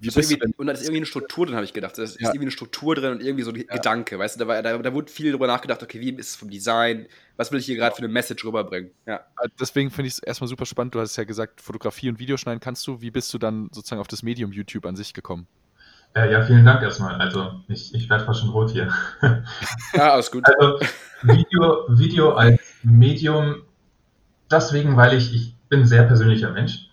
Wie 0.01 0.11
bist 0.11 0.31
du 0.31 0.37
und 0.57 0.67
da 0.67 0.73
ist 0.73 0.81
irgendwie 0.81 0.99
eine 0.99 1.07
Struktur 1.07 1.45
drin, 1.45 1.57
habe 1.57 1.65
ich 1.65 1.75
gedacht. 1.75 1.99
Da 1.99 2.03
ist 2.03 2.19
ja. 2.19 2.29
irgendwie 2.29 2.45
eine 2.45 2.51
Struktur 2.51 2.95
drin 2.95 3.13
und 3.13 3.23
irgendwie 3.23 3.45
so 3.45 3.51
ein 3.51 3.57
ja. 3.57 3.65
Gedanke. 3.65 4.19
Weißt 4.19 4.37
du, 4.37 4.41
da, 4.41 4.49
war, 4.49 4.63
da, 4.63 4.79
da 4.79 4.95
wurde 4.95 5.13
viel 5.13 5.31
drüber 5.31 5.47
nachgedacht, 5.47 5.83
okay, 5.83 6.01
wie 6.01 6.11
ist 6.11 6.31
es 6.31 6.37
vom 6.37 6.49
Design? 6.49 7.07
Was 7.37 7.53
will 7.53 7.61
ich 7.61 7.67
hier 7.67 7.77
gerade 7.77 7.95
für 7.95 8.03
eine 8.03 8.09
Message 8.09 8.43
rüberbringen? 8.45 8.93
Ja. 9.07 9.17
Äh, 9.43 9.49
deswegen 9.61 9.91
finde 9.91 10.09
ich 10.09 10.15
es 10.15 10.19
erstmal 10.21 10.49
super 10.49 10.65
spannend. 10.65 10.95
Du 10.95 11.01
hast 11.01 11.17
ja 11.17 11.25
gesagt, 11.25 11.61
Fotografie 11.61 12.09
und 12.09 12.19
Videoschneiden 12.19 12.61
kannst 12.61 12.87
du. 12.87 13.03
Wie 13.03 13.11
bist 13.11 13.33
du 13.35 13.39
dann 13.39 13.69
sozusagen 13.73 14.01
auf 14.01 14.09
das 14.09 14.23
Medium 14.23 14.53
YouTube 14.53 14.87
an 14.87 14.97
sich 14.97 15.13
gekommen? 15.13 15.47
Äh, 16.15 16.33
ja, 16.33 16.43
vielen 16.43 16.65
Dank 16.65 16.83
erstmal. 16.83 17.17
Also, 17.17 17.61
ich, 17.69 17.95
ich 17.95 18.09
werde 18.09 18.25
fast 18.25 18.41
schon 18.41 18.51
rot 18.51 18.71
hier. 18.71 18.93
Ja, 19.93 20.13
alles 20.13 20.31
gut. 20.31 20.45
Also, 20.47 20.81
Video, 21.23 21.85
Video 21.89 22.33
als 22.33 22.59
Medium, 22.83 23.63
deswegen, 24.51 24.97
weil 24.97 25.17
ich, 25.17 25.35
ich 25.35 25.55
bin 25.69 25.81
ein 25.81 25.87
sehr 25.87 26.05
persönlicher 26.05 26.51
Mensch 26.51 26.90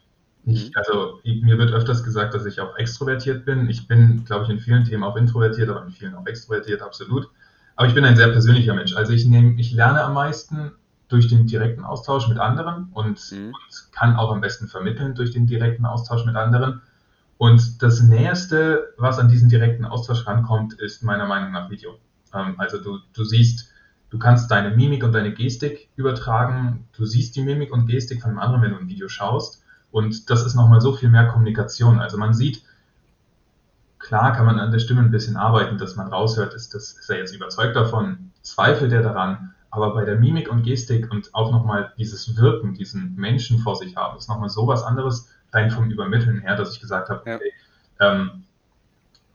ich, 0.47 0.69
mhm. 0.69 0.71
also 0.75 1.19
mir 1.23 1.57
wird 1.57 1.71
öfters 1.73 2.03
gesagt, 2.03 2.33
dass 2.33 2.45
ich 2.45 2.61
auch 2.61 2.77
extrovertiert 2.77 3.43
bin. 3.45 3.69
Ich 3.69 3.87
bin, 3.87 4.23
glaube 4.23 4.45
ich, 4.45 4.49
in 4.49 4.59
vielen 4.59 4.85
Themen 4.85 5.03
auch 5.03 5.17
introvertiert, 5.17 5.69
aber 5.69 5.83
in 5.83 5.91
vielen 5.91 6.15
auch 6.15 6.25
extrovertiert, 6.25 6.81
absolut. 6.81 7.29
Aber 7.75 7.87
ich 7.87 7.93
bin 7.93 8.05
ein 8.05 8.15
sehr 8.15 8.29
persönlicher 8.29 8.73
Mensch. 8.73 8.95
Also 8.95 9.11
ich 9.11 9.25
nehme, 9.25 9.59
ich 9.59 9.73
lerne 9.73 10.03
am 10.03 10.13
meisten 10.13 10.71
durch 11.09 11.27
den 11.27 11.47
direkten 11.47 11.83
Austausch 11.83 12.27
mit 12.27 12.37
anderen 12.37 12.89
und, 12.93 13.31
mhm. 13.31 13.47
und 13.47 13.91
kann 13.91 14.15
auch 14.15 14.31
am 14.31 14.41
besten 14.41 14.67
vermitteln 14.67 15.15
durch 15.15 15.31
den 15.31 15.47
direkten 15.47 15.85
Austausch 15.85 16.25
mit 16.25 16.35
anderen. 16.35 16.81
Und 17.37 17.83
das 17.83 18.01
Näherste, 18.01 18.93
was 18.97 19.19
an 19.19 19.27
diesen 19.27 19.49
direkten 19.49 19.85
Austausch 19.85 20.25
rankommt, 20.25 20.73
ist 20.75 21.03
meiner 21.03 21.27
Meinung 21.27 21.51
nach 21.51 21.69
Video. 21.69 21.99
Ähm, 22.33 22.55
also 22.57 22.81
du, 22.81 22.99
du 23.13 23.23
siehst, 23.25 23.69
du 24.09 24.17
kannst 24.17 24.49
deine 24.49 24.75
Mimik 24.75 25.03
und 25.03 25.11
deine 25.11 25.33
Gestik 25.33 25.89
übertragen. 25.97 26.87
Du 26.93 27.05
siehst 27.05 27.35
die 27.35 27.43
Mimik 27.43 27.71
und 27.71 27.85
Gestik 27.87 28.21
von 28.21 28.31
einem 28.31 28.39
anderen, 28.39 28.61
wenn 28.63 28.71
du 28.71 28.77
ein 28.77 28.87
Video 28.87 29.07
schaust. 29.09 29.61
Und 29.91 30.29
das 30.29 30.45
ist 30.45 30.55
nochmal 30.55 30.81
so 30.81 30.93
viel 30.93 31.09
mehr 31.09 31.27
Kommunikation. 31.27 31.99
Also 31.99 32.17
man 32.17 32.33
sieht, 32.33 32.63
klar 33.99 34.33
kann 34.33 34.45
man 34.45 34.59
an 34.59 34.71
der 34.71 34.79
Stimme 34.79 35.01
ein 35.01 35.11
bisschen 35.11 35.37
arbeiten, 35.37 35.77
dass 35.77 35.95
man 35.95 36.07
raushört, 36.07 36.53
ist, 36.53 36.73
das, 36.73 36.93
ist 36.93 37.09
er 37.09 37.17
jetzt 37.17 37.35
überzeugt 37.35 37.75
davon, 37.75 38.31
zweifelt 38.41 38.91
er 38.91 39.01
daran, 39.01 39.53
aber 39.69 39.93
bei 39.93 40.05
der 40.05 40.17
Mimik 40.17 40.49
und 40.49 40.63
Gestik 40.63 41.11
und 41.11 41.33
auch 41.33 41.51
nochmal 41.51 41.93
dieses 41.97 42.37
Wirken, 42.37 42.73
diesen 42.73 43.15
Menschen 43.15 43.59
vor 43.59 43.75
sich 43.75 43.95
haben, 43.95 44.17
ist 44.17 44.29
nochmal 44.29 44.49
so 44.49 44.67
was 44.67 44.83
anderes, 44.83 45.29
rein 45.51 45.71
vom 45.71 45.89
Übermitteln 45.89 46.39
her, 46.39 46.55
dass 46.55 46.73
ich 46.73 46.79
gesagt 46.79 47.09
habe, 47.09 47.21
okay, 47.21 47.53
ähm, 47.99 48.43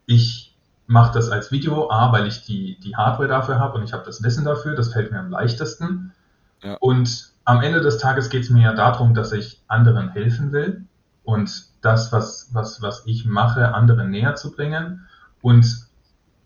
ich 0.07 0.55
mache 0.87 1.15
das 1.15 1.31
als 1.31 1.51
Video, 1.51 1.91
A, 1.91 2.13
weil 2.13 2.27
ich 2.27 2.45
die, 2.45 2.79
die 2.81 2.97
Hardware 2.97 3.29
dafür 3.29 3.59
habe 3.59 3.79
und 3.79 3.85
ich 3.85 3.93
habe 3.93 4.05
das 4.05 4.23
Wissen 4.23 4.45
dafür, 4.45 4.75
das 4.75 4.93
fällt 4.93 5.11
mir 5.11 5.19
am 5.19 5.31
leichtesten. 5.31 6.13
Ja. 6.63 6.77
Und 6.81 7.32
am 7.45 7.63
Ende 7.63 7.81
des 7.81 7.99
Tages 7.99 8.31
geht 8.31 8.45
es 8.45 8.51
mir 8.51 8.63
ja 8.63 8.75
darum, 8.75 9.15
dass 9.15 9.33
ich 9.33 9.63
anderen 9.69 10.11
helfen 10.11 10.53
will 10.53 10.85
und 11.25 11.67
das, 11.83 12.13
was, 12.13 12.51
was, 12.53 12.83
was 12.83 13.03
ich 13.07 13.25
mache, 13.25 13.75
anderen 13.75 14.11
näher 14.11 14.35
zu 14.35 14.53
bringen. 14.53 15.07
Und 15.41 15.89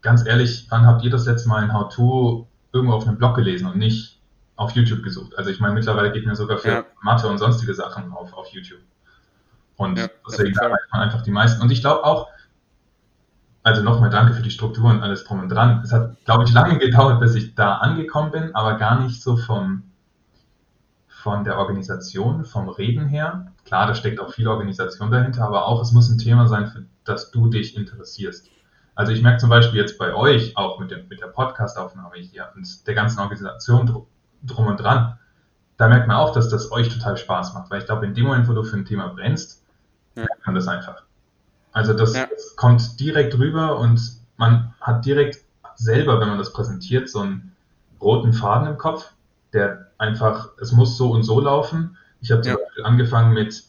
ganz 0.01 0.27
ehrlich, 0.27 0.67
wann 0.71 0.87
habt 0.87 1.05
ihr 1.05 1.11
das 1.11 1.27
letzte 1.27 1.49
Mal 1.49 1.63
ein 1.63 1.73
How-To 1.73 2.49
irgendwo 2.73 2.95
auf 2.95 3.07
einem 3.07 3.19
Blog 3.19 3.37
gelesen 3.37 3.67
und 3.67 3.77
nicht 3.77 4.21
auf 4.57 4.73
YouTube 4.73 5.03
gesucht? 5.03 5.37
Also 5.37 5.51
ich 5.51 5.61
meine, 5.61 5.75
mittlerweile 5.75 6.13
geht 6.13 6.27
mir 6.27 6.37
sogar 6.37 6.59
für 6.59 6.69
ja. 6.69 6.85
Mathe 7.03 7.29
und 7.29 7.39
sonstige 7.39 7.75
Sachen 7.75 8.13
auf, 8.13 8.33
auf 8.33 8.49
YouTube. 8.49 8.81
Und 9.77 9.99
ja, 9.99 10.09
deswegen 10.27 10.57
erreicht 10.57 10.91
man 10.91 11.03
einfach 11.03 11.23
die 11.23 11.31
meisten. 11.31 11.61
Und 11.61 11.71
ich 11.71 11.83
glaube 11.83 12.05
auch, 12.05 12.29
also 13.63 13.83
nochmal 13.83 14.11
danke 14.11 14.33
für 14.33 14.43
die 14.43 14.51
Struktur 14.51 14.91
und 14.91 15.03
alles 15.03 15.25
drum 15.25 15.41
und 15.41 15.49
dran. 15.51 15.83
Es 15.83 15.93
hat, 15.93 16.25
glaube 16.25 16.45
ich, 16.45 16.53
lange 16.53 16.79
gedauert, 16.79 17.21
bis 17.21 17.35
ich 17.35 17.55
da 17.55 17.79
angekommen 17.79 18.31
bin, 18.31 18.55
aber 18.55 18.75
gar 18.75 19.01
nicht 19.01 19.21
so 19.23 19.37
vom, 19.37 19.83
von 21.23 21.45
der 21.45 21.59
Organisation, 21.59 22.45
vom 22.45 22.69
Reden 22.69 23.07
her. 23.07 23.47
Klar, 23.65 23.87
da 23.87 23.95
steckt 23.95 24.21
auch 24.21 24.33
viel 24.33 24.47
Organisation 24.47 25.11
dahinter, 25.11 25.45
aber 25.45 25.67
auch 25.67 25.81
es 25.81 25.93
muss 25.93 26.11
ein 26.11 26.19
Thema 26.19 26.47
sein, 26.47 26.67
für 26.67 26.85
das 27.05 27.31
du 27.31 27.49
dich 27.49 27.77
interessierst. 27.77 28.51
Also 28.95 29.13
ich 29.13 29.23
merke 29.23 29.39
zum 29.39 29.49
Beispiel 29.49 29.81
jetzt 29.81 29.99
bei 29.99 30.15
euch, 30.15 30.57
auch 30.57 30.79
mit, 30.79 30.91
dem, 30.91 31.09
mit 31.09 31.21
der 31.21 31.29
Podcast-Aufnahme 31.29 32.17
hier 32.17 32.51
und 32.55 32.87
der 32.87 32.95
ganzen 32.95 33.21
Organisation 33.21 33.87
drum, 33.87 34.07
drum 34.43 34.67
und 34.67 34.77
dran, 34.77 35.19
da 35.79 35.89
merkt 35.89 36.07
man 36.07 36.17
auch, 36.17 36.33
dass 36.33 36.51
das 36.51 36.71
euch 36.71 36.91
total 36.91 37.17
Spaß 37.17 37.55
macht, 37.55 37.71
weil 37.71 37.81
ich 37.81 37.87
glaube, 37.87 38.05
in 38.05 38.15
dem 38.15 38.27
Moment, 38.27 38.47
wo 38.47 38.53
du 38.53 38.63
für 38.63 38.77
ein 38.77 38.85
Thema 38.85 39.09
brennst, 39.09 39.65
ja. 40.15 40.25
merkt 40.25 40.47
man 40.47 40.55
das 40.55 40.69
einfach. 40.69 41.03
Also 41.73 41.95
das, 41.95 42.15
ja. 42.15 42.27
das 42.31 42.57
kommt 42.57 43.01
direkt 43.01 43.39
rüber 43.39 43.79
und 43.79 44.01
man 44.37 44.75
hat 44.81 45.05
direkt 45.05 45.39
selber, 45.77 46.21
wenn 46.21 46.29
man 46.29 46.39
das 46.39 46.53
präsentiert, 46.53 47.09
so 47.09 47.21
einen 47.21 47.57
roten 48.01 48.33
Faden 48.33 48.69
im 48.69 48.77
Kopf, 48.77 49.13
der 49.57 49.91
einfach, 49.99 50.51
es 50.61 50.73
muss 50.73 50.97
so 50.97 51.11
und 51.11 51.25
so 51.25 51.41
laufen. 51.41 51.97
Ich 52.21 52.31
habe 52.31 52.43
zum 52.43 52.53
ja. 52.53 52.59
Beispiel 52.59 52.85
angefangen 52.85 53.35
mit, 53.35 53.65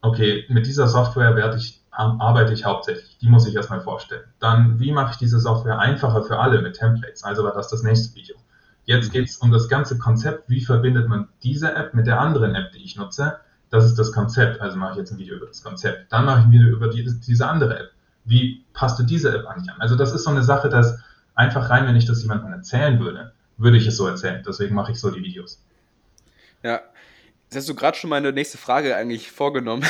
okay, 0.00 0.44
mit 0.48 0.66
dieser 0.66 0.88
Software 0.88 1.36
werde 1.36 1.58
ich, 1.58 1.82
arbeite 1.90 2.52
ich 2.52 2.64
hauptsächlich. 2.64 3.18
Die 3.18 3.28
muss 3.28 3.46
ich 3.46 3.54
erstmal 3.54 3.80
vorstellen. 3.80 4.24
Dann, 4.40 4.80
wie 4.80 4.92
mache 4.92 5.12
ich 5.12 5.18
diese 5.18 5.38
Software 5.38 5.78
einfacher 5.78 6.22
für 6.22 6.38
alle 6.38 6.62
mit 6.62 6.74
Templates? 6.74 7.22
Also 7.22 7.44
war 7.44 7.52
das 7.52 7.68
das 7.68 7.82
nächste 7.82 8.14
Video. 8.16 8.36
Jetzt 8.84 9.08
mhm. 9.08 9.12
geht 9.12 9.28
es 9.28 9.36
um 9.36 9.52
das 9.52 9.68
ganze 9.68 9.98
Konzept. 9.98 10.48
Wie 10.48 10.60
verbindet 10.60 11.08
man 11.08 11.28
diese 11.42 11.74
App 11.74 11.94
mit 11.94 12.06
der 12.06 12.18
anderen 12.18 12.54
App, 12.54 12.72
die 12.72 12.82
ich 12.82 12.96
nutze? 12.96 13.38
Das 13.70 13.84
ist 13.84 13.98
das 13.98 14.12
Konzept. 14.12 14.60
Also 14.60 14.76
mache 14.76 14.92
ich 14.92 14.98
jetzt 14.98 15.12
ein 15.12 15.18
Video 15.18 15.36
über 15.36 15.46
das 15.46 15.62
Konzept. 15.62 16.10
Dann 16.12 16.24
mache 16.24 16.40
ich 16.40 16.44
ein 16.46 16.52
Video 16.52 16.68
über 16.68 16.88
die, 16.88 17.04
diese 17.04 17.46
andere 17.46 17.78
App. 17.78 17.90
Wie 18.24 18.64
passt 18.72 18.98
du 18.98 19.02
diese 19.02 19.34
App 19.34 19.46
eigentlich 19.46 19.70
an? 19.70 19.80
Also 19.80 19.96
das 19.96 20.12
ist 20.12 20.24
so 20.24 20.30
eine 20.30 20.42
Sache, 20.42 20.68
dass 20.68 20.98
einfach 21.34 21.70
rein, 21.70 21.86
wenn 21.86 21.96
ich 21.96 22.06
das 22.06 22.22
jemandem 22.22 22.52
erzählen 22.52 22.98
würde, 23.00 23.32
würde 23.56 23.76
ich 23.76 23.86
es 23.86 23.96
so 23.96 24.06
erzählen. 24.06 24.42
Deswegen 24.46 24.74
mache 24.74 24.92
ich 24.92 24.98
so 24.98 25.10
die 25.10 25.22
Videos. 25.22 25.62
Ja, 26.62 26.82
Jetzt 27.52 27.64
hast 27.64 27.68
du 27.68 27.74
gerade 27.74 27.98
schon 27.98 28.08
meine 28.08 28.32
nächste 28.32 28.56
Frage 28.56 28.96
eigentlich 28.96 29.30
vorgenommen. 29.30 29.84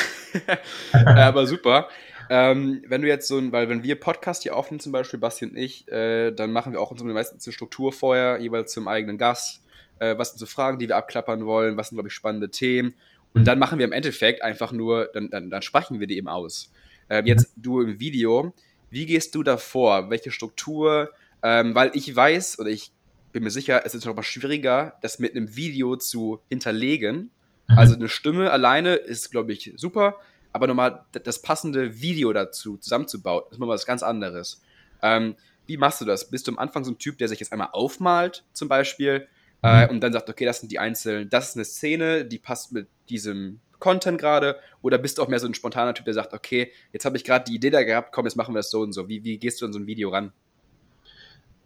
Aber 0.91 1.47
super. 1.47 1.87
Ähm, 2.29 2.83
wenn 2.89 3.01
du 3.01 3.07
jetzt 3.07 3.25
so 3.25 3.37
ein, 3.37 3.53
weil 3.53 3.69
wenn 3.69 3.83
wir 3.83 3.97
Podcast 3.97 4.43
hier 4.43 4.57
aufnehmen, 4.57 4.81
zum 4.81 4.91
Beispiel 4.91 5.17
Basti 5.17 5.45
und 5.45 5.55
ich, 5.55 5.87
äh, 5.87 6.31
dann 6.31 6.51
machen 6.51 6.73
wir 6.73 6.81
auch 6.81 6.91
unsere 6.91 7.09
meistens 7.13 7.47
eine 7.47 7.53
Struktur 7.53 7.93
vorher, 7.93 8.41
jeweils 8.41 8.73
zum 8.73 8.89
eigenen 8.89 9.17
Gast. 9.17 9.61
Äh, 9.99 10.17
was 10.17 10.31
sind 10.31 10.39
so 10.39 10.45
Fragen, 10.45 10.77
die 10.77 10.89
wir 10.89 10.97
abklappern 10.97 11.45
wollen? 11.45 11.77
Was 11.77 11.87
sind, 11.87 11.95
glaube 11.95 12.09
ich, 12.09 12.13
spannende 12.13 12.51
Themen? 12.51 12.95
Und 13.33 13.43
mhm. 13.43 13.45
dann 13.45 13.59
machen 13.59 13.79
wir 13.79 13.85
im 13.85 13.93
Endeffekt 13.93 14.41
einfach 14.41 14.73
nur, 14.73 15.09
dann, 15.13 15.29
dann, 15.29 15.49
dann 15.49 15.61
sprechen 15.61 16.01
wir 16.01 16.07
die 16.07 16.17
eben 16.17 16.27
aus. 16.27 16.69
Äh, 17.07 17.23
jetzt 17.25 17.53
du 17.55 17.79
im 17.79 17.97
Video, 17.97 18.53
wie 18.89 19.05
gehst 19.05 19.35
du 19.35 19.41
da 19.41 19.55
vor? 19.55 20.09
Welche 20.09 20.31
Struktur? 20.31 21.11
Ähm, 21.41 21.75
weil 21.75 21.91
ich 21.93 22.13
weiß 22.13 22.59
oder 22.59 22.69
ich 22.69 22.91
bin 23.33 23.43
mir 23.43 23.51
sicher, 23.51 23.85
es 23.85 23.93
ist 23.93 24.05
noch 24.05 24.15
mal 24.15 24.23
schwieriger, 24.23 24.97
das 25.01 25.19
mit 25.19 25.35
einem 25.35 25.55
Video 25.55 25.97
zu 25.97 26.39
hinterlegen. 26.49 27.31
Mhm. 27.67 27.77
Also 27.77 27.95
eine 27.95 28.07
Stimme 28.07 28.51
alleine 28.51 28.95
ist, 28.95 29.31
glaube 29.31 29.51
ich, 29.51 29.73
super, 29.75 30.15
aber 30.53 30.67
nochmal 30.67 31.03
das 31.11 31.41
passende 31.41 31.99
Video 31.99 32.31
dazu 32.31 32.77
zusammenzubauen, 32.77 33.43
ist 33.51 33.59
mal 33.59 33.67
was 33.67 33.85
ganz 33.85 34.03
anderes. 34.03 34.61
Ähm, 35.01 35.35
wie 35.65 35.77
machst 35.77 35.99
du 35.99 36.05
das? 36.05 36.29
Bist 36.29 36.47
du 36.47 36.51
am 36.51 36.59
Anfang 36.59 36.83
so 36.85 36.91
ein 36.91 36.97
Typ, 36.97 37.17
der 37.17 37.27
sich 37.27 37.39
jetzt 37.39 37.51
einmal 37.51 37.69
aufmalt, 37.71 38.43
zum 38.53 38.69
Beispiel, 38.69 39.27
äh, 39.63 39.85
mhm. 39.85 39.89
äh, 39.89 39.89
und 39.89 40.01
dann 40.01 40.13
sagt, 40.13 40.29
okay, 40.29 40.45
das 40.45 40.59
sind 40.59 40.71
die 40.71 40.79
einzelnen, 40.79 41.29
das 41.29 41.49
ist 41.49 41.55
eine 41.55 41.65
Szene, 41.65 42.25
die 42.25 42.37
passt 42.37 42.71
mit 42.71 42.87
diesem 43.09 43.59
Content 43.79 44.17
gerade 44.17 44.59
oder 44.81 44.97
bist 44.97 45.17
du 45.17 45.23
auch 45.23 45.27
mehr 45.27 45.39
so 45.39 45.47
ein 45.47 45.53
spontaner 45.53 45.93
Typ, 45.93 46.05
der 46.05 46.13
sagt, 46.13 46.33
okay, 46.33 46.71
jetzt 46.93 47.03
habe 47.03 47.17
ich 47.17 47.25
gerade 47.25 47.45
die 47.45 47.55
Idee 47.55 47.69
da 47.69 47.83
gehabt, 47.83 48.13
komm, 48.13 48.25
jetzt 48.25 48.35
machen 48.35 48.53
wir 48.53 48.59
das 48.59 48.71
so 48.71 48.81
und 48.81 48.93
so. 48.93 49.09
Wie, 49.09 49.23
wie 49.25 49.37
gehst 49.37 49.61
du 49.61 49.65
an 49.65 49.73
so 49.73 49.79
ein 49.79 49.87
Video 49.87 50.09
ran? 50.09 50.31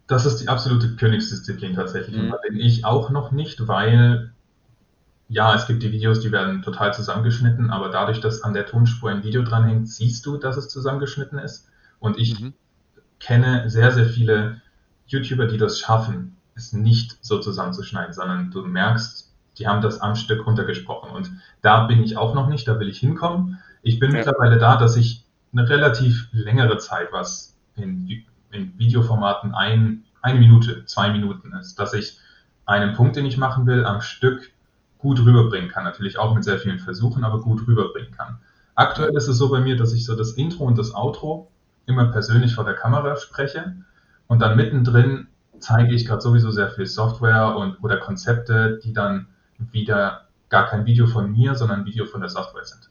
Das 0.08 0.26
ist 0.26 0.38
die 0.38 0.48
absolute 0.48 0.96
Königsdisziplin 0.96 1.76
tatsächlich. 1.76 2.16
Mhm. 2.16 2.34
Bin 2.48 2.60
ich 2.60 2.86
auch 2.86 3.10
noch 3.10 3.32
nicht, 3.32 3.68
weil 3.68 4.32
ja, 5.30 5.54
es 5.54 5.68
gibt 5.68 5.84
die 5.84 5.92
Videos, 5.92 6.22
die 6.22 6.32
werden 6.32 6.62
total 6.62 6.94
zusammengeschnitten, 6.94 7.70
aber 7.70 7.90
dadurch, 7.90 8.22
dass 8.22 8.44
an 8.44 8.54
der 8.54 8.66
Tonspur 8.66 9.10
ein 9.10 9.24
Video 9.24 9.44
dranhängt, 9.44 9.90
siehst 9.90 10.26
du, 10.26 10.38
dass 10.38 10.56
es 10.56 10.70
zusammengeschnitten 10.70 11.38
ist. 11.38 11.68
Und 12.00 12.18
ich 12.18 12.40
mhm. 12.40 12.54
kenne 13.20 13.70
sehr, 13.70 13.92
sehr 13.92 14.06
viele 14.06 14.62
YouTuber, 15.08 15.48
die 15.48 15.58
das 15.58 15.80
schaffen, 15.80 16.38
es 16.56 16.74
nicht 16.74 17.18
so 17.22 17.40
zusammenzuschneiden, 17.40 18.14
sondern 18.14 18.52
du 18.52 18.64
merkst, 18.64 19.32
die 19.58 19.68
haben 19.68 19.82
das 19.82 20.00
am 20.02 20.16
Stück 20.16 20.46
runtergesprochen. 20.46 21.12
Und 21.12 21.32
da 21.62 21.86
bin 21.86 22.04
ich 22.04 22.18
auch 22.18 22.34
noch 22.34 22.48
nicht, 22.48 22.68
da 22.68 22.80
will 22.80 22.88
ich 22.88 23.00
hinkommen. 23.00 23.60
Ich 23.82 24.00
bin 24.00 24.12
ja. 24.12 24.18
mittlerweile 24.18 24.58
da, 24.58 24.78
dass 24.78 24.96
ich 24.96 25.26
eine 25.52 25.68
relativ 25.68 26.30
längere 26.32 26.78
Zeit, 26.78 27.10
was 27.12 27.56
in, 27.76 28.26
in 28.52 28.78
Videoformaten 28.78 29.54
ein, 29.54 30.04
eine 30.22 30.40
Minute, 30.40 30.86
zwei 30.86 31.12
Minuten 31.12 31.54
ist, 31.54 31.76
dass 31.76 31.94
ich 31.94 32.20
einen 32.66 32.94
Punkt, 32.94 33.16
den 33.16 33.26
ich 33.26 33.38
machen 33.38 33.66
will, 33.66 33.86
am 33.86 34.02
Stück 34.02 34.52
gut 34.98 35.20
rüberbringen 35.20 35.70
kann. 35.70 35.84
Natürlich 35.84 36.18
auch 36.18 36.34
mit 36.34 36.44
sehr 36.44 36.60
vielen 36.60 36.80
Versuchen, 36.80 37.24
aber 37.24 37.42
gut 37.42 37.68
rüberbringen 37.68 38.12
kann. 38.12 38.40
Aktuell 38.76 39.16
ist 39.16 39.28
es 39.28 39.38
so 39.38 39.50
bei 39.50 39.60
mir, 39.60 39.78
dass 39.78 39.94
ich 39.94 40.06
so 40.06 40.16
das 40.16 40.32
Intro 40.32 40.66
und 40.66 40.78
das 40.78 40.94
Outro 40.94 41.52
immer 41.86 42.06
persönlich 42.12 42.54
vor 42.54 42.66
der 42.66 42.76
Kamera 42.76 43.16
spreche 43.16 43.76
und 44.28 44.42
dann 44.42 44.56
mittendrin 44.56 45.28
zeige 45.60 45.96
ich 45.96 46.06
gerade 46.06 46.22
sowieso 46.22 46.52
sehr 46.52 46.70
viel 46.70 46.86
Software 46.86 47.56
und 47.56 47.84
oder 47.84 47.98
Konzepte, 47.98 48.80
die 48.84 48.94
dann 48.94 49.28
wieder 49.58 50.28
gar 50.50 50.68
kein 50.68 50.86
Video 50.86 51.08
von 51.08 51.32
mir, 51.32 51.56
sondern 51.56 51.82
ein 51.82 51.86
Video 51.86 52.06
von 52.06 52.22
der 52.22 52.30
Software 52.30 52.66
sind. 52.66 52.90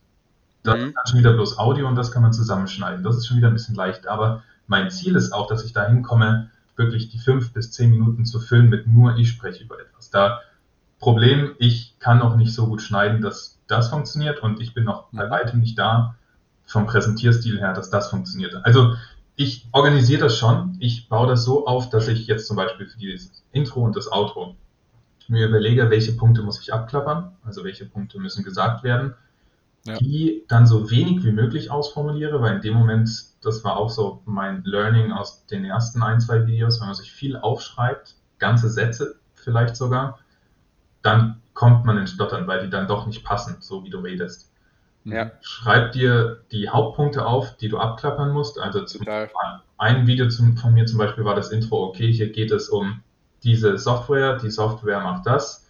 Das 0.62 0.76
mhm. 0.76 0.86
ist 0.86 0.94
dann 0.96 1.06
schon 1.06 1.18
wieder 1.20 1.32
bloß 1.32 1.58
Audio 1.58 1.86
und 1.86 1.94
das 1.94 2.10
kann 2.10 2.22
man 2.22 2.32
zusammenschneiden. 2.32 3.04
Das 3.04 3.16
ist 3.16 3.26
schon 3.26 3.36
wieder 3.36 3.48
ein 3.48 3.54
bisschen 3.54 3.74
leicht. 3.74 4.08
Aber 4.08 4.42
mein 4.66 4.90
Ziel 4.90 5.16
ist 5.16 5.32
auch, 5.32 5.46
dass 5.46 5.64
ich 5.64 5.72
da 5.72 5.86
hinkomme, 5.86 6.50
wirklich 6.76 7.08
die 7.08 7.18
fünf 7.18 7.52
bis 7.52 7.72
zehn 7.72 7.90
Minuten 7.90 8.24
zu 8.26 8.40
füllen 8.40 8.68
mit 8.68 8.86
nur 8.86 9.16
ich 9.16 9.30
spreche 9.30 9.64
über 9.64 9.80
etwas. 9.80 10.10
Da 10.10 10.40
Problem, 10.98 11.54
ich 11.58 11.94
kann 11.98 12.18
noch 12.18 12.36
nicht 12.36 12.54
so 12.54 12.66
gut 12.66 12.82
schneiden, 12.82 13.20
dass 13.20 13.58
das 13.66 13.88
funktioniert 13.88 14.42
und 14.42 14.60
ich 14.60 14.74
bin 14.74 14.84
noch 14.84 15.08
bei 15.12 15.26
mhm. 15.26 15.30
weitem 15.30 15.60
nicht 15.60 15.78
da 15.78 16.16
vom 16.66 16.86
Präsentierstil 16.86 17.58
her, 17.58 17.72
dass 17.72 17.90
das 17.90 18.10
funktioniert. 18.10 18.54
Also 18.64 18.94
ich 19.36 19.68
organisiere 19.72 20.22
das 20.22 20.38
schon. 20.38 20.76
Ich 20.80 21.08
baue 21.08 21.28
das 21.28 21.44
so 21.44 21.66
auf, 21.66 21.90
dass 21.90 22.08
ich 22.08 22.26
jetzt 22.26 22.46
zum 22.46 22.56
Beispiel 22.56 22.86
für 22.86 22.98
dieses 22.98 23.44
Intro 23.52 23.82
und 23.82 23.96
das 23.96 24.10
Outro 24.10 24.56
mir 25.28 25.46
überlege, 25.46 25.90
welche 25.90 26.12
Punkte 26.12 26.42
muss 26.42 26.60
ich 26.60 26.72
abklappern, 26.72 27.32
also 27.44 27.64
welche 27.64 27.84
Punkte 27.84 28.18
müssen 28.18 28.44
gesagt 28.44 28.84
werden, 28.84 29.14
ja. 29.86 29.96
die 29.96 30.44
dann 30.48 30.66
so 30.66 30.90
wenig 30.90 31.24
wie 31.24 31.32
möglich 31.32 31.70
ausformuliere, 31.70 32.40
weil 32.40 32.56
in 32.56 32.62
dem 32.62 32.74
Moment, 32.74 33.08
das 33.42 33.64
war 33.64 33.76
auch 33.76 33.90
so 33.90 34.22
mein 34.24 34.62
Learning 34.64 35.12
aus 35.12 35.46
den 35.46 35.64
ersten 35.64 36.02
ein, 36.02 36.20
zwei 36.20 36.46
Videos, 36.46 36.80
wenn 36.80 36.88
man 36.88 36.94
sich 36.94 37.12
viel 37.12 37.36
aufschreibt, 37.36 38.16
ganze 38.38 38.68
Sätze 38.68 39.18
vielleicht 39.34 39.76
sogar, 39.76 40.18
dann 41.02 41.40
kommt 41.54 41.84
man 41.84 41.98
ins 41.98 42.10
Stottern, 42.10 42.46
weil 42.46 42.64
die 42.64 42.70
dann 42.70 42.86
doch 42.86 43.06
nicht 43.06 43.24
passen, 43.24 43.56
so 43.60 43.84
wie 43.84 43.90
du 43.90 43.98
redest. 43.98 44.52
Ja. 45.04 45.30
Schreib 45.40 45.92
dir 45.92 46.42
die 46.50 46.68
Hauptpunkte 46.68 47.24
auf, 47.24 47.56
die 47.56 47.68
du 47.68 47.78
abklappern 47.78 48.32
musst. 48.32 48.58
Also 48.58 48.84
zum 48.84 49.06
ein 49.78 50.06
Video 50.06 50.28
zum, 50.28 50.56
von 50.56 50.74
mir 50.74 50.86
zum 50.86 50.98
Beispiel 50.98 51.24
war 51.24 51.36
das 51.36 51.52
Intro, 51.52 51.84
okay, 51.84 52.12
hier 52.12 52.32
geht 52.32 52.50
es 52.50 52.68
um 52.68 53.02
diese 53.44 53.78
Software, 53.78 54.38
die 54.38 54.50
Software 54.50 55.00
macht 55.00 55.26
das. 55.26 55.68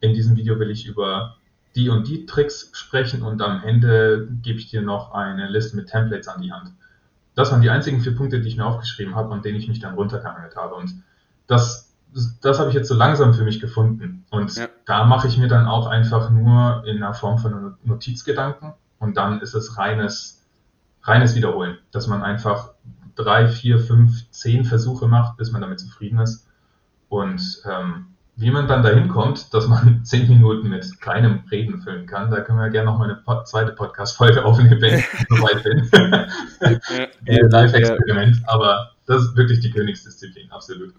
In 0.00 0.14
diesem 0.14 0.36
Video 0.36 0.58
will 0.60 0.70
ich 0.70 0.86
über 0.86 1.37
die 1.76 1.88
und 1.90 2.08
die 2.08 2.26
Tricks 2.26 2.70
sprechen 2.72 3.22
und 3.22 3.40
am 3.42 3.62
Ende 3.62 4.28
gebe 4.42 4.58
ich 4.58 4.68
dir 4.68 4.82
noch 4.82 5.12
eine 5.12 5.48
Liste 5.48 5.76
mit 5.76 5.88
Templates 5.88 6.28
an 6.28 6.42
die 6.42 6.52
Hand. 6.52 6.72
Das 7.34 7.52
waren 7.52 7.62
die 7.62 7.70
einzigen 7.70 8.00
vier 8.00 8.16
Punkte, 8.16 8.40
die 8.40 8.48
ich 8.48 8.56
mir 8.56 8.66
aufgeschrieben 8.66 9.14
habe 9.14 9.30
und 9.30 9.44
denen 9.44 9.58
ich 9.58 9.68
mich 9.68 9.78
dann 9.78 9.94
runtergehangelt 9.94 10.56
habe. 10.56 10.74
Und 10.74 11.02
das 11.46 11.88
das, 12.12 12.40
das 12.40 12.58
habe 12.58 12.70
ich 12.70 12.74
jetzt 12.74 12.88
so 12.88 12.94
langsam 12.94 13.34
für 13.34 13.44
mich 13.44 13.60
gefunden. 13.60 14.24
Und 14.30 14.54
ja. 14.56 14.68
da 14.86 15.04
mache 15.04 15.28
ich 15.28 15.38
mir 15.38 15.48
dann 15.48 15.66
auch 15.66 15.86
einfach 15.86 16.30
nur 16.30 16.84
in 16.86 17.00
der 17.00 17.14
Form 17.14 17.38
von 17.38 17.76
Notizgedanken 17.84 18.74
und 18.98 19.16
dann 19.16 19.40
ist 19.40 19.54
es 19.54 19.78
reines, 19.78 20.46
reines 21.02 21.34
Wiederholen, 21.34 21.78
dass 21.90 22.06
man 22.06 22.22
einfach 22.22 22.72
drei, 23.14 23.48
vier, 23.48 23.78
fünf, 23.78 24.30
zehn 24.30 24.64
Versuche 24.64 25.08
macht, 25.08 25.36
bis 25.36 25.50
man 25.50 25.60
damit 25.60 25.80
zufrieden 25.80 26.18
ist. 26.20 26.46
Und 27.08 27.62
ähm, 27.64 28.14
wie 28.38 28.50
man 28.52 28.68
dann 28.68 28.82
dahin 28.82 29.08
kommt, 29.08 29.52
dass 29.52 29.66
man 29.66 30.00
zehn 30.04 30.28
Minuten 30.28 30.68
mit 30.68 31.00
kleinem 31.00 31.42
Reden 31.50 31.80
füllen 31.80 32.06
kann, 32.06 32.30
da 32.30 32.40
können 32.40 32.58
wir 32.58 32.70
gerne 32.70 32.90
noch 32.90 32.98
mal 32.98 33.10
eine 33.10 33.16
Pod 33.16 33.46
zweite 33.48 33.72
Podcast-Folge 33.72 34.44
aufnehmen, 34.44 34.80
wenn 34.80 34.98
ich 35.00 35.04
soweit 35.28 35.62
bin. 35.62 35.90
ja, 37.26 37.46
Live-Experiment, 37.48 38.40
aber 38.46 38.92
das 39.06 39.22
ist 39.22 39.36
wirklich 39.36 39.60
die 39.60 39.70
Königsdisziplin, 39.70 40.50
absolut 40.52 40.94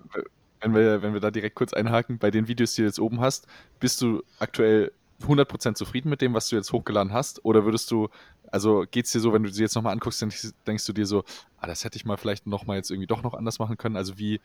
wenn 0.62 0.76
wir, 0.76 1.02
wenn 1.02 1.14
wir 1.14 1.20
da 1.20 1.32
direkt 1.32 1.56
kurz 1.56 1.74
einhaken, 1.74 2.18
bei 2.18 2.32
den 2.32 2.48
Videos, 2.48 2.74
die 2.74 2.82
du 2.82 2.88
jetzt 2.88 3.00
oben 3.00 3.22
hast, 3.22 3.48
bist 3.80 4.02
du 4.02 4.24
aktuell 4.40 4.92
100% 5.22 5.76
zufrieden 5.76 6.10
mit 6.10 6.22
dem, 6.22 6.34
was 6.34 6.50
du 6.50 6.56
jetzt 6.56 6.72
hochgeladen 6.72 7.14
hast? 7.14 7.44
Oder 7.44 7.66
würdest 7.66 7.92
du, 7.92 8.10
also 8.52 8.86
geht 8.90 9.06
es 9.06 9.12
dir 9.12 9.20
so, 9.20 9.34
wenn 9.34 9.44
du 9.44 9.50
sie 9.50 9.62
jetzt 9.62 9.76
nochmal 9.76 9.94
anguckst, 9.94 10.22
dann 10.22 10.32
denkst 10.66 10.86
du 10.86 10.94
dir 10.94 11.06
so, 11.06 11.24
ah, 11.60 11.68
das 11.68 11.84
hätte 11.84 11.98
ich 11.98 12.06
mal 12.06 12.18
vielleicht 12.18 12.48
nochmal 12.48 12.78
jetzt 12.78 12.92
irgendwie 12.92 13.08
doch 13.08 13.24
noch 13.24 13.34
anders 13.34 13.60
machen 13.60 13.78
können? 13.78 13.96
Also 13.96 14.18
wie, 14.18 14.40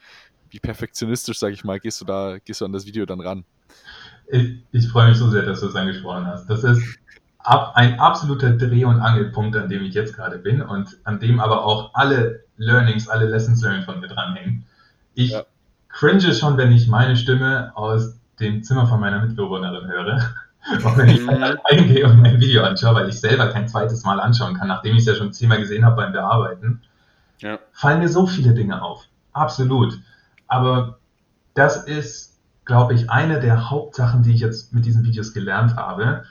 wie 0.51 0.61
perfektionistisch, 0.61 1.39
sage 1.39 1.55
ich 1.55 1.65
mal, 1.65 1.81
gehst 1.81 2.01
du 2.01 2.05
da, 2.05 2.39
gehst 2.45 2.61
du 2.61 2.65
an 2.65 2.73
das 2.73 2.87
Video 2.87 3.07
dann 3.07 3.21
ran? 3.21 3.45
Ich, 4.29 4.63
ich 4.73 4.89
freue 4.89 5.09
mich 5.09 5.19
so 5.19 5.29
sehr, 5.31 5.43
dass 5.43 5.61
du 5.61 5.67
es 5.67 5.77
angesprochen 5.77 6.27
hast. 6.27 6.49
Das 6.49 6.65
ist 6.65 6.99
ab, 7.39 7.73
ein 7.75 7.99
absoluter 7.99 8.51
Dreh- 8.51 8.85
und 8.85 9.01
Angelpunkt, 9.01 9.57
an 9.57 9.69
dem 9.69 9.83
ich 9.83 9.95
jetzt 9.95 10.15
gerade 10.15 10.39
bin 10.39 10.63
und 10.63 10.99
an 11.05 11.21
dem 11.21 11.41
aber 11.41 11.65
auch 11.65 11.95
alle 11.95 12.45
Learnings, 12.57 13.09
alle 13.09 13.27
Lessons 13.27 13.63
learned 13.63 13.85
von 13.85 14.01
mir 14.01 14.09
dranhängen. 14.09 14.65
Ich 15.15 15.31
ja 15.31 15.45
cringe 15.95 16.35
schon, 16.35 16.57
wenn 16.59 16.73
ich 16.73 16.89
meine 16.89 17.17
Stimme 17.17 17.73
aus 17.77 18.19
dem 18.41 18.63
Zimmer 18.63 18.87
von 18.87 19.01
meiner 19.01 19.25
Mitbewohnerin 19.25 19.89
höre. 19.89 20.35
Auch 20.85 20.97
wenn 20.97 21.09
ich 21.09 21.21
mhm. 21.21 21.29
eingehe 21.65 22.07
und 22.07 22.21
mein 22.21 22.41
Video 22.41 22.63
anschaue, 22.63 22.95
weil 22.95 23.09
ich 23.09 23.21
selber 23.21 23.49
kein 23.49 23.69
zweites 23.69 24.05
Mal 24.05 24.21
anschauen 24.21 24.55
kann, 24.55 24.69
nachdem 24.69 24.95
ich 24.95 25.01
es 25.01 25.07
ja 25.07 25.15
schon 25.15 25.33
zehnmal 25.33 25.59
gesehen 25.59 25.85
habe 25.85 25.97
beim 25.97 26.13
Bearbeiten, 26.13 26.83
ja. 27.39 27.59
fallen 27.73 28.01
mir 28.01 28.09
so 28.09 28.27
viele 28.27 28.55
Dinge 28.55 28.83
auf. 28.83 29.07
Absolut. 29.33 29.99
Aber 30.47 30.99
das 31.55 31.85
ist, 31.85 32.41
glaube 32.65 32.95
ich, 32.95 33.11
eine 33.11 33.41
der 33.41 33.71
Hauptsachen, 33.71 34.23
die 34.23 34.33
ich 34.33 34.41
jetzt 34.41 34.73
mit 34.73 34.87
diesen 34.87 35.05
Videos 35.05 35.33
gelernt 35.35 35.77
habe. 35.77 36.25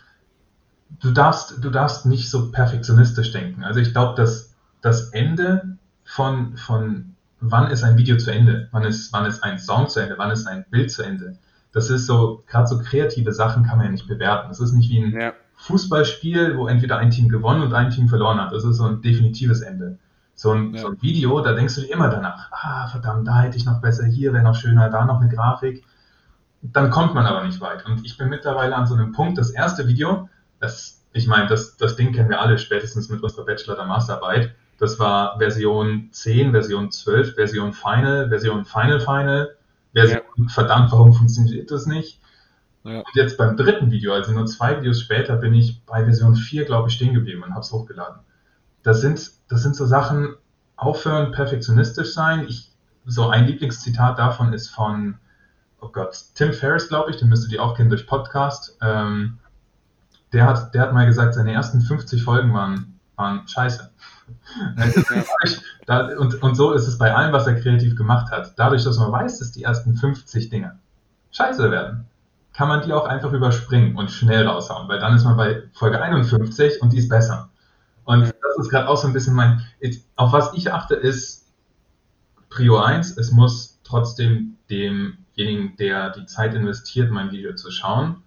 Du 1.00 1.12
darfst, 1.12 1.64
du 1.64 1.70
darfst 1.70 2.06
nicht 2.06 2.30
so 2.30 2.52
perfektionistisch 2.52 3.32
denken. 3.32 3.64
Also 3.64 3.80
ich 3.80 3.92
glaube, 3.92 4.16
dass 4.16 4.56
das 4.82 5.10
Ende 5.10 5.78
von, 6.04 6.58
von 6.58 7.16
wann 7.40 7.72
ist 7.72 7.84
ein 7.84 7.98
Video 7.98 8.18
zu 8.18 8.32
Ende, 8.32 8.70
wann 8.72 8.84
ist, 8.84 9.12
wann 9.14 9.26
ist 9.26 9.44
ein 9.44 9.60
Song 9.60 9.90
zu 9.90 10.00
Ende, 10.00 10.18
wann 10.18 10.32
ist 10.32 10.48
ein 10.48 10.66
Bild 10.70 10.92
zu 10.92 11.04
Ende. 11.04 11.38
Das 11.74 11.90
ist 11.90 12.06
so, 12.06 12.44
gerade 12.48 12.68
so 12.68 12.80
kreative 12.80 13.34
Sachen 13.34 13.64
kann 13.64 13.78
man 13.78 13.88
ja 13.88 13.92
nicht 13.92 14.08
bewerten. 14.08 14.48
Das 14.50 14.60
ist 14.60 14.74
nicht 14.74 14.90
wie 14.90 15.04
ein 15.04 15.20
ja. 15.20 15.34
Fußballspiel, 15.56 16.56
wo 16.58 16.68
entweder 16.68 16.98
ein 16.98 17.10
Team 17.10 17.30
gewonnen 17.30 17.64
und 17.64 17.74
ein 17.74 17.90
Team 17.90 18.08
verloren 18.08 18.40
hat. 18.40 18.54
Das 18.54 18.64
ist 18.64 18.78
so 18.78 18.86
ein 18.86 19.02
definitives 19.02 19.62
Ende. 19.62 19.98
So 20.36 20.52
ein, 20.52 20.74
ja. 20.74 20.82
so 20.82 20.88
ein 20.90 21.02
Video, 21.02 21.42
da 21.42 21.54
denkst 21.54 21.76
du 21.76 21.82
dir 21.82 21.94
immer 21.94 22.10
danach, 22.10 22.52
ah, 22.52 22.88
verdammt, 22.88 23.28
da 23.28 23.42
hätte 23.42 23.58
ich 23.58 23.66
noch 23.66 23.82
besser, 23.82 24.06
hier 24.06 24.34
wäre 24.34 24.44
noch 24.44 24.56
schöner, 24.56 24.90
da 24.90 25.06
noch 25.06 25.20
eine 25.20 25.30
Grafik. 25.30 25.84
Dann 26.62 26.92
kommt 26.92 27.14
man 27.14 27.26
aber 27.26 27.44
nicht 27.44 27.60
weit. 27.60 27.86
Und 27.86 28.06
ich 28.06 28.18
bin 28.18 28.30
mittlerweile 28.30 28.76
an 28.76 28.86
so 28.86 28.94
einem 28.94 29.12
Punkt, 29.12 29.38
das 29.38 29.50
erste 29.50 29.88
Video, 29.88 30.30
das, 30.60 31.04
ich 31.12 31.28
meine, 31.28 31.48
das, 31.48 31.78
das 31.78 31.96
Ding 31.96 32.14
kennen 32.14 32.30
wir 32.30 32.40
alle 32.40 32.58
spätestens 32.58 33.10
mit 33.10 33.22
unserer 33.22 33.46
Bachelor- 33.46 33.76
oder 33.76 33.86
Masterarbeit, 33.86 34.56
das 34.80 35.00
war 35.00 35.38
Version 35.38 36.10
10, 36.12 36.52
Version 36.52 36.92
12, 36.92 37.36
Version 37.36 37.74
Final, 37.74 38.30
Version 38.30 38.66
Final 38.66 39.00
Final, 39.00 39.56
Version 39.94 40.22
ja. 40.38 40.48
verdammt, 40.50 40.92
warum 40.92 41.14
funktioniert 41.14 41.72
das 41.72 41.86
nicht? 41.86 42.20
Ja. 42.84 43.00
Und 43.00 43.16
jetzt 43.16 43.38
beim 43.38 43.56
dritten 43.56 43.92
Video, 43.92 44.14
also 44.14 44.32
nur 44.34 44.46
zwei 44.46 44.78
Videos 44.80 45.00
später, 45.02 45.38
bin 45.38 45.54
ich 45.54 45.84
bei 45.86 46.04
Version 46.04 46.36
4, 46.36 46.66
glaube 46.66 46.90
ich, 46.90 46.96
stehen 46.96 47.14
geblieben 47.14 47.44
und 47.44 47.52
habe 47.52 47.62
es 47.62 47.72
hochgeladen. 47.72 48.22
Das 48.82 49.00
sind, 49.00 49.32
das 49.48 49.64
sind 49.64 49.76
so 49.76 49.86
Sachen, 49.86 50.36
aufhören, 50.76 51.32
perfektionistisch 51.32 52.14
sein. 52.14 52.46
Ich, 52.48 52.72
so 53.06 53.30
ein 53.30 53.46
Lieblingszitat 53.46 54.20
davon 54.20 54.52
ist 54.52 54.68
von, 54.68 55.18
oh 55.80 55.90
Gott, 55.90 56.18
Tim 56.36 56.52
Ferriss, 56.52 56.90
glaube 56.90 57.12
ich, 57.12 57.18
den 57.18 57.30
müsstet 57.30 57.52
ihr 57.54 57.64
auch 57.64 57.76
kennen 57.76 57.90
durch 57.90 58.08
Podcast. 58.08 58.78
Ähm, 58.82 59.40
der, 60.34 60.46
hat, 60.46 60.74
der 60.74 60.82
hat 60.82 60.94
mal 60.94 61.06
gesagt, 61.06 61.36
seine 61.36 61.54
ersten 61.54 61.80
50 61.80 62.24
Folgen 62.24 62.54
waren, 62.54 63.00
waren 63.16 63.48
scheiße 63.48 63.92
und, 66.18 66.42
und 66.42 66.56
so 66.56 66.74
ist 66.74 66.88
es 66.88 66.98
bei 66.98 67.14
allem, 67.14 67.34
was 67.34 67.48
er 67.48 67.60
kreativ 67.60 67.96
gemacht 67.96 68.32
hat. 68.32 68.54
Dadurch, 68.58 68.84
dass 68.84 68.98
man 68.98 69.12
weiß, 69.12 69.40
dass 69.40 69.52
die 69.52 69.64
ersten 69.64 69.96
50 69.96 70.50
Dinge 70.50 70.80
scheiße 71.32 71.72
werden, 71.72 72.06
kann 72.54 72.68
man 72.68 72.84
die 72.84 72.94
auch 72.94 73.06
einfach 73.06 73.34
überspringen 73.34 73.96
und 73.96 74.12
schnell 74.12 74.48
raushauen, 74.48 74.88
weil 74.88 75.00
dann 75.00 75.16
ist 75.16 75.24
man 75.24 75.36
bei 75.36 75.64
Folge 75.74 76.02
51 76.02 76.82
und 76.82 76.94
die 76.94 77.00
ist 77.00 77.10
besser. 77.10 77.50
Und 78.06 78.26
das 78.26 78.58
ist 78.60 78.70
gerade 78.70 78.88
auch 78.88 78.98
so 78.98 79.08
ein 79.08 79.14
bisschen 79.14 79.34
mein, 79.34 79.62
auf 80.16 80.34
was 80.34 80.54
ich 80.54 80.72
achte, 80.72 80.96
ist 80.96 81.52
Prio 82.50 82.78
1, 82.78 83.18
es 83.18 83.32
muss 83.32 83.80
trotzdem 83.84 84.58
demjenigen, 84.70 85.76
der 85.78 86.12
die 86.12 86.26
Zeit 86.26 86.54
investiert, 86.54 87.10
mein 87.12 87.32
Video 87.32 87.56
zu 87.56 87.72
schauen, 87.72 88.22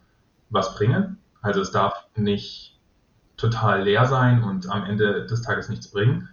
was 0.50 0.74
bringen. 0.74 1.18
Also 1.42 1.60
es 1.60 1.70
darf 1.70 2.06
nicht 2.16 2.75
total 3.36 3.82
leer 3.82 4.06
sein 4.06 4.42
und 4.42 4.68
am 4.70 4.84
Ende 4.84 5.26
des 5.26 5.42
Tages 5.42 5.68
nichts 5.68 5.88
bringen. 5.88 6.28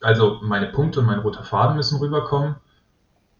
Also 0.00 0.40
meine 0.42 0.66
Punkte 0.66 1.00
und 1.00 1.06
mein 1.06 1.20
roter 1.20 1.44
Faden 1.44 1.76
müssen 1.76 1.98
rüberkommen 1.98 2.56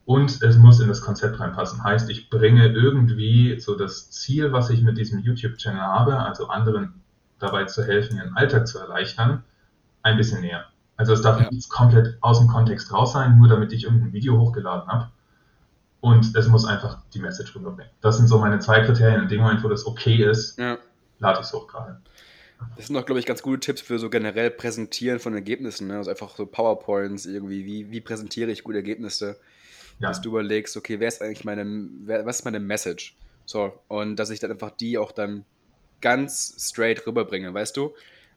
und 0.07 0.43
es 0.43 0.57
muss 0.57 0.81
in 0.81 0.89
das 0.89 1.01
Konzept 1.01 1.41
reinpassen. 1.41 1.83
Heißt, 1.83 2.11
ich 2.11 2.31
bringe 2.31 2.69
irgendwie 2.69 3.59
so 3.59 3.77
das 3.77 4.11
Ziel, 4.11 4.53
was 4.53 4.71
ich 4.71 4.83
mit 4.83 4.99
diesem 4.99 5.21
YouTube-Channel 5.21 5.81
habe, 5.81 6.19
also 6.19 6.49
anderen 6.49 7.03
dabei 7.39 7.65
zu 7.65 7.83
helfen, 7.85 8.19
ihren 8.19 8.37
Alltag 8.37 8.69
zu 8.69 8.79
erleichtern, 8.79 9.45
ein 10.03 10.17
bisschen 10.17 10.41
näher. 10.41 10.65
Also 10.97 11.13
es 11.13 11.23
darf 11.23 11.41
ja. 11.41 11.49
nichts 11.51 11.69
komplett 11.69 12.19
aus 12.21 12.39
dem 12.39 12.49
Kontext 12.49 12.93
raus 12.93 13.13
sein, 13.13 13.39
nur 13.39 13.49
damit 13.49 13.73
ich 13.73 13.85
irgendein 13.85 14.13
Video 14.13 14.39
hochgeladen 14.39 14.87
habe. 14.89 15.11
Und 16.01 16.37
es 16.37 16.49
muss 16.49 16.67
einfach 16.67 16.99
die 17.15 17.19
Message 17.19 17.55
rüberbringen. 17.57 17.93
Das 18.01 18.19
sind 18.19 18.29
so 18.29 18.39
meine 18.39 18.59
zwei 18.59 18.81
Kriterien. 18.81 19.23
In 19.23 19.29
dem 19.29 19.41
Moment, 19.41 19.65
wo 19.65 19.69
das 19.69 19.87
okay 19.87 20.23
ist, 20.23 20.59
ja. 20.59 20.77
lade 21.19 21.41
ich 21.41 21.47
es 21.47 21.53
hoch 21.53 21.67
gerade. 21.67 22.01
Das 22.77 22.87
sind 22.87 22.97
auch, 22.97 23.07
glaube 23.07 23.21
ich, 23.21 23.27
ganz 23.27 23.43
gute 23.43 23.61
Tipps 23.61 23.81
für 23.81 23.99
so 23.99 24.11
generell 24.11 24.51
Präsentieren 24.51 25.19
von 25.19 25.35
Ergebnissen. 25.35 25.89
Ne? 25.89 25.97
Also 25.97 26.11
einfach 26.11 26.37
so 26.37 26.47
PowerPoints 26.47 27.27
irgendwie. 27.27 27.65
Wie, 27.65 27.91
wie 27.91 28.01
präsentiere 28.01 28.51
ich 28.51 28.65
gute 28.65 28.79
Ergebnisse? 28.79 29.39
Ja. 30.01 30.09
Dass 30.09 30.21
du 30.21 30.31
überlegst, 30.31 30.77
okay, 30.77 31.01
wer 31.01 31.09
ist 31.09 31.23
eigentlich 31.23 31.45
meine, 31.45 31.65
wer, 32.05 32.27
was 32.27 32.41
ist 32.41 32.45
meine 32.45 32.61
Message? 32.61 33.17
So, 33.47 33.73
und 33.89 34.17
dass 34.17 34.31
ich 34.31 34.41
dann 34.41 34.51
einfach 34.51 34.71
die 34.71 34.99
auch 34.99 35.13
dann 35.13 35.45
ganz 36.01 36.57
straight 36.59 37.07
rüberbringe, 37.07 37.53
weißt 37.55 37.77
du? 37.77 37.95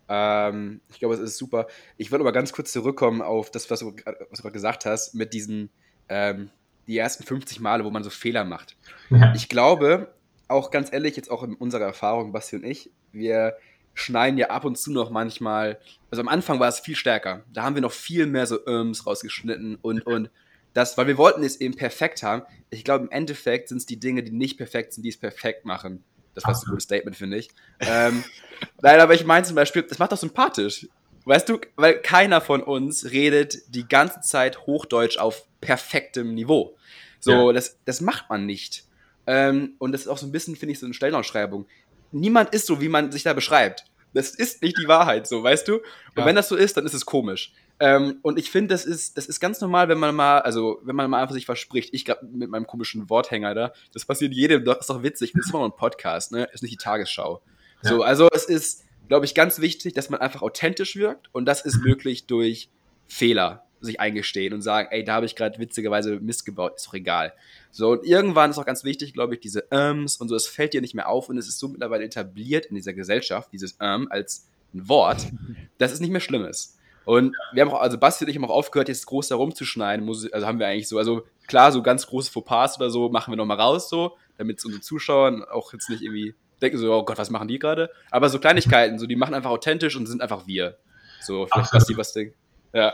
Ähm, 0.09 0.81
ich 0.89 0.99
glaube, 0.99 1.15
es 1.15 1.19
ist 1.19 1.37
super. 1.37 1.67
Ich 1.97 2.11
würde 2.11 2.23
aber 2.23 2.31
ganz 2.31 2.53
kurz 2.53 2.71
zurückkommen 2.71 3.21
auf 3.21 3.51
das, 3.51 3.69
was 3.69 3.79
du, 3.79 3.95
was 3.95 4.37
du 4.37 4.43
gerade 4.43 4.53
gesagt 4.53 4.85
hast, 4.85 5.15
mit 5.15 5.33
diesen, 5.33 5.69
ähm, 6.09 6.49
die 6.87 6.97
ersten 6.97 7.23
50 7.23 7.59
Male, 7.59 7.83
wo 7.83 7.89
man 7.89 8.03
so 8.03 8.09
Fehler 8.09 8.45
macht. 8.45 8.77
Ja. 9.09 9.33
Ich 9.35 9.49
glaube, 9.49 10.13
auch 10.47 10.71
ganz 10.71 10.93
ehrlich, 10.93 11.15
jetzt 11.15 11.29
auch 11.29 11.43
in 11.43 11.55
unserer 11.55 11.85
Erfahrung, 11.85 12.31
Basti 12.31 12.55
und 12.55 12.63
ich, 12.63 12.91
wir 13.11 13.57
schneiden 13.97 14.37
ja 14.37 14.49
ab 14.49 14.65
und 14.65 14.77
zu 14.77 14.91
noch 14.91 15.09
manchmal, 15.09 15.79
also 16.11 16.21
am 16.21 16.27
Anfang 16.27 16.59
war 16.59 16.67
es 16.67 16.79
viel 16.79 16.95
stärker. 16.95 17.43
Da 17.51 17.63
haben 17.63 17.75
wir 17.75 17.81
noch 17.81 17.91
viel 17.91 18.25
mehr 18.27 18.45
so 18.47 18.65
Irms 18.65 19.05
rausgeschnitten 19.05 19.77
und, 19.81 20.01
und 20.05 20.29
das, 20.73 20.97
weil 20.97 21.07
wir 21.07 21.17
wollten 21.17 21.43
es 21.43 21.59
eben 21.59 21.75
perfekt 21.75 22.21
haben. 22.21 22.43
Ich 22.69 22.83
glaube, 22.83 23.05
im 23.05 23.11
Endeffekt 23.11 23.69
sind 23.69 23.77
es 23.77 23.85
die 23.85 23.99
Dinge, 23.99 24.23
die 24.23 24.31
nicht 24.31 24.57
perfekt 24.57 24.93
sind, 24.93 25.03
die 25.03 25.09
es 25.09 25.17
perfekt 25.17 25.65
machen. 25.65 26.03
Das 26.35 26.43
war 26.43 26.53
ein 26.53 26.61
gutes 26.69 26.83
Statement, 26.83 27.15
finde 27.17 27.37
ich. 27.37 27.49
ähm, 27.79 28.23
nein, 28.81 28.99
aber 28.99 29.15
ich 29.15 29.25
meine 29.25 29.45
zum 29.45 29.55
Beispiel, 29.55 29.81
das 29.81 29.97
macht 29.97 30.11
doch 30.11 30.17
sympathisch. 30.17 30.87
Weißt 31.25 31.49
du, 31.49 31.59
weil 31.75 31.99
keiner 31.99 32.39
von 32.39 32.61
uns 32.61 33.11
redet 33.11 33.75
die 33.75 33.87
ganze 33.87 34.21
Zeit 34.21 34.67
Hochdeutsch 34.67 35.17
auf 35.17 35.47
perfektem 35.59 36.35
Niveau. 36.35 36.77
So, 37.19 37.47
ja. 37.47 37.53
das, 37.53 37.79
das 37.83 37.99
macht 37.99 38.29
man 38.29 38.45
nicht. 38.45 38.85
Ähm, 39.25 39.73
und 39.79 39.91
das 39.91 40.01
ist 40.01 40.07
auch 40.07 40.17
so 40.17 40.25
ein 40.25 40.31
bisschen, 40.31 40.55
finde 40.55 40.71
ich, 40.73 40.79
so 40.79 40.85
eine 40.85 40.93
Stellenausschreibung. 40.93 41.67
Niemand 42.11 42.53
ist 42.53 42.67
so, 42.67 42.81
wie 42.81 42.89
man 42.89 43.11
sich 43.11 43.23
da 43.23 43.33
beschreibt. 43.33 43.85
Das 44.13 44.31
ist 44.31 44.61
nicht 44.61 44.77
die 44.77 44.87
Wahrheit, 44.87 45.27
so, 45.27 45.43
weißt 45.43 45.67
du? 45.67 45.75
Und 45.75 45.83
ja. 46.17 46.25
wenn 46.25 46.35
das 46.35 46.49
so 46.49 46.55
ist, 46.55 46.77
dann 46.77 46.85
ist 46.85 46.93
es 46.93 47.05
komisch. 47.05 47.53
Ähm, 47.79 48.17
und 48.23 48.39
ich 48.39 48.49
finde, 48.49 48.73
das 48.73 48.85
ist, 48.85 49.17
das 49.17 49.27
ist 49.27 49.39
ganz 49.39 49.61
normal, 49.61 49.89
wenn 49.89 49.99
man 49.99 50.15
mal, 50.15 50.39
also 50.39 50.79
wenn 50.83 50.95
man 50.95 51.09
mal 51.09 51.21
einfach 51.21 51.35
sich 51.35 51.45
verspricht, 51.45 51.93
ich 51.93 52.05
gerade 52.05 52.25
mit 52.25 52.49
meinem 52.49 52.65
komischen 52.65 53.09
Worthänger 53.09 53.53
da, 53.53 53.73
das 53.93 54.05
passiert 54.05 54.33
jedem, 54.33 54.65
das 54.65 54.79
ist 54.79 54.89
doch 54.89 55.03
witzig, 55.03 55.33
das 55.33 55.45
ist 55.45 55.49
immer 55.51 55.59
noch 55.59 55.73
ein 55.73 55.77
Podcast, 55.77 56.31
ne? 56.31 56.47
Ist 56.53 56.63
nicht 56.63 56.71
die 56.71 56.77
Tagesschau. 56.77 57.41
Ja. 57.83 57.89
So, 57.89 58.01
also 58.01 58.29
es 58.33 58.45
ist, 58.45 58.85
glaube 59.07 59.25
ich, 59.25 59.35
ganz 59.35 59.59
wichtig, 59.59 59.93
dass 59.93 60.09
man 60.09 60.19
einfach 60.19 60.41
authentisch 60.41 60.95
wirkt 60.95 61.29
und 61.33 61.45
das 61.45 61.61
ist 61.61 61.77
möglich 61.77 62.25
durch 62.25 62.69
Fehler 63.07 63.66
sich 63.79 63.99
eingestehen 63.99 64.53
und 64.53 64.61
sagen, 64.61 64.89
ey, 64.91 65.03
da 65.03 65.15
habe 65.15 65.25
ich 65.25 65.35
gerade 65.35 65.59
witzigerweise 65.59 66.19
Mist 66.19 66.45
gebaut, 66.45 66.73
ist 66.77 66.87
doch 66.87 66.93
egal. 66.93 67.33
So, 67.71 67.91
und 67.91 68.05
irgendwann 68.05 68.49
ist 68.49 68.57
auch 68.57 68.65
ganz 68.65 68.83
wichtig, 68.83 69.13
glaube 69.13 69.35
ich, 69.35 69.39
diese 69.39 69.71
Ähms 69.71 70.17
und 70.17 70.29
so, 70.29 70.35
es 70.35 70.47
fällt 70.47 70.73
dir 70.73 70.81
nicht 70.81 70.95
mehr 70.95 71.09
auf 71.09 71.29
und 71.29 71.37
es 71.37 71.47
ist 71.47 71.59
so 71.59 71.67
mittlerweile 71.67 72.03
etabliert 72.03 72.65
in 72.67 72.75
dieser 72.75 72.93
Gesellschaft, 72.93 73.51
dieses 73.53 73.77
Ähm 73.79 74.07
als 74.09 74.47
ein 74.73 74.87
Wort, 74.89 75.27
dass 75.77 75.91
es 75.91 75.99
nicht 75.99 76.11
mehr 76.11 76.21
schlimm 76.21 76.45
ist. 76.45 76.77
Und 77.05 77.37
wir 77.53 77.61
haben 77.61 77.71
auch, 77.71 77.79
also 77.79 77.97
Basti 77.97 78.25
und 78.25 78.29
ich 78.29 78.35
haben 78.35 78.43
auch 78.43 78.49
aufgehört, 78.49 78.89
jetzt 78.89 79.05
groß 79.05 79.29
herumzuschneiden. 79.29 80.05
Also 80.09 80.45
haben 80.45 80.59
wir 80.59 80.67
eigentlich 80.67 80.89
so, 80.89 80.97
also 80.97 81.25
klar, 81.47 81.71
so 81.71 81.81
ganz 81.81 82.05
große 82.05 82.29
Fauxpas 82.29 82.77
oder 82.77 82.89
so 82.89 83.07
machen 83.07 83.31
wir 83.31 83.37
nochmal 83.37 83.57
raus, 83.57 83.89
so, 83.89 84.17
damit 84.37 84.63
unsere 84.65 84.81
Zuschauer 84.81 85.47
auch 85.49 85.71
jetzt 85.71 85.89
nicht 85.89 86.01
irgendwie 86.01 86.35
denken 86.61 86.77
so, 86.77 86.93
oh 86.93 87.05
Gott, 87.05 87.17
was 87.17 87.29
machen 87.29 87.47
die 87.47 87.59
gerade? 87.59 87.89
Aber 88.11 88.29
so 88.29 88.39
Kleinigkeiten, 88.39 88.99
so, 88.99 89.05
die 89.05 89.15
machen 89.15 89.33
einfach 89.33 89.51
authentisch 89.51 89.95
und 89.95 90.05
sind 90.05 90.21
einfach 90.21 90.47
wir. 90.47 90.77
So, 91.21 91.47
vielleicht 91.47 91.71
Basti 91.71 91.97
was 91.97 92.13
denkt. 92.13 92.35
Ja. 92.73 92.93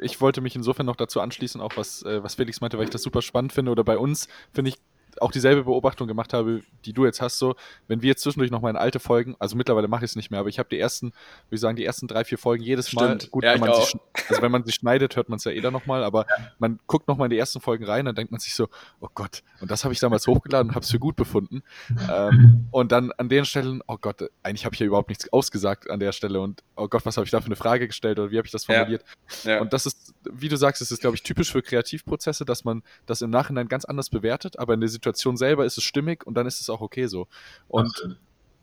Ich 0.00 0.20
wollte 0.20 0.40
mich 0.40 0.54
insofern 0.54 0.86
noch 0.86 0.96
dazu 0.96 1.20
anschließen, 1.20 1.60
auch 1.60 1.76
was, 1.76 2.02
äh, 2.02 2.22
was 2.22 2.36
Felix 2.36 2.60
meinte, 2.60 2.78
weil 2.78 2.84
ich 2.84 2.90
das 2.90 3.02
super 3.02 3.22
spannend 3.22 3.52
finde. 3.52 3.72
Oder 3.72 3.84
bei 3.84 3.98
uns 3.98 4.28
finde 4.52 4.70
ich 4.70 4.76
auch 5.22 5.30
dieselbe 5.30 5.64
Beobachtung 5.64 6.08
gemacht 6.08 6.32
habe, 6.32 6.62
die 6.84 6.92
du 6.92 7.04
jetzt 7.04 7.20
hast, 7.20 7.38
so, 7.38 7.56
wenn 7.86 8.02
wir 8.02 8.08
jetzt 8.08 8.22
zwischendurch 8.22 8.50
noch 8.50 8.60
mal 8.60 8.70
in 8.70 8.76
alte 8.76 9.00
Folgen, 9.00 9.36
also 9.38 9.56
mittlerweile 9.56 9.88
mache 9.88 10.04
ich 10.04 10.12
es 10.12 10.16
nicht 10.16 10.30
mehr, 10.30 10.40
aber 10.40 10.48
ich 10.48 10.58
habe 10.58 10.68
die 10.68 10.78
ersten, 10.78 11.06
würde 11.08 11.54
ich 11.56 11.60
sagen, 11.60 11.76
die 11.76 11.84
ersten 11.84 12.06
drei, 12.08 12.24
vier 12.24 12.38
Folgen 12.38 12.62
jedes 12.62 12.88
Stimmt. 12.88 13.24
Mal, 13.24 13.28
gut, 13.30 13.44
ja, 13.44 13.54
wenn 13.54 13.60
man 13.60 13.74
sie, 13.74 13.98
also 14.28 14.42
wenn 14.42 14.52
man 14.52 14.64
sie 14.64 14.72
schneidet, 14.72 15.16
hört 15.16 15.28
man 15.28 15.38
es 15.38 15.44
ja 15.44 15.52
eh 15.52 15.60
dann 15.60 15.72
nochmal, 15.72 16.04
aber 16.04 16.26
ja. 16.28 16.52
man 16.58 16.78
guckt 16.86 17.08
nochmal 17.08 17.26
in 17.26 17.30
die 17.30 17.38
ersten 17.38 17.60
Folgen 17.60 17.84
rein, 17.84 18.04
dann 18.04 18.14
denkt 18.14 18.30
man 18.30 18.40
sich 18.40 18.54
so, 18.54 18.68
oh 19.00 19.08
Gott, 19.14 19.42
und 19.60 19.70
das 19.70 19.84
habe 19.84 19.92
ich 19.92 20.00
damals 20.00 20.26
hochgeladen 20.26 20.70
und 20.70 20.74
habe 20.74 20.84
es 20.84 20.90
für 20.90 20.98
gut 20.98 21.16
befunden. 21.16 21.62
ähm, 22.10 22.68
und 22.70 22.92
dann 22.92 23.12
an 23.12 23.28
den 23.28 23.44
Stellen, 23.44 23.82
oh 23.86 23.96
Gott, 24.00 24.22
eigentlich 24.42 24.64
habe 24.64 24.74
ich 24.74 24.80
ja 24.80 24.86
überhaupt 24.86 25.08
nichts 25.08 25.32
ausgesagt 25.32 25.90
an 25.90 26.00
der 26.00 26.12
Stelle 26.12 26.40
und 26.40 26.62
oh 26.76 26.88
Gott, 26.88 27.04
was 27.04 27.16
habe 27.16 27.24
ich 27.24 27.30
da 27.30 27.40
für 27.40 27.46
eine 27.46 27.56
Frage 27.56 27.86
gestellt 27.86 28.18
oder 28.18 28.30
wie 28.30 28.38
habe 28.38 28.46
ich 28.46 28.52
das 28.52 28.64
formuliert? 28.66 29.04
Ja. 29.44 29.60
Und 29.60 29.72
das 29.72 29.86
ist, 29.86 30.14
wie 30.30 30.48
du 30.48 30.56
sagst, 30.56 30.80
das 30.80 30.90
ist, 30.90 31.00
glaube 31.00 31.16
ich, 31.16 31.22
typisch 31.22 31.52
für 31.52 31.62
Kreativprozesse, 31.62 32.44
dass 32.44 32.64
man 32.64 32.82
das 33.06 33.22
im 33.22 33.30
Nachhinein 33.30 33.68
ganz 33.68 33.84
anders 33.84 34.10
bewertet, 34.10 34.58
aber 34.58 34.74
in 34.74 34.80
der 34.80 34.88
Situation 34.88 35.07
selber 35.16 35.64
ist 35.64 35.78
es 35.78 35.84
stimmig 35.84 36.26
und 36.26 36.34
dann 36.34 36.46
ist 36.46 36.60
es 36.60 36.70
auch 36.70 36.80
okay 36.80 37.06
so. 37.06 37.28
Und 37.68 37.86
Absolut. 37.86 38.18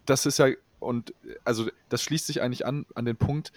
das 0.06 0.26
ist 0.26 0.40
ja, 0.40 0.48
und 0.80 1.14
also 1.44 1.70
das 1.90 2.02
schließt 2.04 2.28
sich 2.28 2.42
eigentlich 2.42 2.66
an, 2.66 2.86
an 2.96 3.06
den 3.06 3.18
Punkt, 3.18 3.52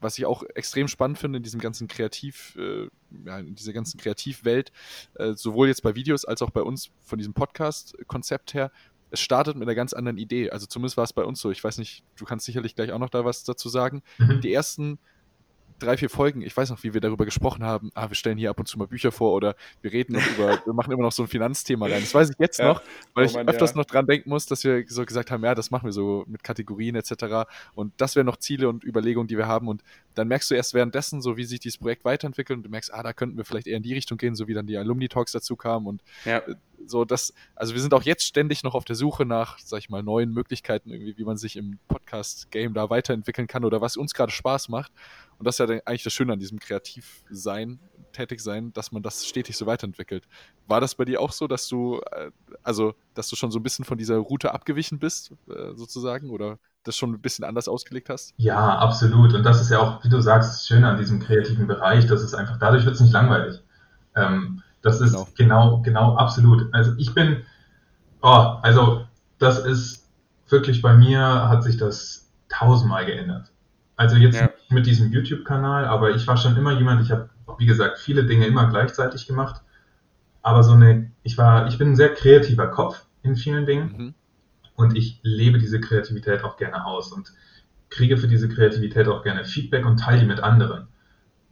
was 0.00 0.18
ich 0.18 0.26
auch 0.26 0.42
extrem 0.54 0.88
spannend 0.88 1.18
finde 1.18 1.38
in 1.38 1.42
diesem 1.42 1.60
ganzen 1.60 1.88
Kreativ, 1.88 2.56
äh, 2.56 2.88
ja, 3.24 3.38
in 3.38 3.54
dieser 3.54 3.72
ganzen 3.72 3.98
Kreativwelt, 3.98 4.72
äh, 5.14 5.32
sowohl 5.34 5.68
jetzt 5.68 5.82
bei 5.82 5.94
Videos 5.94 6.24
als 6.24 6.42
auch 6.42 6.50
bei 6.50 6.62
uns 6.62 6.90
von 7.02 7.18
diesem 7.18 7.32
Podcast-Konzept 7.32 8.54
her, 8.54 8.70
es 9.10 9.20
startet 9.20 9.56
mit 9.56 9.66
einer 9.66 9.74
ganz 9.74 9.92
anderen 9.92 10.18
Idee. 10.18 10.50
Also 10.50 10.66
zumindest 10.66 10.96
war 10.96 11.04
es 11.04 11.12
bei 11.12 11.24
uns 11.24 11.40
so. 11.40 11.50
Ich 11.50 11.62
weiß 11.62 11.78
nicht, 11.78 12.04
du 12.16 12.24
kannst 12.24 12.46
sicherlich 12.46 12.74
gleich 12.76 12.92
auch 12.92 12.98
noch 12.98 13.10
da 13.10 13.24
was 13.24 13.42
dazu 13.44 13.68
sagen. 13.68 14.02
Mhm. 14.18 14.40
Die 14.40 14.52
ersten 14.52 14.98
drei, 15.80 15.96
vier 15.96 16.10
Folgen, 16.10 16.42
ich 16.42 16.56
weiß 16.56 16.70
noch, 16.70 16.82
wie 16.84 16.94
wir 16.94 17.00
darüber 17.00 17.24
gesprochen 17.24 17.64
haben, 17.64 17.90
ah, 17.94 18.08
wir 18.08 18.14
stellen 18.14 18.38
hier 18.38 18.50
ab 18.50 18.58
und 18.58 18.66
zu 18.66 18.78
mal 18.78 18.86
Bücher 18.86 19.10
vor 19.10 19.32
oder 19.32 19.56
wir 19.82 19.92
reden 19.92 20.14
noch 20.14 20.26
über, 20.26 20.62
wir 20.64 20.72
machen 20.72 20.92
immer 20.92 21.02
noch 21.02 21.12
so 21.12 21.24
ein 21.24 21.28
Finanzthema 21.28 21.86
rein. 21.86 22.00
Das 22.00 22.14
weiß 22.14 22.30
ich 22.30 22.36
jetzt 22.38 22.58
ja. 22.58 22.68
noch, 22.68 22.82
weil 23.14 23.26
oh 23.26 23.32
Mann, 23.32 23.42
ich 23.42 23.48
öfters 23.48 23.70
ja. 23.70 23.76
noch 23.76 23.84
dran 23.84 24.06
denken 24.06 24.30
muss, 24.30 24.46
dass 24.46 24.62
wir 24.64 24.84
so 24.86 25.04
gesagt 25.04 25.30
haben, 25.30 25.44
ja, 25.44 25.54
das 25.54 25.70
machen 25.70 25.86
wir 25.86 25.92
so 25.92 26.24
mit 26.28 26.44
Kategorien 26.44 26.94
etc. 26.94 27.48
Und 27.74 27.92
das 27.96 28.16
wären 28.16 28.26
noch 28.26 28.36
Ziele 28.36 28.68
und 28.68 28.84
Überlegungen, 28.84 29.28
die 29.28 29.36
wir 29.36 29.48
haben. 29.48 29.68
Und 29.68 29.82
dann 30.14 30.28
merkst 30.28 30.50
du 30.50 30.54
erst 30.54 30.74
währenddessen, 30.74 31.20
so 31.22 31.36
wie 31.36 31.44
sich 31.44 31.60
dieses 31.60 31.78
Projekt 31.78 32.04
weiterentwickelt 32.04 32.58
und 32.58 32.62
du 32.64 32.70
merkst, 32.70 32.92
ah, 32.92 33.02
da 33.02 33.12
könnten 33.12 33.36
wir 33.36 33.44
vielleicht 33.44 33.66
eher 33.66 33.76
in 33.76 33.82
die 33.82 33.94
Richtung 33.94 34.18
gehen, 34.18 34.34
so 34.34 34.48
wie 34.48 34.54
dann 34.54 34.66
die 34.66 34.76
Alumni-Talks 34.76 35.32
dazu 35.32 35.56
kamen 35.56 35.86
und 35.86 36.02
ja. 36.24 36.38
Äh, 36.38 36.54
so 36.86 37.04
das, 37.04 37.34
also 37.54 37.74
wir 37.74 37.80
sind 37.80 37.94
auch 37.94 38.02
jetzt 38.02 38.24
ständig 38.24 38.62
noch 38.62 38.74
auf 38.74 38.84
der 38.84 38.96
Suche 38.96 39.24
nach, 39.24 39.58
sag 39.58 39.78
ich 39.78 39.90
mal, 39.90 40.02
neuen 40.02 40.32
Möglichkeiten, 40.32 40.90
irgendwie, 40.90 41.16
wie 41.18 41.24
man 41.24 41.36
sich 41.36 41.56
im 41.56 41.78
Podcast-Game 41.88 42.74
da 42.74 42.90
weiterentwickeln 42.90 43.46
kann 43.46 43.64
oder 43.64 43.80
was 43.80 43.96
uns 43.96 44.14
gerade 44.14 44.32
Spaß 44.32 44.68
macht. 44.68 44.92
Und 45.40 45.46
das 45.46 45.58
ist 45.58 45.66
ja 45.66 45.80
eigentlich 45.86 46.04
das 46.04 46.12
Schöne 46.12 46.34
an 46.34 46.38
diesem 46.38 46.58
Kreativsein, 46.58 47.80
Tätigsein, 48.12 48.74
dass 48.74 48.92
man 48.92 49.02
das 49.02 49.26
stetig 49.26 49.56
so 49.56 49.64
weiterentwickelt. 49.64 50.28
War 50.66 50.82
das 50.82 50.94
bei 50.94 51.06
dir 51.06 51.18
auch 51.18 51.32
so, 51.32 51.46
dass 51.46 51.66
du, 51.66 51.98
äh, 52.12 52.30
also, 52.62 52.94
dass 53.14 53.30
du 53.30 53.36
schon 53.36 53.50
so 53.50 53.58
ein 53.58 53.62
bisschen 53.62 53.86
von 53.86 53.96
dieser 53.96 54.16
Route 54.16 54.52
abgewichen 54.52 54.98
bist, 54.98 55.32
äh, 55.48 55.74
sozusagen, 55.76 56.28
oder 56.28 56.58
das 56.84 56.94
schon 56.94 57.14
ein 57.14 57.22
bisschen 57.22 57.46
anders 57.46 57.68
ausgelegt 57.68 58.10
hast? 58.10 58.34
Ja, 58.36 58.78
absolut. 58.80 59.32
Und 59.32 59.42
das 59.44 59.62
ist 59.62 59.70
ja 59.70 59.78
auch, 59.78 60.04
wie 60.04 60.10
du 60.10 60.20
sagst, 60.20 60.52
das 60.52 60.66
Schöne 60.66 60.86
an 60.86 60.98
diesem 60.98 61.20
kreativen 61.20 61.66
Bereich, 61.66 62.06
dass 62.06 62.20
es 62.20 62.34
einfach, 62.34 62.58
dadurch 62.58 62.84
wird 62.84 62.96
es 62.96 63.00
nicht 63.00 63.12
langweilig. 63.14 63.62
Ähm, 64.16 64.62
das 64.82 65.00
ist 65.00 65.12
genau. 65.12 65.28
genau, 65.36 65.82
genau, 65.82 66.16
absolut. 66.16 66.68
Also 66.74 66.92
ich 66.98 67.14
bin, 67.14 67.44
oh, 68.20 68.58
also 68.60 69.06
das 69.38 69.58
ist 69.58 70.06
wirklich 70.50 70.82
bei 70.82 70.92
mir 70.92 71.48
hat 71.48 71.62
sich 71.62 71.78
das 71.78 72.30
tausendmal 72.50 73.06
geändert. 73.06 73.50
Also 73.96 74.16
jetzt 74.16 74.40
ja. 74.40 74.49
Mit 74.70 74.86
diesem 74.86 75.12
YouTube-Kanal, 75.12 75.84
aber 75.86 76.14
ich 76.14 76.26
war 76.26 76.36
schon 76.36 76.56
immer 76.56 76.78
jemand, 76.78 77.02
ich 77.02 77.10
habe, 77.10 77.28
wie 77.58 77.66
gesagt, 77.66 77.98
viele 77.98 78.24
Dinge 78.24 78.46
immer 78.46 78.68
gleichzeitig 78.68 79.26
gemacht. 79.26 79.62
Aber 80.42 80.62
so 80.62 80.72
eine, 80.72 81.10
ich 81.22 81.36
war, 81.36 81.66
ich 81.66 81.76
bin 81.76 81.90
ein 81.90 81.96
sehr 81.96 82.14
kreativer 82.14 82.68
Kopf 82.68 83.04
in 83.22 83.36
vielen 83.36 83.66
Dingen 83.66 83.94
mhm. 83.96 84.14
und 84.76 84.96
ich 84.96 85.20
lebe 85.22 85.58
diese 85.58 85.80
Kreativität 85.80 86.44
auch 86.44 86.56
gerne 86.56 86.86
aus 86.86 87.12
und 87.12 87.32
kriege 87.90 88.16
für 88.16 88.28
diese 88.28 88.48
Kreativität 88.48 89.08
auch 89.08 89.22
gerne 89.22 89.44
Feedback 89.44 89.84
und 89.84 89.98
teile 89.98 90.20
die 90.20 90.26
mit 90.26 90.40
anderen. 90.40 90.86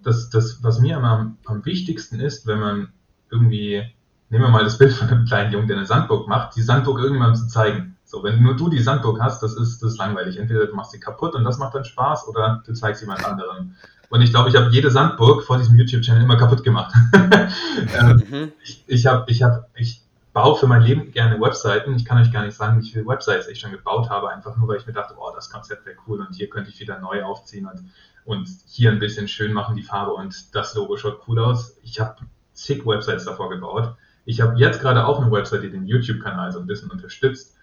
Das, 0.03 0.31
das 0.31 0.63
was 0.63 0.79
mir 0.79 0.97
immer 0.97 1.11
am, 1.11 1.39
am 1.45 1.65
wichtigsten 1.67 2.21
ist, 2.21 2.47
wenn 2.47 2.61
man 2.61 2.89
irgendwie, 3.31 3.83
nehmen 4.31 4.45
wir 4.45 4.51
mal 4.51 4.65
das 4.65 4.79
Bild 4.79 4.93
von 4.93 5.09
einem 5.09 5.27
kleinen 5.27 5.53
Jungen, 5.53 5.67
der 5.67 5.77
eine 5.77 5.87
Sandburg 5.87 6.29
macht, 6.29 6.57
die 6.57 6.63
Sandburg 6.63 7.01
irgendwann 7.01 7.35
zu 7.35 7.49
zeigen. 7.49 7.97
So, 8.09 8.23
wenn 8.23 8.43
nur 8.43 8.57
du 8.57 8.71
die 8.71 8.81
Sandburg 8.81 9.21
hast, 9.21 9.43
das 9.43 9.53
ist, 9.53 9.83
das 9.83 9.93
ist 9.93 9.99
langweilig. 9.99 10.39
Entweder 10.39 10.67
du 10.67 10.75
machst 10.75 10.93
sie 10.93 10.99
kaputt 10.99 11.35
und 11.35 11.45
das 11.45 11.59
macht 11.59 11.75
dann 11.75 11.85
Spaß 11.85 12.27
oder 12.27 12.63
du 12.67 12.73
zeigst 12.73 13.03
jemand 13.03 13.23
anderem. 13.23 13.75
Und 14.09 14.23
ich 14.23 14.31
glaube, 14.31 14.49
ich 14.49 14.57
habe 14.57 14.71
jede 14.71 14.91
Sandburg 14.91 15.45
vor 15.45 15.59
diesem 15.59 15.77
YouTube-Channel 15.77 16.23
immer 16.23 16.39
kaputt 16.39 16.65
gemacht. 16.65 16.95
ähm, 17.15 18.23
mhm. 18.31 18.53
Ich, 18.65 18.83
ich 18.87 19.07
habe, 19.07 19.31
ich 19.31 19.43
habe, 19.43 19.67
ich 19.75 20.01
baue 20.33 20.57
für 20.57 20.67
mein 20.67 20.81
Leben 20.81 21.13
gerne 21.13 21.39
Webseiten. 21.39 21.97
Ich 21.97 22.07
kann 22.07 22.17
euch 22.17 22.33
gar 22.33 22.47
nicht 22.47 22.57
sagen, 22.57 22.81
wie 22.81 22.89
viele 22.89 23.07
Websites 23.07 23.47
ich 23.47 23.61
schon 23.61 23.73
gebaut 23.73 24.09
habe, 24.09 24.31
einfach 24.31 24.57
nur, 24.57 24.69
weil 24.69 24.79
ich 24.79 24.87
mir 24.87 24.95
dachte, 24.95 25.15
oh, 25.19 25.31
das 25.35 25.51
Konzept 25.51 25.85
wäre 25.85 25.97
cool 26.07 26.21
und 26.21 26.35
hier 26.35 26.49
könnte 26.49 26.71
ich 26.71 26.81
wieder 26.81 26.99
neu 27.01 27.23
aufziehen 27.25 27.67
und, 27.67 27.91
und 28.25 28.49
hier 28.67 28.91
ein 28.91 29.01
bisschen 29.01 29.29
schön 29.29 29.53
machen, 29.53 29.77
die 29.77 29.83
Farbe 29.83 30.13
und 30.13 30.55
das 30.55 30.75
Logo 30.75 30.97
schaut 30.97 31.21
cool 31.29 31.41
aus. 31.41 31.77
Ich 31.83 32.01
habe 32.01 32.17
zig 32.55 32.87
Websites 32.87 33.27
davor 33.27 33.51
gebaut. 33.51 33.97
Ich 34.25 34.41
habe 34.41 34.59
jetzt 34.59 34.81
gerade 34.81 35.07
auch 35.07 35.21
eine 35.21 35.31
Website, 35.31 35.63
die 35.63 35.71
den 35.71 35.87
YouTube-Kanal 35.87 36.53
so 36.53 36.59
ein 36.59 36.67
bisschen 36.67 36.91
unterstützt, 36.91 37.58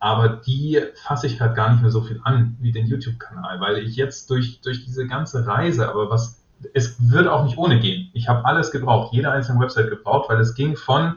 aber 0.00 0.28
die 0.28 0.80
fasse 0.94 1.26
ich 1.26 1.40
halt 1.40 1.54
gar 1.54 1.70
nicht 1.70 1.82
mehr 1.82 1.90
so 1.90 2.00
viel 2.00 2.20
an 2.24 2.56
wie 2.60 2.72
den 2.72 2.86
YouTube-Kanal, 2.86 3.60
weil 3.60 3.78
ich 3.78 3.96
jetzt 3.96 4.30
durch, 4.30 4.60
durch 4.62 4.84
diese 4.84 5.06
ganze 5.06 5.46
Reise, 5.46 5.88
aber 5.88 6.10
was, 6.10 6.42
es 6.74 6.96
würde 7.10 7.32
auch 7.32 7.44
nicht 7.44 7.58
ohne 7.58 7.78
gehen. 7.78 8.10
Ich 8.12 8.28
habe 8.28 8.44
alles 8.44 8.70
gebraucht, 8.70 9.12
jede 9.12 9.30
einzelne 9.30 9.60
Website 9.60 9.90
gebraucht, 9.90 10.28
weil 10.28 10.40
es 10.40 10.54
ging 10.54 10.76
von, 10.76 11.16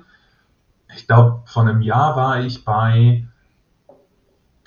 ich 0.96 1.08
glaube, 1.08 1.42
von 1.46 1.68
einem 1.68 1.82
Jahr 1.82 2.16
war 2.16 2.42
ich 2.42 2.66
bei 2.66 3.26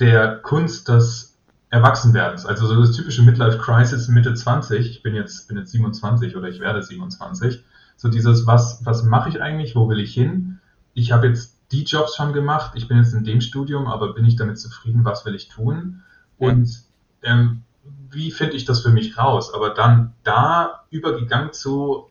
der 0.01 0.39
Kunst 0.39 0.89
des 0.89 1.39
Erwachsenwerdens, 1.71 2.47
also 2.47 2.67
so 2.67 2.81
das 2.81 2.93
typische 2.93 3.23
Midlife 3.23 3.59
Crisis 3.59 4.09
Mitte 4.09 4.35
20. 4.35 4.91
Ich 4.91 5.03
bin 5.03 5.15
jetzt, 5.15 5.49
bin 5.49 5.59
jetzt 5.59 5.73
27 5.73 6.37
oder 6.37 6.49
ich 6.49 6.61
werde 6.61 6.83
27 6.83 7.65
so 7.97 8.09
dieses, 8.09 8.47
was, 8.47 8.85
was 8.85 9.03
mache 9.03 9.31
ich 9.31 9.41
eigentlich, 9.41 9.75
wo 9.75 9.89
will 9.89 10.01
ich 10.01 10.15
hin? 10.15 10.61
Ich 10.95 11.13
habe 11.13 11.29
jetzt 11.29 11.56
die 11.73 11.85
Jobs 11.85 12.17
schon 12.17 12.33
gemacht, 12.33 12.73
ich 12.75 12.89
bin 12.89 12.99
jetzt 12.99 13.13
in 13.13 13.25
dem 13.25 13.41
Studium, 13.41 13.87
aber 13.87 14.15
bin 14.15 14.25
ich 14.25 14.37
damit 14.37 14.59
zufrieden, 14.59 15.05
was 15.05 15.25
will 15.25 15.35
ich 15.35 15.49
tun? 15.49 16.03
Und 16.39 16.85
ähm, 17.23 17.63
wie 18.11 18.31
finde 18.31 18.57
ich 18.57 18.65
das 18.65 18.83
für 18.83 18.91
mich 18.91 19.19
raus? 19.19 19.53
Aber 19.53 19.71
dann 19.71 20.15
da 20.23 20.85
übergegangen 20.91 21.53
zu, 21.53 22.11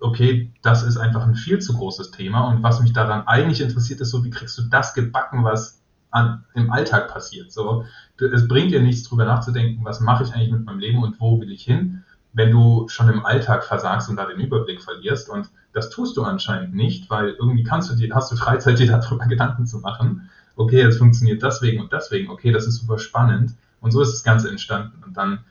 okay, 0.00 0.52
das 0.62 0.82
ist 0.82 0.96
einfach 0.96 1.22
ein 1.22 1.34
viel 1.34 1.58
zu 1.60 1.74
großes 1.74 2.10
Thema 2.10 2.48
und 2.48 2.62
was 2.62 2.80
mich 2.80 2.92
daran 2.92 3.26
eigentlich 3.26 3.60
interessiert, 3.60 4.00
ist 4.00 4.10
so, 4.10 4.24
wie 4.24 4.30
kriegst 4.30 4.58
du 4.58 4.62
das 4.62 4.94
gebacken, 4.94 5.44
was 5.44 5.82
an, 6.10 6.44
im 6.54 6.72
Alltag 6.72 7.08
passiert? 7.08 7.52
So, 7.52 7.84
es 8.18 8.48
bringt 8.48 8.72
dir 8.72 8.82
nichts 8.82 9.08
drüber 9.08 9.24
nachzudenken, 9.24 9.84
was 9.84 10.00
mache 10.00 10.24
ich 10.24 10.32
eigentlich 10.34 10.52
mit 10.52 10.64
meinem 10.64 10.78
Leben 10.78 11.02
und 11.02 11.20
wo 11.20 11.40
will 11.40 11.50
ich 11.50 11.64
hin? 11.64 12.04
Wenn 12.32 12.50
du 12.50 12.88
schon 12.88 13.08
im 13.08 13.24
Alltag 13.24 13.64
versagst 13.64 14.08
und 14.08 14.16
da 14.16 14.26
den 14.26 14.40
Überblick 14.40 14.82
verlierst. 14.82 15.28
Und 15.28 15.50
das 15.72 15.90
tust 15.90 16.16
du 16.16 16.22
anscheinend 16.22 16.74
nicht, 16.74 17.10
weil 17.10 17.30
irgendwie 17.30 17.64
kannst 17.64 17.90
du 17.90 17.96
dir, 17.96 18.14
hast 18.14 18.30
du 18.30 18.36
Freizeit, 18.36 18.78
dir 18.78 18.86
darüber 18.86 19.26
Gedanken 19.28 19.66
zu 19.66 19.78
machen. 19.78 20.30
Okay, 20.56 20.80
es 20.82 20.98
funktioniert 20.98 21.42
deswegen 21.42 21.80
und 21.80 21.92
deswegen. 21.92 22.30
Okay, 22.30 22.52
das 22.52 22.66
ist 22.66 22.76
super 22.76 22.98
spannend. 22.98 23.54
Und 23.80 23.92
so 23.92 24.00
ist 24.00 24.12
das 24.12 24.24
Ganze 24.24 24.48
entstanden. 24.48 25.02
Und 25.04 25.16
dann 25.16 25.44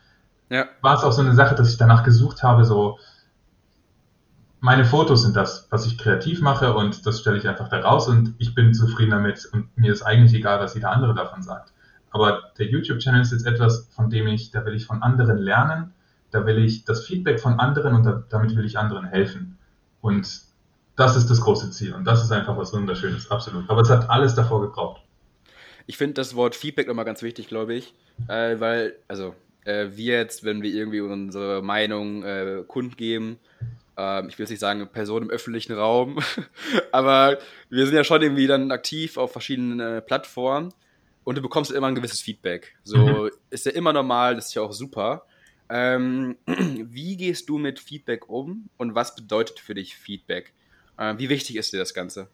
ja. 0.49 0.65
war 0.81 0.95
es 0.95 1.03
auch 1.03 1.11
so 1.11 1.21
eine 1.21 1.33
Sache, 1.33 1.55
dass 1.55 1.69
ich 1.69 1.77
danach 1.77 2.03
gesucht 2.03 2.43
habe, 2.43 2.65
so, 2.65 2.99
meine 4.59 4.85
Fotos 4.85 5.21
sind 5.23 5.35
das, 5.35 5.67
was 5.69 5.85
ich 5.85 5.97
kreativ 5.97 6.41
mache 6.41 6.73
und 6.73 7.05
das 7.05 7.19
stelle 7.21 7.37
ich 7.37 7.47
einfach 7.47 7.69
da 7.69 7.79
raus 7.79 8.07
und 8.07 8.33
ich 8.39 8.55
bin 8.55 8.73
zufrieden 8.73 9.11
damit 9.11 9.47
und 9.53 9.69
mir 9.77 9.93
ist 9.93 10.01
eigentlich 10.01 10.33
egal, 10.33 10.59
was 10.59 10.73
jeder 10.73 10.91
andere 10.91 11.13
davon 11.13 11.43
sagt. 11.43 11.73
Aber 12.11 12.41
der 12.57 12.67
YouTube-Channel 12.67 13.21
ist 13.21 13.31
jetzt 13.31 13.45
etwas, 13.45 13.87
von 13.91 14.09
dem 14.09 14.27
ich, 14.27 14.49
da 14.49 14.65
will 14.65 14.73
ich 14.73 14.85
von 14.85 15.03
anderen 15.03 15.37
lernen 15.37 15.93
da 16.31 16.45
will 16.45 16.63
ich 16.63 16.85
das 16.85 17.05
Feedback 17.05 17.39
von 17.39 17.59
anderen 17.59 17.95
und 17.95 18.03
da, 18.03 18.23
damit 18.29 18.55
will 18.55 18.65
ich 18.65 18.77
anderen 18.77 19.05
helfen. 19.05 19.57
Und 20.01 20.41
das 20.95 21.15
ist 21.15 21.29
das 21.29 21.41
große 21.41 21.71
Ziel 21.71 21.93
und 21.93 22.05
das 22.05 22.23
ist 22.23 22.31
einfach 22.31 22.57
was 22.57 22.73
Wunderschönes, 22.73 23.29
absolut. 23.29 23.69
Aber 23.69 23.81
es 23.81 23.89
hat 23.89 24.09
alles 24.09 24.35
davor 24.35 24.61
gebraucht. 24.61 25.01
Ich 25.85 25.97
finde 25.97 26.15
das 26.15 26.35
Wort 26.35 26.55
Feedback 26.55 26.87
immer 26.87 27.05
ganz 27.05 27.21
wichtig, 27.21 27.47
glaube 27.47 27.75
ich, 27.75 27.93
äh, 28.27 28.59
weil, 28.59 28.95
also, 29.07 29.35
äh, 29.63 29.87
wir 29.91 30.15
jetzt, 30.17 30.43
wenn 30.43 30.61
wir 30.61 30.71
irgendwie 30.71 31.01
unsere 31.01 31.61
Meinung 31.61 32.23
äh, 32.23 32.63
kundgeben, 32.67 33.37
ähm, 33.95 34.27
ich 34.29 34.37
will 34.37 34.43
jetzt 34.43 34.49
nicht 34.49 34.59
sagen 34.59 34.87
Person 34.91 35.23
im 35.23 35.29
öffentlichen 35.29 35.73
Raum, 35.73 36.19
aber 36.91 37.37
wir 37.69 37.85
sind 37.85 37.95
ja 37.95 38.03
schon 38.03 38.21
irgendwie 38.21 38.47
dann 38.47 38.71
aktiv 38.71 39.17
auf 39.17 39.31
verschiedenen 39.31 39.79
äh, 39.79 40.01
Plattformen 40.01 40.73
und 41.23 41.37
du 41.37 41.41
bekommst 41.41 41.71
immer 41.71 41.87
ein 41.87 41.95
gewisses 41.95 42.21
Feedback. 42.21 42.75
So 42.83 42.97
mhm. 42.97 43.31
ist 43.49 43.65
ja 43.65 43.71
immer 43.71 43.93
normal, 43.93 44.35
das 44.35 44.47
ist 44.47 44.55
ja 44.55 44.61
auch 44.61 44.73
super. 44.73 45.25
Ähm, 45.69 46.37
wie 46.45 47.17
gehst 47.17 47.49
du 47.49 47.57
mit 47.57 47.79
Feedback 47.79 48.29
um 48.29 48.69
und 48.77 48.95
was 48.95 49.15
bedeutet 49.15 49.59
für 49.59 49.73
dich 49.73 49.95
Feedback? 49.95 50.53
Äh, 50.97 51.15
wie 51.17 51.29
wichtig 51.29 51.55
ist 51.55 51.73
dir 51.73 51.79
das 51.79 51.93
Ganze? 51.93 52.29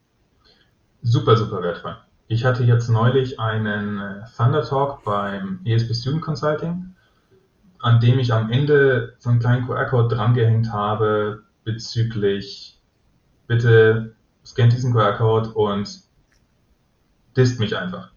Super, 1.01 1.35
super 1.35 1.61
wertvoll. 1.61 1.97
Ich 2.27 2.45
hatte 2.45 2.63
jetzt 2.63 2.89
neulich 2.89 3.39
einen 3.39 3.99
äh, 3.99 4.21
Thunder 4.37 4.63
Talk 4.63 5.03
beim 5.03 5.59
ESP 5.65 5.93
Student 5.93 6.21
Consulting, 6.21 6.95
an 7.79 7.99
dem 7.99 8.19
ich 8.19 8.31
am 8.31 8.49
Ende 8.49 9.15
so 9.19 9.29
einen 9.29 9.39
kleinen 9.39 9.67
QR-Code 9.67 10.15
drangehängt 10.15 10.71
habe 10.71 11.43
bezüglich, 11.65 12.79
bitte 13.47 14.15
scannt 14.45 14.73
diesen 14.73 14.93
QR-Code 14.93 15.49
und 15.49 16.01
disst 17.35 17.59
mich 17.59 17.75
einfach. 17.75 18.11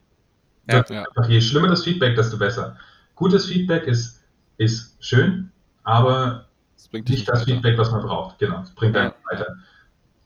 Ja, 0.70 0.84
ja. 0.88 1.04
einfach. 1.04 1.28
Je 1.28 1.40
schlimmer 1.40 1.68
das 1.68 1.84
Feedback, 1.84 2.16
desto 2.16 2.38
besser. 2.38 2.76
Gutes 3.14 3.46
Feedback 3.46 3.86
ist 3.86 4.15
ist 4.58 4.96
schön, 5.00 5.50
aber 5.82 6.46
nicht, 6.92 7.08
nicht 7.08 7.28
das 7.28 7.40
weiter. 7.40 7.52
Feedback, 7.52 7.78
was 7.78 7.90
man 7.90 8.02
braucht. 8.02 8.38
Genau, 8.38 8.62
es 8.62 8.70
bringt 8.70 8.96
einen 8.96 9.10
ja. 9.10 9.30
weiter. 9.30 9.56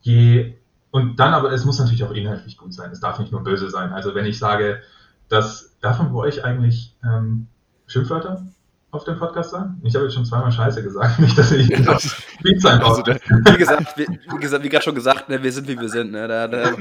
Je, 0.00 0.54
und 0.90 1.16
dann 1.16 1.34
aber, 1.34 1.52
es 1.52 1.64
muss 1.64 1.78
natürlich 1.78 2.02
auch 2.04 2.12
inhaltlich 2.12 2.56
gut 2.56 2.74
sein. 2.74 2.90
Es 2.90 3.00
darf 3.00 3.18
nicht 3.18 3.32
nur 3.32 3.42
böse 3.42 3.70
sein. 3.70 3.92
Also 3.92 4.14
wenn 4.14 4.26
ich 4.26 4.38
sage, 4.38 4.82
dass, 5.28 5.76
man 5.82 6.12
bei 6.12 6.18
euch 6.18 6.44
eigentlich 6.44 6.96
ähm, 7.04 7.46
Schimpfwörter 7.86 8.44
auf 8.90 9.04
dem 9.04 9.18
Podcast 9.18 9.50
sagen? 9.50 9.80
Ich 9.84 9.94
habe 9.94 10.06
jetzt 10.06 10.14
schon 10.14 10.24
zweimal 10.24 10.50
Scheiße 10.50 10.82
gesagt, 10.82 11.18
nicht, 11.20 11.38
dass 11.38 11.52
ich 11.52 11.68
das 11.84 12.22
Beat 12.42 12.60
sein 12.60 12.80
also, 12.80 13.02
Wie 13.04 13.56
gesagt, 13.56 13.96
wie, 13.96 14.06
wie, 14.06 14.62
wie 14.62 14.68
gerade 14.68 14.84
schon 14.84 14.94
gesagt, 14.94 15.28
ne, 15.28 15.42
wir 15.42 15.52
sind 15.52 15.68
wie 15.68 15.78
wir 15.78 15.88
sind. 15.88 16.12
Ne? 16.12 16.26
Da, 16.26 16.48
da, 16.48 16.72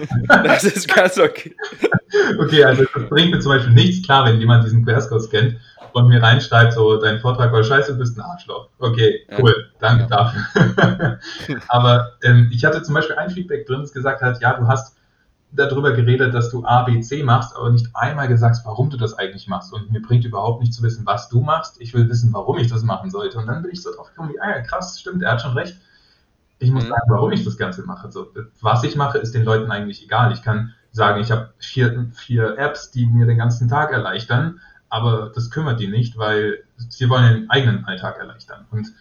das 0.44 0.64
ist 0.64 0.88
ganz 0.88 1.18
okay. 1.18 1.56
Okay, 2.40 2.64
also 2.64 2.84
das 2.94 3.10
bringt 3.10 3.32
mir 3.32 3.40
zum 3.40 3.52
Beispiel 3.52 3.74
nichts 3.74 4.06
klar, 4.06 4.26
wenn 4.26 4.40
jemand 4.40 4.66
diesen 4.66 4.86
QR-Code 4.86 5.24
scannt 5.24 5.56
und 5.94 6.08
mir 6.08 6.22
reinschreibt, 6.22 6.74
so, 6.74 6.98
dein 6.98 7.20
Vortrag 7.20 7.52
war 7.52 7.64
scheiße, 7.64 7.94
du 7.94 8.00
bist 8.00 8.18
ein 8.18 8.22
Arschloch. 8.22 8.70
Okay, 8.80 9.26
cool, 9.40 9.54
ja. 9.58 9.80
danke 9.80 10.04
ja. 10.04 10.08
dafür. 10.08 11.20
Aber 11.68 12.12
ähm, 12.24 12.50
ich 12.52 12.66
hatte 12.66 12.82
zum 12.84 12.96
Beispiel 12.96 13.16
ein 13.16 13.30
Feedback 13.30 13.66
drin, 13.66 13.82
das 13.82 13.94
gesagt 13.94 14.22
hat, 14.22 14.42
ja, 14.42 14.54
du 14.54 14.68
hast 14.68 14.96
darüber 15.52 15.94
geredet, 15.94 16.34
dass 16.34 16.50
du 16.52 16.64
A, 16.66 16.84
B, 16.84 17.00
C 17.02 17.24
machst, 17.24 17.56
aber 17.56 17.72
nicht 17.72 17.88
einmal 17.96 18.28
gesagt, 18.28 18.58
warum 18.66 18.90
du 18.90 18.98
das 18.98 19.16
eigentlich 19.16 19.48
machst. 19.48 19.74
Und 19.74 19.92
mir 19.92 20.02
bringt 20.02 20.24
überhaupt 20.24 20.62
nicht 20.62 20.74
zu 20.74 20.84
wissen, 20.84 21.06
was 21.06 21.30
du 21.30 21.42
machst. 21.42 21.82
Ich 21.82 21.94
will 21.94 22.08
wissen, 22.08 22.32
warum 22.34 22.60
ich 22.60 22.68
das 22.68 22.84
machen 22.84 23.10
sollte. 23.10 23.40
Und 23.40 23.48
dann 23.48 23.64
bin 23.64 23.72
ich 23.72 23.82
so 23.82 23.92
drauf 23.94 24.10
gekommen, 24.10 24.34
ah 24.42 24.50
ja, 24.50 24.62
krass, 24.62 25.00
stimmt, 25.00 25.24
er 25.24 25.32
hat 25.32 25.42
schon 25.42 25.54
recht. 25.54 25.76
Ich 26.60 26.72
muss 26.72 26.84
mhm. 26.84 26.90
sagen, 26.90 27.02
warum 27.08 27.32
ich 27.32 27.44
das 27.44 27.58
Ganze 27.58 27.84
mache. 27.84 28.12
So, 28.12 28.28
was 28.62 28.84
ich 28.84 28.96
mache, 28.96 29.18
ist 29.18 29.34
den 29.34 29.44
Leuten 29.44 29.72
eigentlich 29.72 30.04
egal. 30.04 30.32
Ich 30.34 30.44
kann 30.44 30.74
sagen, 30.92 31.22
ich 31.22 31.32
habe 31.32 31.54
vier, 31.60 32.08
vier 32.14 32.58
Apps, 32.58 32.92
die 32.92 33.06
mir 33.06 33.26
den 33.26 33.38
ganzen 33.38 33.70
Tag 33.70 33.92
erleichtern 33.92 34.60
aber 34.90 35.32
das 35.34 35.52
kümmert 35.52 35.80
die 35.80 35.88
nicht, 35.88 36.18
weil 36.18 36.64
sie 36.78 37.10
wollen 37.10 37.34
den 37.34 37.50
eigenen 37.50 37.86
Alltag 37.86 38.18
erleichtern. 38.18 38.66
Und 38.72 38.92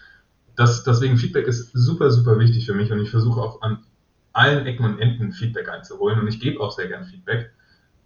das, 0.54 0.84
deswegen 0.84 1.16
Feedback 1.16 1.46
ist 1.46 1.70
super, 1.72 2.10
super 2.10 2.38
wichtig 2.38 2.66
für 2.66 2.74
mich 2.74 2.92
und 2.92 3.00
ich 3.00 3.10
versuche 3.10 3.40
auch 3.40 3.62
an 3.62 3.78
allen 4.32 4.66
Ecken 4.66 4.84
und 4.84 4.98
Enden 5.00 5.32
Feedback 5.32 5.68
einzuholen 5.68 6.20
und 6.20 6.28
ich 6.28 6.40
gebe 6.40 6.60
auch 6.60 6.72
sehr 6.72 6.88
gern 6.88 7.04
Feedback. 7.04 7.50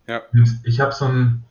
Ja. 0.07 0.23
Und 0.33 0.61
ich 0.63 0.81
habe 0.81 0.93
so 0.93 1.07
ein, 1.07 1.45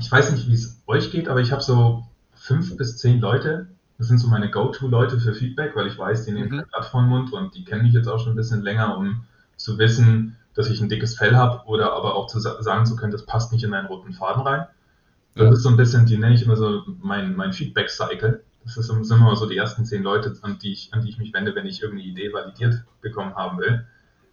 ich 0.00 0.10
weiß 0.10 0.32
nicht, 0.32 0.48
wie 0.48 0.54
es 0.54 0.82
euch 0.86 1.10
geht, 1.12 1.28
aber 1.28 1.40
ich 1.40 1.52
habe 1.52 1.62
so 1.62 2.06
fünf 2.32 2.76
bis 2.76 2.96
zehn 2.96 3.20
Leute, 3.20 3.68
das 3.98 4.08
sind 4.08 4.18
so 4.18 4.28
meine 4.28 4.50
Go-To-Leute 4.50 5.20
für 5.20 5.34
Feedback, 5.34 5.76
weil 5.76 5.86
ich 5.86 5.98
weiß, 5.98 6.24
die 6.24 6.32
nehmen 6.32 6.50
mhm. 6.50 6.58
kein 6.58 6.68
Blatt 6.68 6.86
vor 6.86 7.02
den 7.02 7.10
Mund 7.10 7.32
und 7.32 7.54
die 7.54 7.64
kennen 7.64 7.82
mich 7.82 7.92
jetzt 7.92 8.08
auch 8.08 8.18
schon 8.18 8.32
ein 8.32 8.36
bisschen 8.36 8.62
länger, 8.62 8.96
um 8.96 9.24
zu 9.56 9.78
wissen, 9.78 10.36
dass 10.54 10.68
ich 10.68 10.80
ein 10.80 10.88
dickes 10.88 11.16
Fell 11.16 11.36
habe 11.36 11.66
oder 11.66 11.92
aber 11.92 12.14
auch 12.14 12.26
zu 12.26 12.40
sagen 12.40 12.86
zu 12.86 12.96
können, 12.96 13.12
das 13.12 13.26
passt 13.26 13.52
nicht 13.52 13.64
in 13.64 13.72
deinen 13.72 13.86
roten 13.86 14.12
Faden 14.12 14.42
rein. 14.42 14.66
Das 15.34 15.52
ist 15.52 15.62
so 15.62 15.68
ein 15.68 15.76
bisschen, 15.76 16.06
die 16.06 16.16
nenne 16.16 16.34
ich 16.34 16.42
immer 16.42 16.56
so 16.56 16.82
mein, 17.00 17.34
mein 17.34 17.52
Feedback-Cycle. 17.52 18.44
Das 18.62 18.76
ist, 18.76 18.86
sind 18.86 19.10
immer 19.10 19.36
so 19.36 19.46
die 19.46 19.56
ersten 19.56 19.84
zehn 19.84 20.02
Leute, 20.02 20.36
an 20.42 20.58
die, 20.58 20.72
ich, 20.72 20.94
an 20.94 21.02
die 21.02 21.10
ich 21.10 21.18
mich 21.18 21.34
wende, 21.34 21.54
wenn 21.54 21.66
ich 21.66 21.82
irgendeine 21.82 22.08
Idee 22.08 22.32
validiert 22.32 22.84
bekommen 23.00 23.34
haben 23.34 23.58
will. 23.58 23.84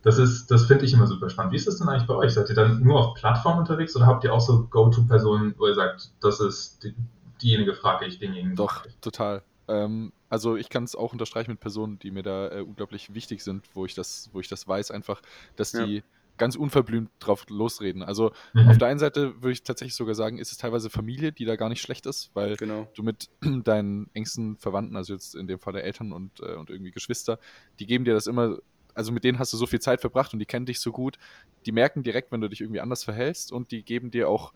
Das 0.04 0.18
ist, 0.18 0.50
das 0.50 0.66
finde 0.66 0.86
ich 0.86 0.94
immer 0.94 1.08
super 1.08 1.30
spannend. 1.30 1.54
Wie 1.54 1.58
ist 1.58 1.68
das 1.68 1.78
denn 1.78 1.90
eigentlich 1.90 2.08
bei 2.08 2.16
euch? 2.16 2.34
Seid 2.34 2.50
ihr 2.50 2.56
dann 2.56 2.82
nur 2.82 3.00
auf 3.00 3.14
Plattformen 3.16 3.60
unterwegs 3.60 3.96
oder 3.96 4.06
habt 4.06 4.24
ihr 4.24 4.34
auch 4.34 4.42
so 4.42 4.68
Go-To-Personen, 4.68 5.56
wo 5.58 5.68
ihr 5.68 5.76
sagt, 5.76 6.12
das 6.22 6.40
ist 6.40 6.84
die, 6.84 6.96
diejenige 7.42 7.74
frage 7.74 8.06
ich, 8.06 8.20
denjenigen? 8.20 8.56
Doch, 8.56 8.84
total. 9.02 9.44
Ähm, 9.72 10.12
also 10.30 10.56
ich 10.58 10.70
kann 10.70 10.84
es 10.84 10.96
auch 10.96 11.14
unterstreichen 11.14 11.52
mit 11.52 11.60
Personen, 11.60 12.00
die 12.00 12.12
mir 12.12 12.24
da 12.24 12.50
äh, 12.52 12.62
unglaublich 12.62 13.14
wichtig 13.14 13.42
sind, 13.42 13.66
wo 13.74 13.86
ich 13.86 13.96
das, 13.96 14.30
wo 14.34 14.40
ich 14.40 14.48
das 14.48 14.68
weiß, 14.68 14.92
einfach, 14.92 15.22
dass 15.56 15.72
die 15.72 15.98
ja 15.98 16.02
ganz 16.42 16.56
unverblümt 16.56 17.12
drauf 17.20 17.46
losreden. 17.50 18.02
Also 18.02 18.32
mhm. 18.54 18.68
auf 18.68 18.78
der 18.80 18.88
einen 18.88 18.98
Seite 18.98 19.36
würde 19.44 19.52
ich 19.52 19.62
tatsächlich 19.62 19.94
sogar 19.94 20.16
sagen, 20.16 20.40
ist 20.40 20.52
es 20.52 20.58
teilweise 20.58 20.90
Familie, 20.90 21.32
die 21.32 21.46
da 21.46 21.56
gar 21.56 21.70
nicht 21.70 21.82
schlecht 21.82 22.08
ist, 22.08 22.32
weil 22.34 22.56
genau. 22.56 22.90
du 22.96 23.04
mit 23.04 23.30
deinen 23.64 24.10
engsten 24.14 24.58
Verwandten, 24.58 24.96
also 24.96 25.14
jetzt 25.14 25.36
in 25.36 25.46
dem 25.46 25.60
Fall 25.60 25.74
der 25.74 25.84
Eltern 25.84 26.12
und, 26.12 26.40
äh, 26.40 26.56
und 26.56 26.72
irgendwie 26.72 26.90
Geschwister, 26.90 27.38
die 27.80 27.86
geben 27.86 28.06
dir 28.06 28.16
das 28.16 28.26
immer, 28.26 28.58
also 28.96 29.12
mit 29.12 29.24
denen 29.24 29.38
hast 29.38 29.54
du 29.54 29.58
so 29.58 29.68
viel 29.68 29.82
Zeit 29.82 30.02
verbracht 30.02 30.34
und 30.34 30.40
die 30.40 30.48
kennen 30.48 30.66
dich 30.66 30.80
so 30.80 30.92
gut, 30.92 31.20
die 31.68 31.72
merken 31.72 32.02
direkt, 32.02 32.32
wenn 32.32 32.42
du 32.42 32.50
dich 32.50 32.62
irgendwie 32.62 32.82
anders 32.82 33.04
verhältst 33.04 33.52
und 33.52 33.70
die 33.70 33.84
geben 33.84 34.10
dir 34.10 34.28
auch 34.28 34.52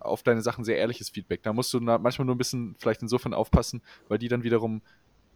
auf 0.00 0.22
deine 0.22 0.42
Sachen 0.42 0.64
sehr 0.64 0.78
ehrliches 0.78 1.10
Feedback. 1.10 1.42
Da 1.42 1.52
musst 1.52 1.72
du 1.72 1.80
manchmal 1.80 2.26
nur 2.26 2.34
ein 2.34 2.38
bisschen 2.38 2.74
vielleicht 2.78 3.02
insofern 3.02 3.34
aufpassen, 3.34 3.82
weil 4.08 4.18
die 4.18 4.28
dann 4.28 4.42
wiederum 4.42 4.82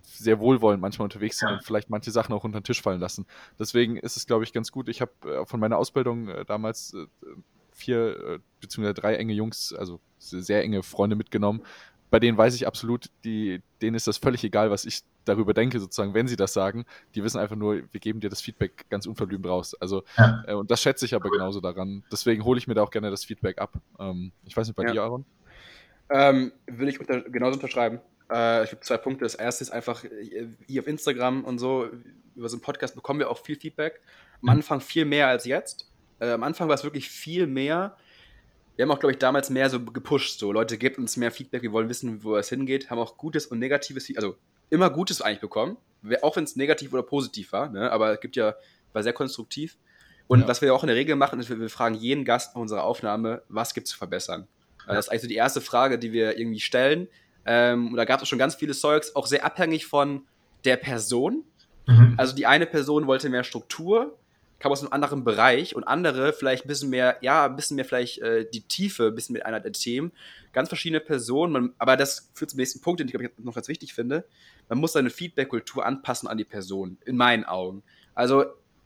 sehr 0.02 0.40
wohlwollend 0.40 0.80
manchmal 0.80 1.04
unterwegs 1.04 1.38
sind 1.38 1.48
ja. 1.48 1.54
und 1.56 1.64
vielleicht 1.64 1.90
manche 1.90 2.10
Sachen 2.10 2.32
auch 2.32 2.44
unter 2.44 2.60
den 2.60 2.64
Tisch 2.64 2.82
fallen 2.82 3.00
lassen. 3.00 3.26
Deswegen 3.58 3.96
ist 3.96 4.16
es, 4.16 4.26
glaube 4.26 4.44
ich, 4.44 4.52
ganz 4.52 4.72
gut. 4.72 4.88
Ich 4.88 5.00
habe 5.00 5.12
äh, 5.24 5.46
von 5.46 5.60
meiner 5.60 5.78
Ausbildung 5.78 6.28
äh, 6.28 6.44
damals 6.44 6.94
äh, 6.94 7.06
vier 7.70 8.16
äh, 8.34 8.38
bzw. 8.60 8.92
drei 8.92 9.16
enge 9.16 9.32
Jungs, 9.32 9.72
also 9.72 10.00
sehr 10.18 10.62
enge 10.62 10.82
Freunde 10.82 11.16
mitgenommen. 11.16 11.62
Bei 12.12 12.20
denen 12.20 12.36
weiß 12.36 12.54
ich 12.54 12.66
absolut, 12.66 13.06
die, 13.24 13.62
denen 13.80 13.96
ist 13.96 14.06
das 14.06 14.18
völlig 14.18 14.44
egal, 14.44 14.70
was 14.70 14.84
ich 14.84 15.00
darüber 15.24 15.54
denke, 15.54 15.80
sozusagen, 15.80 16.12
wenn 16.12 16.28
sie 16.28 16.36
das 16.36 16.52
sagen. 16.52 16.84
Die 17.14 17.24
wissen 17.24 17.38
einfach 17.38 17.56
nur, 17.56 17.84
wir 17.90 18.00
geben 18.00 18.20
dir 18.20 18.28
das 18.28 18.42
Feedback 18.42 18.84
ganz 18.90 19.06
unverblümt 19.06 19.46
raus. 19.46 19.74
Also, 19.80 20.04
ja. 20.18 20.44
äh, 20.46 20.52
und 20.52 20.70
das 20.70 20.82
schätze 20.82 21.06
ich 21.06 21.14
aber 21.14 21.30
genauso 21.30 21.62
daran. 21.62 22.04
Deswegen 22.12 22.44
hole 22.44 22.58
ich 22.58 22.68
mir 22.68 22.74
da 22.74 22.82
auch 22.82 22.90
gerne 22.90 23.10
das 23.10 23.24
Feedback 23.24 23.58
ab. 23.58 23.72
Ähm, 23.98 24.30
ich 24.44 24.54
weiß 24.54 24.66
nicht, 24.66 24.76
bei 24.76 24.84
ja. 24.84 24.92
dir, 24.92 25.02
Aaron? 25.04 25.24
Ähm, 26.10 26.52
will 26.66 26.88
ich 26.88 27.00
unter 27.00 27.22
genauso 27.22 27.54
unterschreiben. 27.54 28.00
Äh, 28.30 28.64
ich 28.64 28.72
habe 28.72 28.80
zwei 28.80 28.98
Punkte. 28.98 29.24
Das 29.24 29.34
erste 29.34 29.64
ist 29.64 29.70
einfach, 29.70 30.04
äh, 30.04 30.48
hier 30.66 30.82
auf 30.82 30.86
Instagram 30.86 31.44
und 31.44 31.60
so, 31.60 31.88
über 32.34 32.50
so 32.50 32.56
einen 32.56 32.62
Podcast 32.62 32.94
bekommen 32.94 33.20
wir 33.20 33.30
auch 33.30 33.38
viel 33.38 33.56
Feedback. 33.56 34.02
Am 34.34 34.40
mhm. 34.42 34.48
Anfang 34.50 34.80
viel 34.82 35.06
mehr 35.06 35.28
als 35.28 35.46
jetzt. 35.46 35.90
Äh, 36.18 36.32
am 36.32 36.42
Anfang 36.42 36.68
war 36.68 36.74
es 36.74 36.84
wirklich 36.84 37.08
viel 37.08 37.46
mehr. 37.46 37.96
Wir 38.76 38.84
haben 38.84 38.90
auch, 38.90 38.98
glaube 38.98 39.12
ich, 39.12 39.18
damals 39.18 39.50
mehr 39.50 39.68
so 39.68 39.80
gepusht. 39.80 40.38
So, 40.38 40.52
Leute, 40.52 40.78
gebt 40.78 40.98
uns 40.98 41.16
mehr 41.16 41.30
Feedback, 41.30 41.62
wir 41.62 41.72
wollen 41.72 41.88
wissen, 41.88 42.24
wo 42.24 42.36
es 42.36 42.48
hingeht. 42.48 42.90
Haben 42.90 42.98
auch 42.98 43.16
gutes 43.16 43.46
und 43.46 43.58
negatives, 43.58 44.10
also 44.16 44.36
immer 44.70 44.90
Gutes 44.90 45.20
eigentlich 45.20 45.40
bekommen. 45.40 45.76
Auch 46.22 46.36
wenn 46.36 46.44
es 46.44 46.56
negativ 46.56 46.92
oder 46.92 47.02
positiv 47.02 47.52
war. 47.52 47.68
Ne? 47.68 47.90
Aber 47.92 48.12
es 48.14 48.20
gibt 48.20 48.36
ja, 48.36 48.54
war 48.92 49.02
sehr 49.02 49.12
konstruktiv. 49.12 49.76
Und 50.26 50.40
ja. 50.40 50.48
was 50.48 50.62
wir 50.62 50.74
auch 50.74 50.82
in 50.82 50.86
der 50.86 50.96
Regel 50.96 51.16
machen, 51.16 51.38
ist, 51.40 51.50
wir, 51.50 51.60
wir 51.60 51.68
fragen 51.68 51.94
jeden 51.94 52.24
Gast 52.24 52.54
nach 52.54 52.62
unserer 52.62 52.84
Aufnahme, 52.84 53.42
was 53.48 53.74
gibt 53.74 53.86
es 53.86 53.92
zu 53.92 53.98
verbessern. 53.98 54.48
Ja. 54.86 54.94
Das 54.94 55.06
ist 55.06 55.10
eigentlich 55.10 55.22
so 55.22 55.28
die 55.28 55.36
erste 55.36 55.60
Frage, 55.60 55.98
die 55.98 56.12
wir 56.12 56.38
irgendwie 56.38 56.60
stellen. 56.60 57.08
Ähm, 57.44 57.88
und 57.88 57.96
da 57.96 58.04
gab 58.04 58.22
es 58.22 58.28
schon 58.28 58.38
ganz 58.38 58.54
viele 58.54 58.72
Zeugs, 58.72 59.14
auch 59.14 59.26
sehr 59.26 59.44
abhängig 59.44 59.86
von 59.86 60.26
der 60.64 60.76
Person. 60.76 61.44
Mhm. 61.86 62.14
Also 62.16 62.34
die 62.34 62.46
eine 62.46 62.66
Person 62.66 63.06
wollte 63.06 63.28
mehr 63.28 63.44
Struktur, 63.44 64.16
kam 64.62 64.70
aus 64.70 64.80
einem 64.80 64.92
anderen 64.92 65.24
Bereich 65.24 65.74
und 65.74 65.82
andere 65.82 66.32
vielleicht 66.32 66.64
ein 66.64 66.68
bisschen 66.68 66.88
mehr, 66.88 67.18
ja, 67.20 67.46
ein 67.46 67.56
bisschen 67.56 67.74
mehr 67.74 67.84
vielleicht 67.84 68.18
äh, 68.18 68.48
die 68.48 68.60
Tiefe, 68.60 69.08
ein 69.08 69.14
bisschen 69.16 69.32
mit 69.32 69.44
einer 69.44 69.58
der 69.58 69.72
Themen. 69.72 70.12
Ganz 70.52 70.68
verschiedene 70.68 71.00
Personen, 71.00 71.52
man, 71.52 71.74
aber 71.78 71.96
das 71.96 72.30
führt 72.32 72.50
zum 72.50 72.58
nächsten 72.58 72.80
Punkt, 72.80 73.00
den 73.00 73.08
ich, 73.08 73.14
ich 73.14 73.30
noch 73.38 73.56
ganz 73.56 73.66
wichtig 73.66 73.92
finde. 73.92 74.24
Man 74.68 74.78
muss 74.78 74.92
seine 74.92 75.10
Feedback-Kultur 75.10 75.84
anpassen 75.84 76.28
an 76.28 76.38
die 76.38 76.44
Person, 76.44 76.96
in 77.04 77.16
meinen 77.16 77.42
Augen. 77.44 77.82
Also 78.14 78.44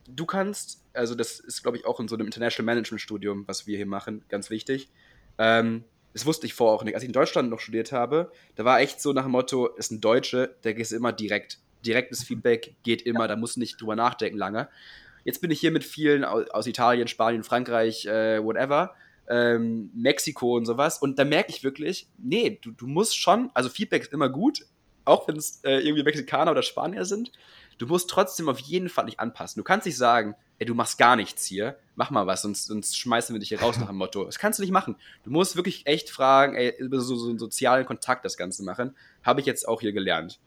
du 0.08 0.24
kannst, 0.24 0.82
also 0.94 1.14
das 1.14 1.40
ist, 1.40 1.62
glaube 1.62 1.76
ich, 1.76 1.84
auch 1.84 2.00
in 2.00 2.08
so 2.08 2.14
einem 2.14 2.24
International 2.24 2.64
Management 2.64 3.02
Studium, 3.02 3.44
was 3.46 3.66
wir 3.66 3.76
hier 3.76 3.84
machen, 3.84 4.24
ganz 4.30 4.48
wichtig. 4.48 4.88
Ähm, 5.36 5.84
das 6.14 6.24
wusste 6.24 6.46
ich 6.46 6.54
vorher 6.54 6.74
auch 6.74 6.84
nicht. 6.84 6.94
Als 6.94 7.02
ich 7.02 7.10
in 7.10 7.12
Deutschland 7.12 7.50
noch 7.50 7.60
studiert 7.60 7.92
habe, 7.92 8.32
da 8.54 8.64
war 8.64 8.80
echt 8.80 9.02
so 9.02 9.12
nach 9.12 9.24
dem 9.24 9.32
Motto, 9.32 9.66
ist 9.66 9.92
ein 9.92 10.00
Deutsche, 10.00 10.56
der 10.64 10.72
geht 10.72 10.90
immer 10.92 11.12
direkt. 11.12 11.58
Direktes 11.84 12.24
Feedback 12.24 12.76
geht 12.82 13.02
immer, 13.02 13.28
da 13.28 13.36
muss 13.36 13.58
nicht 13.58 13.78
drüber 13.78 13.94
nachdenken 13.94 14.38
lange. 14.38 14.70
Jetzt 15.26 15.40
bin 15.40 15.50
ich 15.50 15.58
hier 15.58 15.72
mit 15.72 15.82
vielen 15.82 16.24
aus, 16.24 16.68
Italien, 16.68 17.08
Spanien, 17.08 17.42
Frankreich, 17.42 18.06
äh, 18.06 18.42
whatever, 18.42 18.94
ähm, 19.28 19.90
Mexiko 19.92 20.56
und 20.56 20.66
sowas. 20.66 21.00
Und 21.00 21.18
da 21.18 21.24
merke 21.24 21.50
ich 21.50 21.64
wirklich, 21.64 22.08
nee, 22.16 22.60
du, 22.62 22.70
du 22.70 22.86
musst 22.86 23.18
schon, 23.18 23.50
also 23.52 23.68
Feedback 23.68 24.02
ist 24.02 24.12
immer 24.12 24.28
gut, 24.28 24.64
auch 25.04 25.26
wenn 25.26 25.36
es 25.36 25.64
äh, 25.64 25.80
irgendwie 25.80 26.04
Mexikaner 26.04 26.52
oder 26.52 26.62
Spanier 26.62 27.04
sind. 27.04 27.32
Du 27.78 27.88
musst 27.88 28.08
trotzdem 28.08 28.48
auf 28.48 28.60
jeden 28.60 28.88
Fall 28.88 29.06
nicht 29.06 29.18
anpassen. 29.18 29.58
Du 29.58 29.64
kannst 29.64 29.84
nicht 29.84 29.96
sagen, 29.96 30.36
ey, 30.60 30.66
du 30.66 30.76
machst 30.76 30.96
gar 30.96 31.16
nichts 31.16 31.44
hier, 31.44 31.76
mach 31.96 32.10
mal 32.10 32.28
was, 32.28 32.42
sonst, 32.42 32.66
sonst 32.66 32.96
schmeißen 32.96 33.34
wir 33.34 33.40
dich 33.40 33.48
hier 33.48 33.60
raus 33.60 33.76
nach 33.80 33.88
dem 33.88 33.96
Motto. 33.96 34.24
Das 34.24 34.38
kannst 34.38 34.60
du 34.60 34.62
nicht 34.62 34.70
machen. 34.70 34.94
Du 35.24 35.32
musst 35.32 35.56
wirklich 35.56 35.88
echt 35.88 36.08
fragen, 36.08 36.54
ey, 36.54 36.72
über 36.78 37.00
so, 37.00 37.16
so 37.16 37.30
einen 37.30 37.40
sozialen 37.40 37.84
Kontakt 37.84 38.24
das 38.24 38.36
Ganze 38.36 38.62
machen. 38.62 38.94
Habe 39.24 39.40
ich 39.40 39.46
jetzt 39.46 39.66
auch 39.66 39.80
hier 39.80 39.92
gelernt. 39.92 40.38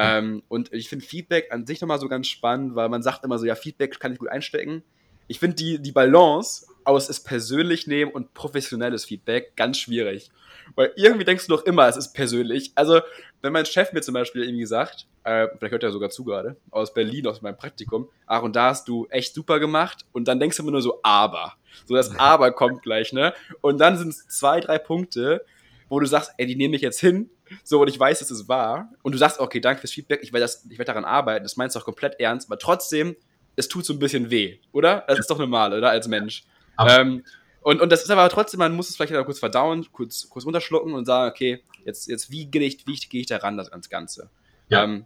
Ähm, 0.00 0.42
und 0.48 0.72
ich 0.72 0.88
finde 0.88 1.04
Feedback 1.04 1.52
an 1.52 1.66
sich 1.66 1.80
nochmal 1.80 1.98
so 2.00 2.08
ganz 2.08 2.26
spannend, 2.26 2.74
weil 2.74 2.88
man 2.88 3.02
sagt 3.02 3.24
immer 3.24 3.38
so, 3.38 3.44
ja, 3.44 3.54
Feedback 3.54 3.98
kann 4.00 4.12
ich 4.12 4.18
gut 4.18 4.30
einstecken. 4.30 4.82
Ich 5.28 5.38
finde 5.38 5.56
die, 5.56 5.78
die 5.78 5.92
Balance 5.92 6.66
aus 6.84 7.08
es 7.08 7.22
persönlich 7.22 7.86
nehmen 7.86 8.10
und 8.10 8.32
professionelles 8.32 9.04
Feedback 9.04 9.54
ganz 9.56 9.78
schwierig. 9.78 10.30
Weil 10.74 10.92
irgendwie 10.96 11.24
denkst 11.24 11.46
du 11.46 11.56
doch 11.56 11.64
immer, 11.64 11.86
es 11.88 11.96
ist 11.96 12.14
persönlich. 12.14 12.72
Also, 12.74 13.00
wenn 13.42 13.52
mein 13.52 13.66
Chef 13.66 13.92
mir 13.92 14.00
zum 14.00 14.14
Beispiel 14.14 14.44
irgendwie 14.44 14.66
sagt, 14.66 15.06
äh, 15.24 15.48
vielleicht 15.58 15.72
hört 15.72 15.82
er 15.82 15.92
sogar 15.92 16.10
zu 16.10 16.24
gerade, 16.24 16.56
aus 16.70 16.94
Berlin, 16.94 17.26
aus 17.26 17.42
meinem 17.42 17.56
Praktikum, 17.56 18.08
ach, 18.26 18.42
und 18.42 18.56
da 18.56 18.70
hast 18.70 18.88
du 18.88 19.06
echt 19.10 19.34
super 19.34 19.60
gemacht, 19.60 20.06
und 20.12 20.28
dann 20.28 20.40
denkst 20.40 20.56
du 20.56 20.62
immer 20.62 20.72
nur 20.72 20.82
so, 20.82 21.00
aber. 21.02 21.54
So, 21.86 21.94
das 21.94 22.14
Aber 22.18 22.52
kommt 22.52 22.82
gleich, 22.82 23.12
ne? 23.12 23.34
Und 23.60 23.78
dann 23.78 23.98
sind 23.98 24.08
es 24.08 24.26
zwei, 24.28 24.60
drei 24.60 24.78
Punkte, 24.78 25.44
wo 25.88 26.00
du 26.00 26.06
sagst, 26.06 26.32
ey, 26.38 26.46
die 26.46 26.56
nehme 26.56 26.76
ich 26.76 26.82
jetzt 26.82 27.00
hin, 27.00 27.28
so, 27.64 27.80
und 27.80 27.88
ich 27.88 27.98
weiß, 27.98 28.18
dass 28.20 28.30
es 28.30 28.48
wahr, 28.48 28.90
und 29.02 29.12
du 29.12 29.18
sagst, 29.18 29.40
okay, 29.40 29.60
danke 29.60 29.80
fürs 29.80 29.92
Feedback, 29.92 30.20
ich 30.22 30.32
werde 30.32 30.50
werd 30.64 30.88
daran 30.88 31.04
arbeiten, 31.04 31.44
das 31.44 31.56
meinst 31.56 31.76
du 31.76 31.80
auch 31.80 31.84
komplett 31.84 32.18
ernst, 32.20 32.48
aber 32.48 32.58
trotzdem, 32.58 33.16
es 33.56 33.68
tut 33.68 33.84
so 33.84 33.92
ein 33.92 33.98
bisschen 33.98 34.30
weh, 34.30 34.58
oder? 34.72 35.04
Das 35.08 35.18
ist 35.18 35.30
doch 35.30 35.38
normal, 35.38 35.72
oder? 35.72 35.90
Als 35.90 36.08
Mensch. 36.08 36.44
Ähm, 36.78 37.24
und, 37.62 37.80
und 37.80 37.92
das 37.92 38.02
ist 38.02 38.10
aber 38.10 38.28
trotzdem, 38.28 38.58
man 38.58 38.74
muss 38.74 38.88
es 38.88 38.96
vielleicht 38.96 39.12
kurz 39.24 39.38
verdauen, 39.38 39.86
kurz, 39.92 40.28
kurz 40.30 40.46
runterschlucken 40.46 40.94
und 40.94 41.04
sagen, 41.04 41.30
okay, 41.30 41.62
jetzt, 41.84 42.08
jetzt 42.08 42.30
wie 42.30 42.46
gehe 42.46 42.62
ich, 42.62 42.86
wie 42.86 42.96
gehe 42.96 43.20
ich 43.20 43.26
da 43.26 43.36
ran, 43.36 43.56
das, 43.56 43.70
ans 43.70 43.90
Ganze? 43.90 44.30
Ja. 44.68 44.84
Ähm, 44.84 45.04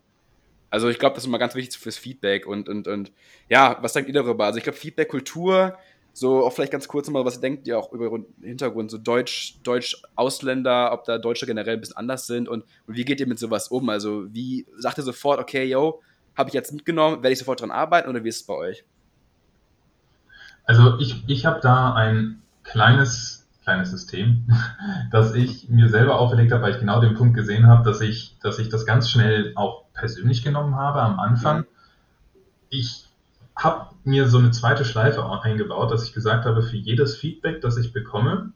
also 0.70 0.88
ich 0.88 0.98
glaube, 0.98 1.14
das 1.14 1.24
ist 1.24 1.28
immer 1.28 1.38
ganz 1.38 1.54
wichtig 1.54 1.78
fürs 1.78 1.96
Feedback 1.96 2.46
und, 2.46 2.68
und, 2.68 2.88
und 2.88 3.12
ja, 3.48 3.78
was 3.80 3.92
denkt 3.92 4.08
ihr 4.08 4.14
darüber? 4.14 4.46
Also 4.46 4.58
ich 4.58 4.64
glaube, 4.64 4.78
Feedback-Kultur, 4.78 5.78
so 6.14 6.46
auch 6.46 6.52
vielleicht 6.52 6.70
ganz 6.70 6.86
kurz 6.86 7.08
nochmal, 7.08 7.24
was 7.24 7.40
denkt 7.40 7.66
ihr 7.66 7.76
auch 7.76 7.92
über 7.92 8.08
den 8.08 8.26
Hintergrund, 8.40 8.88
so 8.88 8.98
Deutsch, 8.98 9.56
Deutsch-Ausländer, 9.64 10.92
ob 10.92 11.04
da 11.04 11.18
Deutsche 11.18 11.44
generell 11.44 11.74
ein 11.74 11.80
bisschen 11.80 11.96
anders 11.96 12.28
sind 12.28 12.48
und, 12.48 12.64
und 12.86 12.96
wie 12.96 13.04
geht 13.04 13.18
ihr 13.18 13.26
mit 13.26 13.40
sowas 13.40 13.66
um? 13.68 13.88
Also 13.88 14.32
wie 14.32 14.64
sagt 14.78 14.98
ihr 14.98 15.02
sofort, 15.02 15.40
okay, 15.40 15.64
yo, 15.64 16.00
habe 16.36 16.48
ich 16.48 16.54
jetzt 16.54 16.72
mitgenommen, 16.72 17.16
werde 17.16 17.32
ich 17.32 17.40
sofort 17.40 17.60
dran 17.60 17.72
arbeiten 17.72 18.08
oder 18.08 18.22
wie 18.22 18.28
ist 18.28 18.36
es 18.36 18.46
bei 18.46 18.54
euch? 18.54 18.84
Also 20.64 20.98
ich, 21.00 21.24
ich 21.26 21.46
habe 21.46 21.58
da 21.60 21.94
ein 21.94 22.40
kleines, 22.62 23.48
kleines 23.64 23.90
System, 23.90 24.46
das 25.10 25.34
ich 25.34 25.68
mir 25.68 25.88
selber 25.88 26.20
auferlegt 26.20 26.52
habe, 26.52 26.62
weil 26.62 26.74
ich 26.74 26.80
genau 26.80 27.00
den 27.00 27.14
Punkt 27.14 27.34
gesehen 27.34 27.66
habe, 27.66 27.82
dass 27.82 28.00
ich, 28.00 28.38
dass 28.40 28.60
ich 28.60 28.68
das 28.68 28.86
ganz 28.86 29.10
schnell 29.10 29.52
auch 29.56 29.86
persönlich 29.94 30.44
genommen 30.44 30.76
habe 30.76 31.02
am 31.02 31.18
Anfang. 31.18 31.58
Mhm. 31.58 31.66
Ich 32.70 33.08
habe 33.56 33.94
mir 34.04 34.28
so 34.28 34.38
eine 34.38 34.50
zweite 34.50 34.84
Schleife 34.84 35.24
eingebaut, 35.42 35.90
dass 35.90 36.04
ich 36.04 36.12
gesagt 36.12 36.44
habe, 36.44 36.62
für 36.62 36.76
jedes 36.76 37.16
Feedback, 37.16 37.60
das 37.60 37.76
ich 37.76 37.92
bekomme, 37.92 38.52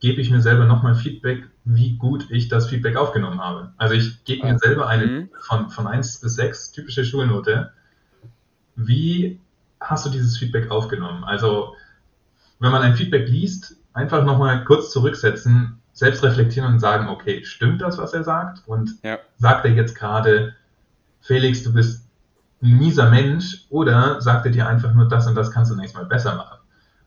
gebe 0.00 0.20
ich 0.20 0.30
mir 0.30 0.40
selber 0.40 0.64
nochmal 0.64 0.94
Feedback, 0.94 1.48
wie 1.64 1.96
gut 1.96 2.26
ich 2.30 2.48
das 2.48 2.68
Feedback 2.68 2.96
aufgenommen 2.96 3.40
habe. 3.40 3.72
Also 3.76 3.94
ich 3.94 4.24
gebe 4.24 4.46
mir 4.46 4.58
selber 4.58 4.88
eine 4.88 5.06
mhm. 5.06 5.28
von, 5.40 5.70
von 5.70 5.86
1 5.86 6.20
bis 6.20 6.34
6, 6.34 6.72
typische 6.72 7.04
Schulnote. 7.04 7.72
Wie 8.74 9.38
hast 9.80 10.06
du 10.06 10.10
dieses 10.10 10.36
Feedback 10.38 10.70
aufgenommen? 10.70 11.22
Also 11.24 11.76
wenn 12.58 12.72
man 12.72 12.82
ein 12.82 12.96
Feedback 12.96 13.28
liest, 13.28 13.76
einfach 13.92 14.24
nochmal 14.24 14.64
kurz 14.64 14.90
zurücksetzen, 14.90 15.78
selbst 15.92 16.24
reflektieren 16.24 16.72
und 16.72 16.80
sagen, 16.80 17.08
okay, 17.08 17.44
stimmt 17.44 17.82
das, 17.82 17.98
was 17.98 18.12
er 18.14 18.24
sagt? 18.24 18.66
Und 18.66 18.96
ja. 19.02 19.18
sagt 19.36 19.64
er 19.66 19.72
jetzt 19.72 19.94
gerade, 19.94 20.54
Felix, 21.20 21.62
du 21.62 21.72
bist 21.72 22.08
ein 22.62 22.78
mieser 22.78 23.10
Mensch 23.10 23.66
oder 23.70 24.20
sagt 24.20 24.46
er 24.46 24.52
dir 24.52 24.66
einfach 24.66 24.94
nur, 24.94 25.08
das 25.08 25.26
und 25.26 25.34
das 25.34 25.50
kannst 25.50 25.70
du 25.70 25.76
nächstes 25.76 26.00
Mal 26.00 26.06
besser 26.06 26.36
machen? 26.36 26.58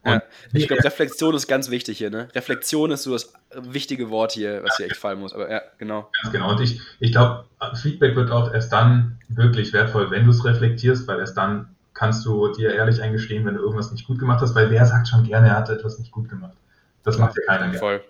Ja, 0.04 0.22
ich 0.52 0.68
glaube, 0.68 0.84
Reflexion 0.84 1.34
ist 1.34 1.48
ganz 1.48 1.68
wichtig 1.68 1.98
hier. 1.98 2.10
Ne? 2.10 2.28
Reflexion 2.32 2.92
ist 2.92 3.02
so 3.02 3.12
das 3.12 3.32
wichtige 3.54 4.08
Wort 4.08 4.32
hier, 4.32 4.62
was 4.62 4.76
hier 4.76 4.86
echt 4.86 4.96
fallen 4.96 5.18
muss. 5.18 5.34
Aber 5.34 5.50
ja, 5.50 5.62
genau. 5.78 6.10
Ganz 6.22 6.32
genau. 6.32 6.50
Und 6.50 6.60
ich, 6.60 6.80
ich 7.00 7.10
glaube, 7.10 7.44
Feedback 7.74 8.14
wird 8.14 8.30
auch 8.30 8.52
erst 8.54 8.72
dann 8.72 9.18
wirklich 9.28 9.72
wertvoll, 9.72 10.10
wenn 10.12 10.24
du 10.24 10.30
es 10.30 10.44
reflektierst, 10.44 11.08
weil 11.08 11.18
erst 11.18 11.36
dann 11.36 11.70
kannst 11.92 12.24
du 12.24 12.52
dir 12.52 12.72
ehrlich 12.72 13.02
eingestehen, 13.02 13.44
wenn 13.46 13.54
du 13.54 13.60
irgendwas 13.62 13.90
nicht 13.90 14.06
gut 14.06 14.20
gemacht 14.20 14.40
hast, 14.42 14.54
weil 14.54 14.70
wer 14.70 14.86
sagt 14.86 15.08
schon 15.08 15.24
gerne, 15.24 15.48
er 15.48 15.56
hat 15.56 15.70
etwas 15.70 15.98
nicht 15.98 16.12
gut 16.12 16.28
gemacht? 16.28 16.54
Das 17.02 17.18
macht 17.18 17.36
ja 17.36 17.42
keiner 17.46 17.72
gerne. 17.72 17.78
Voll. 17.78 18.04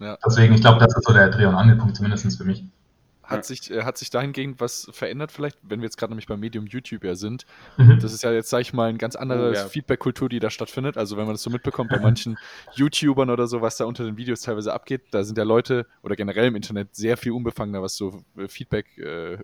Ja. 0.00 0.18
Deswegen, 0.24 0.54
ich 0.54 0.60
glaube, 0.60 0.84
das 0.84 0.94
ist 0.96 1.06
so 1.06 1.12
der 1.12 1.28
Dreh- 1.28 1.46
und 1.46 1.54
Angelpunkt, 1.54 1.96
zumindest 1.96 2.36
für 2.36 2.44
mich. 2.44 2.62
Hat, 3.28 3.36
ja. 3.36 3.42
sich, 3.42 3.70
äh, 3.70 3.82
hat 3.82 3.98
sich 3.98 4.08
dahingehend 4.08 4.58
was 4.58 4.88
verändert, 4.90 5.30
vielleicht, 5.30 5.58
wenn 5.62 5.80
wir 5.80 5.84
jetzt 5.84 5.98
gerade 5.98 6.12
nämlich 6.12 6.26
beim 6.26 6.40
Medium 6.40 6.66
YouTube 6.66 7.04
ja 7.04 7.14
sind? 7.14 7.44
Mhm. 7.76 7.98
Das 8.00 8.12
ist 8.14 8.22
ja 8.22 8.32
jetzt, 8.32 8.48
sag 8.48 8.60
ich 8.60 8.72
mal, 8.72 8.88
eine 8.88 8.96
ganz 8.96 9.16
andere 9.16 9.50
oh, 9.50 9.52
ja. 9.52 9.66
Feedback-Kultur, 9.66 10.30
die 10.30 10.40
da 10.40 10.48
stattfindet. 10.48 10.96
Also, 10.96 11.18
wenn 11.18 11.26
man 11.26 11.34
das 11.34 11.42
so 11.42 11.50
mitbekommt 11.50 11.90
bei 11.90 12.00
manchen 12.00 12.38
YouTubern 12.74 13.28
oder 13.28 13.46
so, 13.46 13.60
was 13.60 13.76
da 13.76 13.84
unter 13.84 14.04
den 14.04 14.16
Videos 14.16 14.40
teilweise 14.40 14.72
abgeht, 14.72 15.02
da 15.10 15.24
sind 15.24 15.36
ja 15.36 15.44
Leute 15.44 15.86
oder 16.02 16.16
generell 16.16 16.46
im 16.46 16.56
Internet 16.56 16.96
sehr 16.96 17.18
viel 17.18 17.32
unbefangener, 17.32 17.82
was 17.82 17.96
so 17.96 18.22
äh, 18.38 18.48
Feedback 18.48 18.96
äh, 18.96 19.36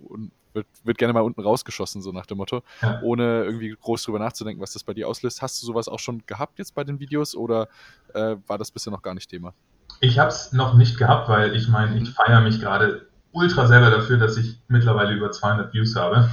wird, 0.55 0.67
wird 0.85 0.99
gerne 0.99 1.13
mal 1.13 1.21
unten 1.21 1.43
rausgeschossen, 1.43 2.01
so 2.01 2.13
nach 2.13 2.27
dem 2.27 2.39
Motto, 2.39 2.63
ja. 2.81 3.01
ohne 3.03 3.45
irgendwie 3.45 3.77
groß 3.79 4.05
drüber 4.05 4.19
nachzudenken, 4.19 4.63
was 4.63 4.73
das 4.73 4.85
bei 4.85 4.95
dir 4.95 5.09
auslöst. 5.09 5.43
Hast 5.43 5.61
du 5.61 5.67
sowas 5.67 5.89
auch 5.89 5.99
schon 5.99 6.23
gehabt 6.27 6.59
jetzt 6.59 6.75
bei 6.75 6.85
den 6.85 7.01
Videos 7.01 7.35
oder 7.35 7.69
äh, 8.15 8.37
war 8.47 8.57
das 8.57 8.71
bisher 8.71 8.93
noch 8.93 9.03
gar 9.03 9.15
nicht 9.15 9.29
Thema? 9.29 9.53
Ich 10.01 10.19
habe 10.19 10.31
es 10.31 10.53
noch 10.53 10.75
nicht 10.75 10.97
gehabt, 10.97 11.29
weil 11.29 11.55
ich 11.55 11.69
meine, 11.69 11.99
ich 11.99 12.11
feiere 12.11 12.41
mich 12.41 12.61
gerade 12.61 13.07
ultra 13.35 13.67
selber 13.67 13.91
dafür, 13.91 14.17
dass 14.17 14.37
ich 14.37 14.61
mittlerweile 14.69 15.13
über 15.13 15.31
200 15.31 15.75
Views 15.75 15.97
habe. 15.97 16.31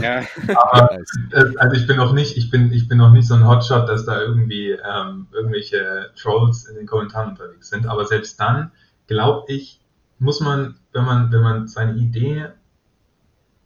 Ja. 0.00 0.22
Aber 0.56 0.98
äh, 1.32 1.44
also 1.58 1.76
ich 1.76 1.86
bin 1.86 1.96
noch 1.96 2.12
nicht, 2.12 2.36
ich 2.36 2.50
bin, 2.50 2.72
ich 2.72 2.88
bin 2.88 2.98
noch 2.98 3.10
nicht 3.10 3.26
so 3.26 3.34
ein 3.34 3.46
Hotshot, 3.46 3.88
dass 3.88 4.06
da 4.06 4.20
irgendwie 4.20 4.70
ähm, 4.70 5.26
irgendwelche 5.32 6.10
Trolls 6.16 6.66
in 6.66 6.76
den 6.76 6.86
Kommentaren 6.86 7.30
unterwegs 7.30 7.68
sind. 7.68 7.86
Aber 7.86 8.06
selbst 8.06 8.38
dann 8.40 8.70
glaube 9.08 9.52
ich, 9.52 9.80
muss 10.18 10.40
man, 10.40 10.76
wenn 10.92 11.04
man, 11.04 11.32
wenn 11.32 11.42
man 11.42 11.66
seine 11.66 11.94
Idee 11.94 12.50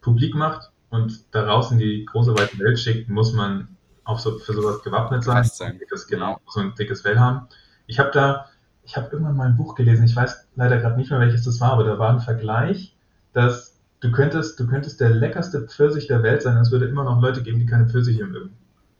publik 0.01 0.33
macht 0.33 0.71
und 0.89 1.33
daraus 1.35 1.71
in 1.71 1.77
die 1.77 2.05
große 2.05 2.37
weite 2.37 2.57
Welt 2.59 2.79
schickt, 2.79 3.09
muss 3.09 3.33
man 3.33 3.67
auch 4.03 4.19
so, 4.19 4.39
für 4.39 4.53
sowas 4.53 4.81
gewappnet 4.83 5.23
sein. 5.23 5.43
sein. 5.43 5.77
Dickes, 5.77 6.07
genau, 6.07 6.39
so 6.47 6.61
ein 6.61 6.73
dickes 6.75 7.01
Fell 7.01 7.19
haben. 7.19 7.47
Ich 7.85 7.99
habe 7.99 8.09
da, 8.11 8.45
ich 8.87 8.95
habe 8.95 9.09
irgendwann 9.11 9.35
mal 9.35 9.47
ein 9.47 9.57
Buch 9.57 9.75
gelesen, 9.75 10.05
ich 10.05 10.15
weiß 10.15 10.47
leider 10.55 10.77
gerade 10.77 10.95
nicht 10.95 11.11
mehr, 11.11 11.19
welches 11.19 11.43
das 11.43 11.59
war, 11.59 11.73
aber 11.73 11.83
da 11.83 11.99
war 11.99 12.09
ein 12.09 12.21
Vergleich, 12.21 12.95
dass 13.33 13.77
du 13.99 14.11
könntest, 14.13 14.57
du 14.59 14.65
könntest 14.65 15.01
der 15.01 15.09
leckerste 15.09 15.67
Pfirsich 15.67 16.07
der 16.07 16.23
Welt 16.23 16.41
sein, 16.41 16.55
es 16.57 16.71
würde 16.71 16.85
immer 16.85 17.03
noch 17.03 17.21
Leute 17.21 17.43
geben, 17.43 17.59
die 17.59 17.65
keine 17.65 17.89
Pfirsiche 17.89 18.25
mögen. 18.25 18.55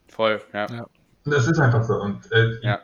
Voll, 0.09 0.41
ja. 0.53 0.67
ja. 0.69 0.87
Und 1.23 1.33
das 1.33 1.47
ist 1.47 1.59
einfach 1.59 1.83
so. 1.83 2.01
Und 2.01 2.29
äh, 2.33 2.59
ja. 2.61 2.79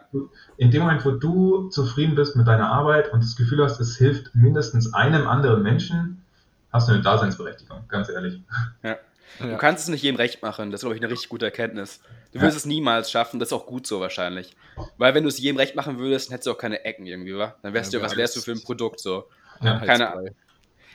in 0.57 0.71
dem 0.71 0.83
Moment, 0.83 1.05
wo 1.05 1.11
du 1.11 1.69
zufrieden 1.69 2.15
bist 2.15 2.37
mit 2.37 2.47
deiner 2.47 2.71
Arbeit 2.71 3.11
und 3.11 3.21
das 3.21 3.35
Gefühl 3.35 3.61
hast, 3.63 3.81
es 3.81 3.97
hilft 3.97 4.33
mindestens 4.33 4.93
einem 4.93 5.27
anderen 5.27 5.61
Menschen, 5.61 6.23
hast 6.71 6.87
du 6.87 6.93
eine 6.93 7.01
Daseinsberechtigung, 7.01 7.83
ganz 7.89 8.09
ehrlich. 8.09 8.41
Ja. 8.81 8.97
Ja. 9.39 9.47
Du 9.47 9.57
kannst 9.57 9.83
es 9.83 9.89
nicht 9.89 10.03
jedem 10.03 10.17
recht 10.17 10.41
machen, 10.41 10.71
das 10.71 10.79
ist, 10.79 10.83
glaube 10.83 10.95
ich, 10.95 11.01
eine 11.01 11.11
richtig 11.11 11.29
gute 11.29 11.45
Erkenntnis. 11.45 12.01
Du 12.31 12.41
wirst 12.41 12.53
ja. 12.53 12.57
es 12.57 12.65
niemals 12.65 13.11
schaffen, 13.11 13.39
das 13.39 13.49
ist 13.49 13.53
auch 13.53 13.65
gut 13.65 13.87
so 13.87 13.99
wahrscheinlich. 13.99 14.55
Weil 14.97 15.13
wenn 15.13 15.23
du 15.23 15.29
es 15.29 15.39
jedem 15.39 15.57
recht 15.57 15.75
machen 15.75 15.97
würdest, 15.97 16.29
dann 16.29 16.33
hättest 16.33 16.47
du 16.47 16.51
auch 16.51 16.57
keine 16.57 16.83
Ecken 16.85 17.05
irgendwie, 17.05 17.35
wa? 17.35 17.55
Dann 17.61 17.73
wärst 17.73 17.93
ja, 17.93 17.99
du, 17.99 18.05
was 18.05 18.15
wärst 18.15 18.35
du 18.35 18.41
für 18.41 18.51
ein 18.51 18.61
Produkt 18.61 18.99
so? 18.99 19.29
Ja, 19.61 19.79
keine 19.79 20.11
Ahnung. 20.11 20.29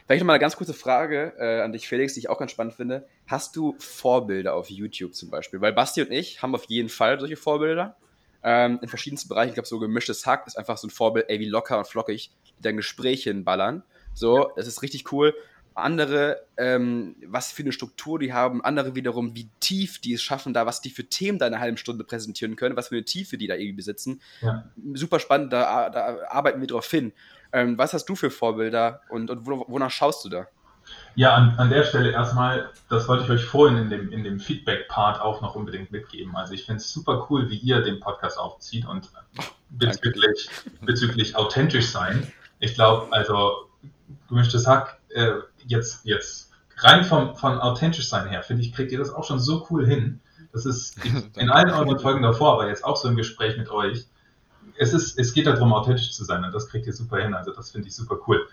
Vielleicht 0.06 0.22
nochmal 0.22 0.34
eine 0.34 0.40
ganz 0.40 0.56
kurze 0.56 0.72
Frage 0.72 1.34
äh, 1.38 1.60
an 1.60 1.72
dich, 1.72 1.86
Felix, 1.86 2.14
die 2.14 2.20
ich 2.20 2.30
auch 2.30 2.38
ganz 2.38 2.50
spannend 2.50 2.72
finde. 2.72 3.06
Hast 3.26 3.54
du 3.56 3.76
Vorbilder 3.78 4.54
auf 4.54 4.70
YouTube 4.70 5.14
zum 5.14 5.28
Beispiel? 5.28 5.60
Weil 5.60 5.74
Basti 5.74 6.00
und 6.00 6.10
ich 6.10 6.40
haben 6.40 6.54
auf 6.54 6.64
jeden 6.64 6.88
Fall 6.88 7.20
solche 7.20 7.36
Vorbilder. 7.36 7.96
Ähm, 8.42 8.78
in 8.80 8.88
verschiedensten 8.88 9.28
Bereichen. 9.28 9.50
Ich 9.50 9.54
glaube, 9.54 9.68
so 9.68 9.78
gemischtes 9.78 10.24
Hack 10.24 10.46
ist 10.46 10.56
einfach 10.56 10.78
so 10.78 10.86
ein 10.86 10.90
Vorbild, 10.90 11.26
ey, 11.28 11.40
wie 11.40 11.48
locker 11.48 11.76
und 11.76 11.86
flockig 11.86 12.30
die 12.46 12.62
dein 12.62 12.76
Gespräch 12.76 13.24
hinballern. 13.24 13.82
So, 14.14 14.50
das 14.56 14.66
ist 14.66 14.82
richtig 14.82 15.12
cool 15.12 15.34
andere, 15.78 16.40
ähm, 16.56 17.16
was 17.26 17.52
für 17.52 17.62
eine 17.62 17.72
Struktur 17.72 18.18
die 18.18 18.32
haben, 18.32 18.64
andere 18.64 18.94
wiederum, 18.94 19.34
wie 19.34 19.48
tief 19.60 20.00
die 20.00 20.14
es 20.14 20.22
schaffen, 20.22 20.54
da, 20.54 20.66
was 20.66 20.80
die 20.80 20.90
für 20.90 21.04
Themen 21.04 21.38
da 21.38 21.46
in 21.46 21.54
einer 21.54 21.62
halben 21.62 21.76
Stunde 21.76 22.04
präsentieren 22.04 22.56
können, 22.56 22.76
was 22.76 22.88
für 22.88 22.96
eine 22.96 23.04
Tiefe 23.04 23.38
die 23.38 23.46
da 23.46 23.54
irgendwie 23.54 23.72
besitzen. 23.72 24.20
Ja. 24.40 24.64
Super 24.94 25.20
spannend, 25.20 25.52
da, 25.52 25.90
da, 25.90 26.18
arbeiten 26.28 26.60
wir 26.60 26.68
drauf 26.68 26.90
hin. 26.90 27.12
Ähm, 27.52 27.78
was 27.78 27.94
hast 27.94 28.06
du 28.06 28.14
für 28.14 28.30
Vorbilder 28.30 29.02
und, 29.08 29.30
und 29.30 29.46
wonach 29.46 29.90
schaust 29.90 30.24
du 30.24 30.28
da? 30.28 30.46
Ja, 31.14 31.34
an, 31.34 31.54
an 31.58 31.70
der 31.70 31.84
Stelle 31.84 32.12
erstmal, 32.12 32.70
das 32.88 33.08
wollte 33.08 33.24
ich 33.24 33.30
euch 33.30 33.44
vorhin 33.44 33.76
in 33.76 33.90
dem, 33.90 34.12
in 34.12 34.24
dem 34.24 34.38
Feedback-Part 34.38 35.20
auch 35.20 35.42
noch 35.42 35.54
unbedingt 35.54 35.90
mitgeben. 35.90 36.36
Also 36.36 36.54
ich 36.54 36.64
finde 36.64 36.78
es 36.78 36.92
super 36.92 37.26
cool, 37.28 37.50
wie 37.50 37.56
ihr 37.56 37.82
den 37.82 38.00
Podcast 38.00 38.38
aufzieht 38.38 38.86
und 38.86 39.10
bezüglich, 39.70 40.48
bezüglich 40.80 41.36
authentisch 41.36 41.88
sein. 41.88 42.30
Ich 42.60 42.74
glaube, 42.74 43.12
also 43.12 43.67
gemischtes 44.28 44.66
Hack 44.66 44.98
äh, 45.10 45.32
jetzt, 45.66 46.04
jetzt 46.04 46.50
rein 46.78 47.04
vom, 47.04 47.34
von 47.36 47.58
authentisch 47.58 48.08
sein 48.08 48.28
her, 48.28 48.42
finde 48.42 48.62
ich, 48.62 48.72
kriegt 48.72 48.92
ihr 48.92 48.98
das 48.98 49.12
auch 49.12 49.24
schon 49.24 49.40
so 49.40 49.66
cool 49.70 49.86
hin. 49.86 50.20
Das 50.52 50.66
ist 50.66 50.96
in 51.36 51.50
allen 51.50 51.70
euren 51.70 51.98
Folgen 51.98 52.22
davor, 52.22 52.54
aber 52.54 52.68
jetzt 52.68 52.84
auch 52.84 52.96
so 52.96 53.08
im 53.08 53.16
Gespräch 53.16 53.56
mit 53.56 53.70
euch. 53.70 54.06
Es, 54.76 54.92
ist, 54.92 55.18
es 55.18 55.32
geht 55.32 55.46
darum, 55.46 55.72
authentisch 55.72 56.12
zu 56.12 56.24
sein 56.24 56.44
und 56.44 56.52
das 56.52 56.68
kriegt 56.68 56.86
ihr 56.86 56.92
super 56.92 57.18
hin. 57.18 57.34
Also 57.34 57.52
das 57.52 57.70
finde 57.70 57.88
ich 57.88 57.96
super 57.96 58.18
cool. 58.26 58.46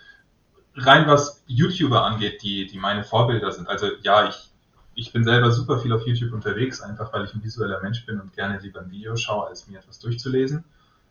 Rein 0.75 1.07
was 1.07 1.43
YouTuber 1.47 2.03
angeht, 2.03 2.41
die, 2.41 2.67
die 2.67 2.77
meine 2.77 3.03
Vorbilder 3.03 3.51
sind. 3.51 3.69
Also 3.69 3.87
ja, 4.01 4.27
ich, 4.27 4.51
ich 4.95 5.13
bin 5.13 5.23
selber 5.23 5.51
super 5.51 5.79
viel 5.79 5.93
auf 5.93 6.05
YouTube 6.05 6.33
unterwegs, 6.33 6.81
einfach 6.81 7.13
weil 7.13 7.25
ich 7.25 7.33
ein 7.33 7.43
visueller 7.43 7.81
Mensch 7.81 8.05
bin 8.05 8.19
und 8.19 8.33
gerne 8.33 8.59
lieber 8.59 8.81
ein 8.81 8.91
Video 8.91 9.15
schaue, 9.15 9.47
als 9.47 9.67
mir 9.67 9.79
etwas 9.79 9.99
durchzulesen. 9.99 10.65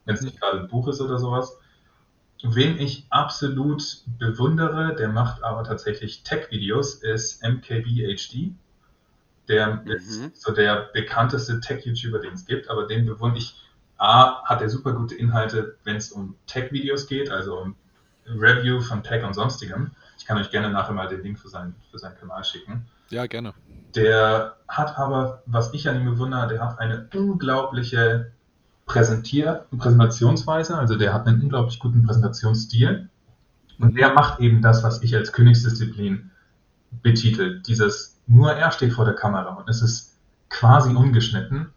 Wenn 0.05 0.17
es 0.17 0.21
nicht 0.21 0.41
gerade 0.41 0.61
ein 0.61 0.69
Buch 0.69 0.89
ist 0.89 1.01
oder 1.01 1.19
sowas. 1.19 1.57
Wen 2.47 2.79
ich 2.79 3.07
absolut 3.09 4.03
bewundere, 4.19 4.95
der 4.95 5.09
macht 5.09 5.43
aber 5.43 5.65
tatsächlich 5.65 6.23
Tech-Videos, 6.25 6.97
ist 6.97 7.43
MKBHD. 7.43 8.53
Der 9.49 9.77
mhm. 9.77 9.91
ist 9.91 10.43
so 10.43 10.53
der 10.53 10.91
bekannteste 10.93 11.61
Tech-YouTuber, 11.61 12.19
den 12.19 12.35
es 12.35 12.45
gibt, 12.45 12.69
aber 12.69 12.87
den 12.87 13.07
bewundere 13.07 13.39
ich. 13.39 13.61
A, 13.97 14.43
hat 14.45 14.61
er 14.61 14.69
super 14.69 14.93
gute 14.93 15.15
Inhalte, 15.15 15.77
wenn 15.85 15.97
es 15.97 16.11
um 16.11 16.35
Tech-Videos 16.47 17.07
geht, 17.07 17.31
also 17.31 17.61
um 17.61 17.77
Review 18.27 18.81
von 18.81 19.03
Tech 19.03 19.25
und 19.25 19.35
sonstigem. 19.35 19.93
Ich 20.19 20.27
kann 20.27 20.37
euch 20.37 20.51
gerne 20.51 20.71
nachher 20.71 20.93
mal 20.93 21.09
den 21.09 21.23
Link 21.23 21.39
für, 21.39 21.49
sein, 21.49 21.75
für 21.91 21.99
seinen 21.99 22.17
Kanal 22.17 22.45
schicken. 22.45 22.87
Ja, 23.11 23.27
gerne. 23.27 23.55
Der 23.95 24.57
hat 24.69 24.99
aber, 24.99 25.43
was 25.47 25.73
ich 25.73 25.89
an 25.89 26.01
ihm 26.01 26.07
bewundere, 26.07 26.49
der 26.49 26.61
hat 26.61 26.79
eine 26.81 27.09
unglaubliche 27.15 28.33
Präsentier 28.87 29.67
Präsentationsweise, 29.77 30.77
also 30.77 30.97
der 30.97 31.15
hat 31.15 31.27
einen 31.27 31.43
unglaublich 31.43 31.79
guten 31.79 32.03
Präsentationsstil 32.03 33.09
und 33.79 33.97
der 33.97 34.13
macht 34.13 34.41
eben 34.41 34.63
das, 34.63 34.83
was 34.83 35.03
ich 35.03 35.15
als 35.17 35.33
Königsdisziplin 35.33 36.31
betitel. 37.03 37.61
Dieses, 37.63 38.21
nur 38.27 38.53
er 38.53 38.71
steht 38.71 38.93
vor 38.93 39.05
der 39.05 39.15
Kamera 39.15 39.55
und 39.55 39.69
es 39.69 39.83
ist 39.83 40.19
quasi 40.51 40.95
ungeschnitten 40.95 41.71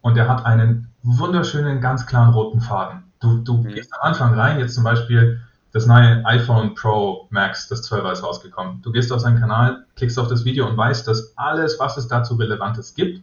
und 0.00 0.16
er 0.16 0.28
hat 0.28 0.44
einen 0.44 0.88
wunderschönen, 1.02 1.80
ganz 1.80 2.06
klaren 2.06 2.34
roten 2.34 2.60
Faden. 2.60 3.04
Du, 3.20 3.38
du 3.38 3.58
mhm. 3.58 3.68
gehst 3.68 3.92
am 3.94 4.08
Anfang 4.08 4.34
rein, 4.34 4.58
jetzt 4.58 4.74
zum 4.74 4.84
Beispiel 4.84 5.40
das 5.72 5.86
neue 5.86 6.24
iPhone 6.24 6.74
Pro 6.74 7.26
Max, 7.30 7.68
das 7.68 7.82
12 7.82 8.12
ist 8.12 8.22
rausgekommen. 8.22 8.80
Du 8.82 8.90
gehst 8.90 9.12
auf 9.12 9.20
seinen 9.20 9.38
Kanal, 9.38 9.84
klickst 9.96 10.18
auf 10.18 10.28
das 10.28 10.44
Video 10.44 10.66
und 10.66 10.76
weißt, 10.76 11.06
dass 11.06 11.36
alles, 11.36 11.78
was 11.78 11.96
es 11.96 12.08
dazu 12.08 12.34
Relevantes 12.36 12.94
gibt, 12.94 13.22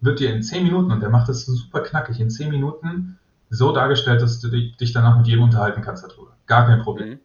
wird 0.00 0.20
dir 0.20 0.32
in 0.32 0.42
10 0.42 0.64
Minuten, 0.64 0.90
und 0.90 1.00
der 1.00 1.10
macht 1.10 1.28
das 1.28 1.46
super 1.46 1.80
knackig, 1.80 2.20
in 2.20 2.30
10 2.30 2.50
Minuten 2.50 3.18
so 3.50 3.72
dargestellt, 3.72 4.22
dass 4.22 4.40
du 4.40 4.48
dich 4.48 4.92
danach 4.92 5.16
mit 5.16 5.26
jedem 5.26 5.44
unterhalten 5.44 5.82
kannst 5.82 6.04
darüber. 6.04 6.32
Gar 6.46 6.66
kein 6.66 6.82
Problem. 6.82 7.14
Mhm. 7.14 7.20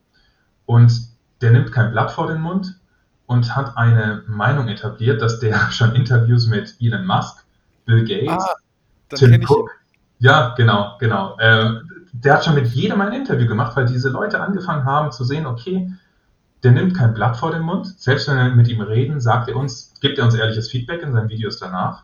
Und 0.65 0.93
der 1.41 1.51
nimmt 1.51 1.71
kein 1.71 1.91
Blatt 1.91 2.11
vor 2.11 2.27
den 2.27 2.41
Mund 2.41 2.79
und 3.25 3.55
hat 3.55 3.77
eine 3.77 4.23
Meinung 4.27 4.67
etabliert, 4.67 5.21
dass 5.21 5.39
der 5.39 5.57
schon 5.71 5.93
Interviews 5.95 6.47
mit 6.47 6.75
Elon 6.79 7.05
Musk, 7.05 7.45
Bill 7.85 8.05
Gates, 8.05 8.43
ah, 8.43 8.55
Tim 9.09 9.43
Cook, 9.45 9.69
ja, 10.23 10.53
genau, 10.55 10.95
genau. 10.99 11.37
Äh, 11.37 11.81
der 12.13 12.35
hat 12.35 12.45
schon 12.45 12.55
mit 12.55 12.67
jedem 12.67 13.01
ein 13.01 13.11
Interview 13.11 13.45
gemacht, 13.45 13.75
weil 13.75 13.85
diese 13.85 14.09
Leute 14.09 14.39
angefangen 14.39 14.85
haben 14.85 15.11
zu 15.11 15.25
sehen, 15.25 15.45
okay, 15.45 15.91
der 16.63 16.71
nimmt 16.71 16.95
kein 16.95 17.13
Blatt 17.13 17.35
vor 17.35 17.51
den 17.51 17.63
Mund. 17.63 17.87
Selbst 17.99 18.29
wenn 18.29 18.37
wir 18.37 18.55
mit 18.55 18.69
ihm 18.69 18.79
reden, 18.79 19.19
sagt 19.19 19.49
er 19.49 19.57
uns, 19.57 19.93
gibt 19.99 20.17
er 20.17 20.23
uns 20.23 20.35
ehrliches 20.35 20.71
Feedback 20.71 21.01
in 21.01 21.11
seinen 21.11 21.27
Videos 21.27 21.57
danach. 21.57 22.03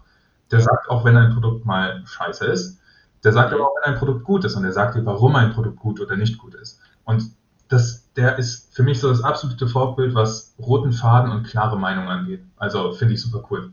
Der 0.51 0.61
sagt 0.61 0.89
auch, 0.89 1.05
wenn 1.05 1.17
ein 1.17 1.33
Produkt 1.33 1.65
mal 1.65 2.03
scheiße 2.05 2.45
ist. 2.45 2.79
Der 3.23 3.33
sagt 3.33 3.53
aber 3.53 3.67
auch, 3.67 3.75
wenn 3.83 3.93
ein 3.93 3.99
Produkt 3.99 4.23
gut 4.23 4.45
ist. 4.45 4.55
Und 4.55 4.63
der 4.63 4.73
sagt 4.73 4.95
dir, 4.95 5.05
warum 5.05 5.35
ein 5.35 5.53
Produkt 5.53 5.77
gut 5.77 5.99
oder 5.99 6.15
nicht 6.15 6.37
gut 6.37 6.55
ist. 6.55 6.79
Und 7.05 7.31
das, 7.67 8.11
der 8.15 8.37
ist 8.37 8.73
für 8.73 8.83
mich 8.83 8.99
so 8.99 9.09
das 9.09 9.23
absolute 9.23 9.67
Vorbild, 9.67 10.15
was 10.15 10.55
roten 10.59 10.91
Faden 10.91 11.31
und 11.31 11.43
klare 11.43 11.77
Meinung 11.77 12.07
angeht. 12.07 12.43
Also 12.57 12.91
finde 12.93 13.13
ich 13.13 13.21
super 13.21 13.43
cool. 13.51 13.71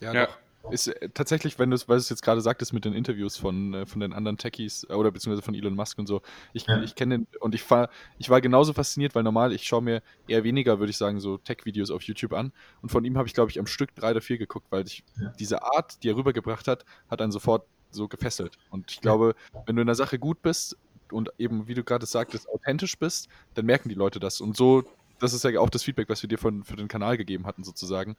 Ja, 0.00 0.12
ja. 0.12 0.26
Doch 0.26 0.47
ist 0.70 0.88
äh, 0.88 1.08
tatsächlich, 1.10 1.58
wenn 1.58 1.70
du 1.70 1.76
es, 1.76 1.88
weil 1.88 1.96
du 1.96 2.00
es 2.00 2.08
jetzt 2.08 2.22
gerade 2.22 2.40
sagtest 2.40 2.72
mit 2.72 2.84
den 2.84 2.92
Interviews 2.92 3.36
von, 3.36 3.74
äh, 3.74 3.86
von 3.86 4.00
den 4.00 4.12
anderen 4.12 4.36
Techies 4.36 4.86
äh, 4.88 4.94
oder 4.94 5.10
beziehungsweise 5.10 5.42
von 5.42 5.54
Elon 5.54 5.74
Musk 5.74 5.98
und 5.98 6.06
so, 6.06 6.22
ich, 6.52 6.66
ja. 6.66 6.82
ich 6.82 6.94
kenne 6.94 7.18
den 7.18 7.26
und 7.40 7.54
ich 7.54 7.68
war, 7.70 7.90
ich 8.18 8.30
war 8.30 8.40
genauso 8.40 8.72
fasziniert, 8.72 9.14
weil 9.14 9.22
normal, 9.22 9.52
ich 9.52 9.64
schaue 9.64 9.82
mir 9.82 10.02
eher 10.26 10.44
weniger, 10.44 10.78
würde 10.78 10.90
ich 10.90 10.96
sagen, 10.96 11.20
so 11.20 11.38
Tech-Videos 11.38 11.90
auf 11.90 12.02
YouTube 12.02 12.32
an 12.32 12.52
und 12.82 12.90
von 12.90 13.04
ihm 13.04 13.16
habe 13.16 13.28
ich, 13.28 13.34
glaube 13.34 13.50
ich, 13.50 13.58
am 13.58 13.66
Stück 13.66 13.94
drei 13.94 14.10
oder 14.10 14.20
vier 14.20 14.38
geguckt, 14.38 14.66
weil 14.70 14.86
ich 14.86 15.04
ja. 15.20 15.32
diese 15.38 15.62
Art, 15.62 16.02
die 16.02 16.10
er 16.10 16.16
rübergebracht 16.16 16.68
hat, 16.68 16.84
hat 17.10 17.20
einen 17.20 17.32
sofort 17.32 17.64
so 17.90 18.08
gefesselt. 18.08 18.58
Und 18.70 18.90
ich 18.90 19.00
glaube, 19.00 19.34
wenn 19.66 19.76
du 19.76 19.82
in 19.82 19.86
der 19.86 19.94
Sache 19.96 20.18
gut 20.18 20.42
bist 20.42 20.76
und 21.10 21.30
eben, 21.38 21.68
wie 21.68 21.74
du 21.74 21.84
gerade 21.84 22.06
sagtest, 22.06 22.48
authentisch 22.48 22.98
bist, 22.98 23.28
dann 23.54 23.66
merken 23.66 23.88
die 23.88 23.94
Leute 23.94 24.20
das. 24.20 24.40
Und 24.40 24.56
so 24.56 24.84
das 25.18 25.32
ist 25.32 25.44
ja 25.44 25.58
auch 25.60 25.70
das 25.70 25.82
Feedback, 25.82 26.08
was 26.08 26.22
wir 26.22 26.28
dir 26.28 26.38
von, 26.38 26.64
für 26.64 26.76
den 26.76 26.88
Kanal 26.88 27.16
gegeben 27.16 27.46
hatten, 27.46 27.64
sozusagen. 27.64 28.16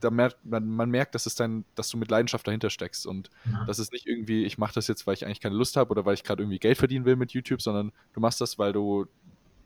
Da 0.00 0.10
merkt, 0.10 0.44
man, 0.44 0.68
man 0.68 0.90
merkt, 0.90 1.14
dass, 1.14 1.26
es 1.26 1.34
dein, 1.34 1.64
dass 1.74 1.88
du 1.88 1.96
mit 1.96 2.10
Leidenschaft 2.10 2.46
dahinter 2.46 2.70
steckst 2.70 3.06
und 3.06 3.30
ja. 3.50 3.64
das 3.66 3.78
ist 3.78 3.92
nicht 3.92 4.06
irgendwie, 4.06 4.44
ich 4.44 4.58
mache 4.58 4.74
das 4.74 4.88
jetzt, 4.88 5.06
weil 5.06 5.14
ich 5.14 5.24
eigentlich 5.24 5.40
keine 5.40 5.54
Lust 5.54 5.76
habe 5.76 5.90
oder 5.90 6.04
weil 6.04 6.14
ich 6.14 6.24
gerade 6.24 6.42
irgendwie 6.42 6.58
Geld 6.58 6.78
verdienen 6.78 7.04
will 7.04 7.16
mit 7.16 7.32
YouTube, 7.32 7.62
sondern 7.62 7.92
du 8.12 8.20
machst 8.20 8.40
das, 8.40 8.58
weil 8.58 8.72
du 8.72 9.06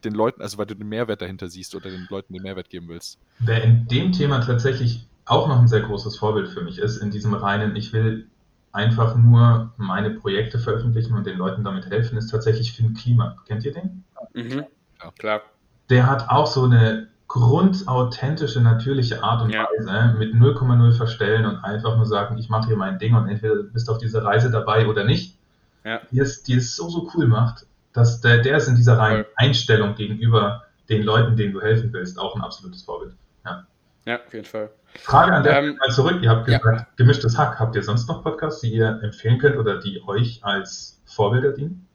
den 0.05 0.15
Leuten, 0.15 0.43
also 0.43 0.59
weil 0.59 0.67
du 0.67 0.75
den 0.75 0.89
Mehrwert 0.89 1.23
dahinter 1.23 1.49
siehst 1.49 1.75
oder 1.75 1.91
den 1.91 2.07
Leuten 2.11 2.33
den 2.33 2.43
Mehrwert 2.43 2.71
geben 2.71 2.89
willst. 2.89 3.19
Wer 3.39 3.65
in 3.65 3.87
dem 3.89 4.13
Thema 4.13 4.41
tatsächlich 4.41 5.07
auch 5.25 5.49
noch 5.49 5.59
ein 5.59 5.69
sehr 5.69 5.81
großes 5.81 6.19
Vorbild 6.19 6.49
für 6.49 6.63
mich 6.63 6.79
ist, 6.79 6.99
in 6.99 7.11
diesem 7.11 7.35
reinen, 7.35 7.75
ich 7.75 7.93
will 7.93 8.29
einfach 8.73 9.17
nur 9.17 9.73
meine 9.79 10.11
Projekte 10.11 10.59
veröffentlichen 10.59 11.15
und 11.15 11.27
den 11.27 11.39
Leuten 11.39 11.65
damit 11.65 11.87
helfen, 11.87 12.19
ist 12.19 12.29
tatsächlich 12.29 12.73
Finn 12.73 12.95
Klima. 12.95 13.37
Kennt 13.47 13.65
ihr 13.65 13.73
den? 13.73 14.05
Mhm. 14.35 14.67
Ja, 15.03 15.11
klar 15.19 15.43
der 15.91 16.09
hat 16.09 16.29
auch 16.29 16.47
so 16.47 16.65
eine 16.65 17.09
grundauthentische, 17.29 18.61
natürliche 18.61 19.23
Art 19.23 19.43
und 19.43 19.51
ja. 19.51 19.65
Weise 19.65 20.17
mit 20.19 20.35
0,0 20.35 20.93
verstellen 20.93 21.45
und 21.45 21.57
einfach 21.65 21.97
nur 21.97 22.07
sagen, 22.07 22.39
ich 22.39 22.49
mache 22.49 22.69
hier 22.69 22.77
mein 22.77 22.99
Ding 22.99 23.15
und 23.15 23.29
entweder 23.29 23.63
bist 23.63 23.89
du 23.89 23.93
auf 23.93 23.99
dieser 23.99 24.25
Reise 24.25 24.51
dabei 24.51 24.87
oder 24.87 25.05
nicht. 25.05 25.37
Ja. 25.85 26.01
Die, 26.11 26.21
es, 26.21 26.43
die 26.43 26.55
es 26.55 26.77
so, 26.77 26.89
so 26.89 27.11
cool 27.15 27.27
macht, 27.27 27.67
dass 27.93 28.21
der, 28.21 28.39
der 28.39 28.57
ist 28.59 28.69
in 28.69 28.77
dieser 28.77 28.99
reinen 28.99 29.25
Einstellung 29.37 29.95
gegenüber 29.95 30.65
den 30.89 31.03
Leuten, 31.03 31.37
denen 31.37 31.53
du 31.53 31.61
helfen 31.61 31.93
willst, 31.93 32.19
auch 32.19 32.35
ein 32.37 32.43
absolutes 32.43 32.83
Vorbild. 32.83 33.15
Ja, 33.45 33.67
ja 34.05 34.17
auf 34.25 34.33
jeden 34.33 34.45
Fall. 34.45 34.71
Frage 34.95 35.33
an 35.33 35.43
der 35.43 35.59
ähm, 35.59 35.77
mal 35.77 35.91
zurück. 35.91 36.23
Ihr 36.23 36.31
habt 36.31 36.47
gesagt, 36.47 36.65
ja. 36.65 36.87
gemischtes 36.97 37.37
Hack. 37.37 37.59
Habt 37.59 37.75
ihr 37.75 37.83
sonst 37.83 38.09
noch 38.09 38.23
Podcasts, 38.23 38.61
die 38.61 38.73
ihr 38.73 39.01
empfehlen 39.03 39.39
könnt 39.39 39.57
oder 39.57 39.79
die 39.79 40.03
euch 40.07 40.41
als 40.43 41.01
Vorbilder 41.05 41.53
dienen? 41.53 41.87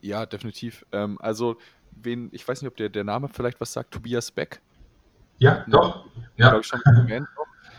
Ja, 0.00 0.26
definitiv. 0.26 0.84
Ähm, 0.92 1.18
also 1.20 1.56
wen, 1.96 2.28
ich 2.32 2.46
weiß 2.46 2.62
nicht, 2.62 2.68
ob 2.68 2.76
der, 2.76 2.88
der 2.88 3.04
Name 3.04 3.28
vielleicht 3.28 3.60
was 3.60 3.72
sagt, 3.72 3.92
Tobias 3.92 4.30
Beck. 4.30 4.60
Ja, 5.38 5.64
doch. 5.68 6.06
Ja. 6.36 6.58
Ich 6.58 6.66
schon 6.66 6.80
erwähnt. 6.82 7.26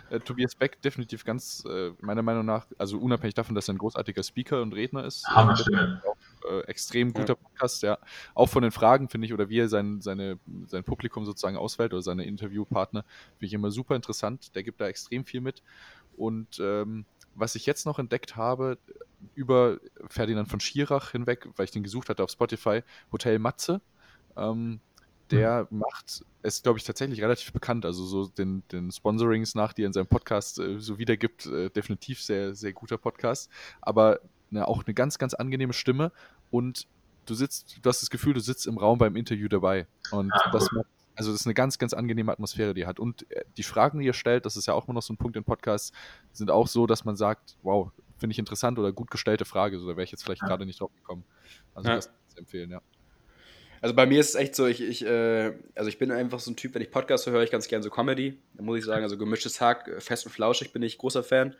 Äh, 0.09 0.20
Tobias 0.20 0.55
Beck 0.55 0.82
definitiv 0.82 1.24
ganz, 1.24 1.64
äh, 1.66 1.91
meiner 2.01 2.22
Meinung 2.22 2.45
nach, 2.45 2.68
also 2.78 2.97
unabhängig 2.99 3.34
davon, 3.36 3.55
dass 3.55 3.68
er 3.68 3.76
ein 3.76 3.78
großartiger 3.78 4.22
Speaker 4.22 4.61
und 4.61 4.74
Redner 4.74 5.05
ist. 5.05 5.26
Hammerstimme. 5.28 6.01
Äh, 6.49 6.59
extrem 6.68 7.14
guter 7.14 7.34
ja. 7.34 7.36
Podcast, 7.36 7.84
ja. 7.84 7.97
Auch 8.36 8.49
von 8.49 8.64
den 8.64 8.72
Fragen, 8.72 9.09
finde 9.09 9.26
ich, 9.26 9.34
oder 9.34 9.49
wie 9.49 9.59
er 9.59 9.70
sein, 9.70 10.01
seine, 10.01 10.39
sein 10.68 10.84
Publikum 10.84 11.26
sozusagen 11.26 11.57
auswählt 11.57 11.93
oder 11.93 12.01
seine 12.01 12.26
Interviewpartner, 12.26 13.05
finde 13.38 13.45
ich 13.45 13.53
immer 13.53 13.72
super 13.72 13.95
interessant. 13.95 14.55
Der 14.55 14.64
gibt 14.64 14.82
da 14.82 14.88
extrem 14.88 15.26
viel 15.26 15.41
mit. 15.41 15.64
Und 16.18 16.59
ähm, 16.59 17.05
was 17.34 17.55
ich 17.55 17.66
jetzt 17.66 17.86
noch 17.86 17.97
entdeckt 17.97 18.36
habe, 18.36 18.78
über 19.36 19.78
Ferdinand 20.07 20.49
von 20.49 20.59
Schirach 20.59 21.11
hinweg, 21.11 21.47
weil 21.55 21.66
ich 21.66 21.72
den 21.72 21.84
gesucht 21.84 22.09
hatte 22.09 22.24
auf 22.24 22.30
Spotify, 22.30 22.84
Hotel 23.11 23.39
Matze. 23.39 23.82
Ähm, 24.38 24.79
der 25.31 25.67
mhm. 25.69 25.79
macht 25.79 26.25
es, 26.41 26.61
glaube 26.61 26.77
ich, 26.77 26.86
tatsächlich 26.86 27.21
relativ 27.21 27.53
bekannt. 27.53 27.86
Also 27.86 28.05
so 28.05 28.27
den, 28.27 28.63
den 28.71 28.91
Sponsorings 28.91 29.55
nach, 29.55 29.73
die 29.73 29.84
er 29.84 29.88
in 29.88 29.93
seinem 29.93 30.07
Podcast 30.07 30.59
äh, 30.59 30.79
so 30.79 30.97
wiedergibt, 30.97 31.45
äh, 31.45 31.69
definitiv 31.69 32.21
sehr, 32.21 32.53
sehr 32.53 32.73
guter 32.73 32.97
Podcast. 32.97 33.49
Aber 33.81 34.19
ne, 34.49 34.67
auch 34.67 34.84
eine 34.86 34.93
ganz, 34.93 35.17
ganz 35.17 35.34
angenehme 35.34 35.73
Stimme 35.73 36.11
und 36.51 36.88
du 37.25 37.34
sitzt, 37.34 37.79
du 37.81 37.89
hast 37.89 38.01
das 38.01 38.09
Gefühl, 38.09 38.34
du 38.34 38.41
sitzt 38.41 38.67
im 38.67 38.77
Raum 38.77 38.97
beim 38.97 39.15
Interview 39.15 39.47
dabei. 39.47 39.88
Und 40.11 40.31
ah, 40.31 40.51
das 40.51 40.71
macht, 40.71 40.88
also 41.15 41.31
das 41.31 41.41
ist 41.41 41.47
eine 41.47 41.53
ganz, 41.53 41.77
ganz 41.77 41.93
angenehme 41.93 42.31
Atmosphäre, 42.31 42.73
die 42.73 42.81
er 42.81 42.88
hat. 42.88 42.99
Und 42.99 43.29
äh, 43.31 43.43
die 43.57 43.63
Fragen, 43.63 43.99
die 43.99 44.07
er 44.07 44.13
stellt, 44.13 44.45
das 44.45 44.57
ist 44.57 44.67
ja 44.67 44.73
auch 44.73 44.88
immer 44.88 44.95
noch 44.95 45.03
so 45.03 45.13
ein 45.13 45.17
Punkt 45.17 45.38
im 45.38 45.43
Podcast, 45.43 45.93
sind 46.31 46.51
auch 46.51 46.67
so, 46.67 46.86
dass 46.86 47.05
man 47.05 47.15
sagt, 47.15 47.57
wow, 47.63 47.91
finde 48.17 48.34
ich 48.34 48.39
interessant 48.39 48.77
oder 48.79 48.91
gut 48.91 49.09
gestellte 49.09 49.45
Frage. 49.45 49.79
So, 49.79 49.88
da 49.88 49.95
wäre 49.95 50.03
ich 50.03 50.11
jetzt 50.11 50.23
vielleicht 50.23 50.41
ja. 50.41 50.47
gerade 50.47 50.65
nicht 50.65 50.79
drauf 50.79 50.93
gekommen. 50.95 51.23
Also 51.73 51.89
ja. 51.89 51.95
das 51.95 52.07
kann 52.07 52.15
ich 52.29 52.38
empfehlen, 52.38 52.71
ja. 52.71 52.81
Also 53.84 53.95
bei 53.95 54.05
mir 54.05 54.21
ist 54.21 54.29
es 54.29 54.36
echt 54.36 54.55
so, 54.55 54.65
ich, 54.65 54.81
ich, 54.81 55.05
äh, 55.05 55.51
also 55.75 55.89
ich 55.89 55.97
bin 55.97 56.09
einfach 56.09 56.39
so 56.39 56.49
ein 56.49 56.55
Typ, 56.55 56.73
wenn 56.73 56.81
ich 56.81 56.89
Podcasts 56.89 57.27
höre, 57.27 57.43
ich 57.43 57.51
ganz 57.51 57.67
gerne 57.67 57.84
so 57.84 57.89
Comedy. 57.89 58.38
Da 58.53 58.63
muss 58.63 58.79
ich 58.79 58.86
sagen, 58.86 59.03
also 59.03 59.17
gemischtes 59.17 59.59
Hack, 59.59 59.89
äh, 59.89 59.99
fest 59.99 60.25
und 60.25 60.31
flauschig 60.31 60.71
bin 60.71 60.81
ich 60.84 60.97
großer 60.97 61.21
Fan. 61.21 61.53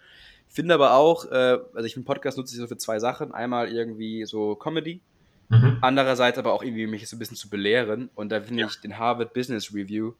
Finde 0.47 0.74
aber 0.74 0.93
auch, 0.93 1.30
äh, 1.30 1.57
also 1.74 1.84
ich 1.84 1.95
finde 1.95 2.05
Podcast 2.05 2.38
nutze 2.38 2.55
ich 2.55 2.61
so 2.61 2.67
für 2.67 2.78
zwei 2.78 2.97
Sachen. 2.99 3.34
Einmal 3.34 3.69
irgendwie 3.69 4.24
so 4.24 4.55
Comedy, 4.55 5.01
mhm. 5.49 5.80
andererseits 5.82 6.38
aber 6.38 6.53
auch 6.53 6.63
irgendwie 6.63 6.88
mich 6.88 7.09
so 7.09 7.17
ein 7.17 7.19
bisschen 7.19 7.36
zu 7.36 7.49
belehren. 7.49 8.09
Und 8.15 8.32
da 8.32 8.39
finde 8.39 8.61
ja. 8.61 8.67
ich 8.67 8.80
den 8.80 8.97
Harvard 8.97 9.34
Business 9.34 9.74
Review 9.74 10.13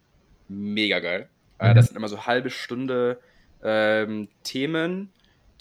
mega 0.50 1.00
geil. 1.00 1.30
Äh, 1.58 1.68
mhm. 1.68 1.72
Äh, 1.72 1.74
das 1.74 1.86
sind 1.86 1.96
immer 1.96 2.10
so 2.10 2.26
halbe 2.26 2.50
Stunde 2.50 3.18
ähm, 3.64 4.28
Themen, 4.44 5.10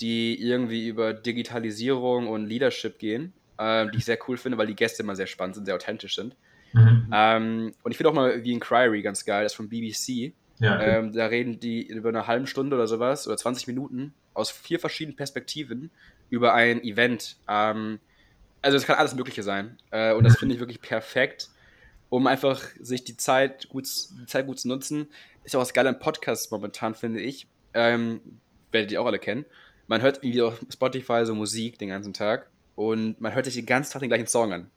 die 0.00 0.42
irgendwie 0.42 0.88
über 0.88 1.14
Digitalisierung 1.14 2.26
und 2.26 2.48
Leadership 2.48 2.98
gehen 2.98 3.32
äh, 3.62 3.90
die 3.90 3.98
ich 3.98 4.04
sehr 4.04 4.18
cool 4.28 4.36
finde, 4.36 4.58
weil 4.58 4.66
die 4.66 4.74
Gäste 4.74 5.02
immer 5.02 5.14
sehr 5.14 5.26
spannend 5.26 5.54
sind, 5.54 5.66
sehr 5.66 5.74
authentisch 5.74 6.16
sind. 6.16 6.36
Mhm. 6.72 7.08
Ähm, 7.12 7.74
und 7.82 7.90
ich 7.90 7.96
finde 7.96 8.10
auch 8.10 8.14
mal 8.14 8.42
wie 8.42 8.52
Inquiry 8.52 9.02
ganz 9.02 9.24
geil, 9.24 9.44
das 9.44 9.52
ist 9.52 9.56
von 9.56 9.68
BBC. 9.68 10.32
Ja, 10.58 10.76
okay. 10.76 10.98
ähm, 10.98 11.12
da 11.12 11.26
reden 11.26 11.60
die 11.60 11.86
über 11.86 12.08
eine 12.08 12.26
halbe 12.26 12.46
Stunde 12.46 12.76
oder 12.76 12.86
sowas 12.86 13.26
oder 13.26 13.36
20 13.36 13.66
Minuten 13.66 14.14
aus 14.34 14.50
vier 14.50 14.78
verschiedenen 14.78 15.16
Perspektiven 15.16 15.90
über 16.30 16.54
ein 16.54 16.82
Event. 16.82 17.36
Ähm, 17.48 18.00
also 18.62 18.76
es 18.76 18.86
kann 18.86 18.96
alles 18.96 19.14
Mögliche 19.14 19.42
sein. 19.42 19.78
Äh, 19.90 20.14
und 20.14 20.24
das 20.24 20.38
finde 20.38 20.54
ich 20.54 20.60
wirklich 20.60 20.80
perfekt, 20.80 21.48
um 22.10 22.26
einfach 22.26 22.62
sich 22.80 23.04
die 23.04 23.16
Zeit 23.16 23.68
gut, 23.68 23.86
die 24.20 24.26
Zeit 24.26 24.46
gut 24.46 24.60
zu 24.60 24.68
nutzen. 24.68 25.08
Ist 25.44 25.56
auch 25.56 25.60
was 25.60 25.74
geil 25.74 25.86
an 25.86 25.98
Podcasts 25.98 26.50
momentan, 26.50 26.94
finde 26.94 27.20
ich. 27.20 27.48
Ähm, 27.74 28.20
werdet 28.70 28.92
ihr 28.92 29.02
auch 29.02 29.06
alle 29.06 29.18
kennen. 29.18 29.44
Man 29.88 30.00
hört 30.00 30.18
irgendwie 30.18 30.42
auf 30.42 30.60
Spotify 30.72 31.26
so 31.26 31.34
Musik 31.34 31.78
den 31.78 31.88
ganzen 31.88 32.12
Tag 32.12 32.51
und 32.74 33.20
man 33.20 33.34
hört 33.34 33.44
sich 33.44 33.54
den 33.54 33.66
ganzen 33.66 33.92
Tag 33.92 34.00
den 34.00 34.08
gleichen 34.08 34.26
Song 34.26 34.52
an. 34.52 34.70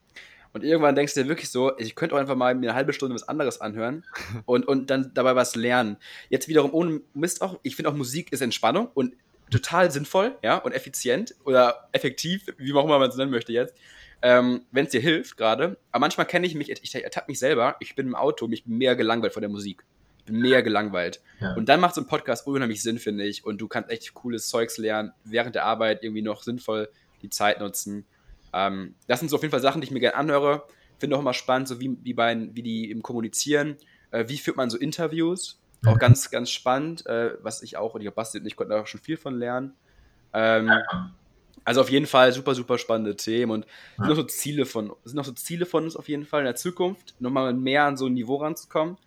Und 0.55 0.63
irgendwann 0.63 0.95
denkst 0.95 1.13
du 1.13 1.21
dir 1.21 1.27
wirklich 1.27 1.49
so, 1.49 1.77
ich 1.77 1.95
könnte 1.95 2.15
auch 2.15 2.19
einfach 2.19 2.37
mal 2.37 2.55
mir 2.55 2.69
eine 2.69 2.75
halbe 2.75 2.93
Stunde 2.93 3.13
was 3.13 3.27
anderes 3.27 3.59
anhören 3.59 4.05
und, 4.45 4.65
und 4.65 4.89
dann 4.89 5.11
dabei 5.13 5.35
was 5.35 5.55
lernen. 5.55 5.97
Jetzt 6.29 6.47
wiederum 6.47 6.73
ohne 6.73 7.01
Mist 7.13 7.41
auch, 7.41 7.59
ich 7.61 7.75
finde 7.75 7.89
auch 7.89 7.95
Musik 7.95 8.31
ist 8.31 8.39
Entspannung 8.39 8.87
und 8.93 9.15
total 9.51 9.91
sinnvoll, 9.91 10.37
ja, 10.43 10.57
und 10.57 10.71
effizient 10.71 11.35
oder 11.43 11.89
effektiv, 11.91 12.45
wie 12.57 12.73
auch 12.73 12.85
immer 12.85 12.99
man 12.99 13.09
es 13.09 13.17
nennen 13.17 13.31
möchte 13.31 13.51
jetzt, 13.51 13.75
ähm, 14.21 14.61
wenn 14.71 14.85
es 14.85 14.91
dir 14.91 15.01
hilft 15.01 15.35
gerade. 15.35 15.77
Aber 15.91 15.99
manchmal 15.99 16.25
kenne 16.25 16.47
ich 16.47 16.55
mich, 16.55 16.69
ich 16.69 16.95
ertappe 16.95 17.29
mich 17.29 17.39
selber, 17.39 17.75
ich 17.81 17.95
bin 17.95 18.07
im 18.07 18.15
Auto, 18.15 18.47
mich 18.47 18.65
mehr 18.65 18.95
gelangweilt 18.95 19.33
von 19.33 19.41
der 19.41 19.49
Musik. 19.49 19.83
Ich 20.19 20.25
bin 20.25 20.39
mehr 20.39 20.63
gelangweilt. 20.63 21.21
Ja. 21.41 21.53
Und 21.55 21.69
dann 21.69 21.81
macht 21.81 21.95
so 21.95 22.01
ein 22.01 22.07
Podcast 22.07 22.47
unheimlich 22.47 22.81
Sinn, 22.81 22.97
finde 22.97 23.25
ich. 23.25 23.45
Und 23.45 23.59
du 23.59 23.67
kannst 23.67 23.91
echt 23.91 24.13
cooles 24.15 24.47
Zeugs 24.47 24.77
lernen, 24.77 25.11
während 25.25 25.53
der 25.53 25.65
Arbeit 25.65 26.01
irgendwie 26.01 26.23
noch 26.23 26.41
sinnvoll 26.41 26.89
die 27.25 27.29
Zeit 27.29 27.59
nutzen. 27.59 28.05
Ähm, 28.53 28.95
das 29.07 29.19
sind 29.19 29.29
so 29.29 29.35
auf 29.35 29.41
jeden 29.41 29.51
Fall 29.51 29.61
Sachen, 29.61 29.81
die 29.81 29.85
ich 29.85 29.91
mir 29.91 29.99
gerne 29.99 30.17
anhöre. 30.17 30.63
Finde 30.97 31.15
auch 31.15 31.19
immer 31.19 31.33
spannend, 31.33 31.67
so 31.67 31.79
wie, 31.79 31.97
wie, 32.03 32.13
bei, 32.13 32.49
wie 32.53 32.63
die 32.63 32.89
im 32.89 33.03
Kommunizieren. 33.03 33.77
Äh, 34.11 34.25
wie 34.27 34.37
führt 34.37 34.57
man 34.57 34.69
so 34.69 34.77
Interviews? 34.77 35.59
Auch 35.85 35.99
ganz, 35.99 36.31
ganz 36.31 36.49
spannend, 36.49 37.05
äh, 37.05 37.37
was 37.43 37.61
ich 37.61 37.77
auch, 37.77 37.93
und 37.93 38.01
ich 38.01 38.07
habe 38.07 38.15
Basti 38.15 38.39
und 38.39 38.45
ich 38.45 38.55
konnten 38.55 38.73
auch 38.73 38.87
schon 38.87 39.01
viel 39.01 39.17
von 39.17 39.37
lernen. 39.37 39.73
Ähm, 40.33 40.71
also 41.63 41.81
auf 41.81 41.89
jeden 41.89 42.05
Fall 42.05 42.31
super, 42.31 42.55
super 42.55 42.77
spannende 42.77 43.15
Themen 43.15 43.51
und 43.51 43.65
sind 43.97 44.07
noch 44.07 44.15
so 44.15 44.23
Ziele 44.23 44.65
von, 44.65 44.93
sind 45.03 45.15
noch 45.15 45.25
so 45.25 45.31
Ziele 45.31 45.65
von 45.65 45.83
uns 45.83 45.95
auf 45.95 46.09
jeden 46.09 46.25
Fall 46.25 46.41
in 46.41 46.45
der 46.45 46.55
Zukunft, 46.55 47.15
nochmal 47.19 47.53
mehr 47.53 47.83
an 47.83 47.97
so 47.97 48.07
ein 48.07 48.13
Niveau 48.13 48.37
ranzukommen. 48.37 48.97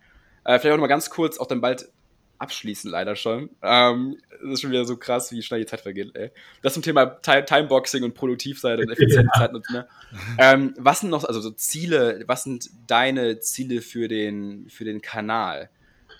Äh, 0.44 0.58
vielleicht 0.58 0.72
auch 0.72 0.76
nochmal 0.76 0.88
ganz 0.88 1.10
kurz, 1.10 1.38
auch 1.38 1.46
dann 1.46 1.60
bald 1.60 1.90
abschließen, 2.38 2.90
leider 2.90 3.16
schon. 3.16 3.50
Ähm, 3.62 4.16
das 4.42 4.54
ist 4.54 4.60
schon 4.62 4.70
wieder 4.70 4.84
so 4.84 4.96
krass, 4.96 5.32
wie 5.32 5.42
schnell 5.42 5.60
die 5.60 5.66
Zeit 5.66 5.80
vergeht, 5.80 6.14
ey. 6.14 6.30
Das 6.62 6.74
zum 6.74 6.82
Thema 6.82 7.06
Timeboxing 7.06 8.04
und 8.04 8.14
Produktivseite 8.14 8.82
und 8.82 8.90
effiziente 8.92 9.30
ja. 9.34 9.40
Zeitnutzen, 9.40 9.74
ne? 9.74 9.88
ähm, 10.38 10.74
was 10.78 11.00
sind 11.00 11.10
noch, 11.10 11.24
also 11.24 11.40
so 11.40 11.50
Ziele, 11.50 12.22
was 12.26 12.44
sind 12.44 12.70
deine 12.86 13.40
Ziele 13.40 13.80
für 13.80 14.08
den, 14.08 14.68
für 14.68 14.84
den 14.84 15.00
Kanal? 15.00 15.70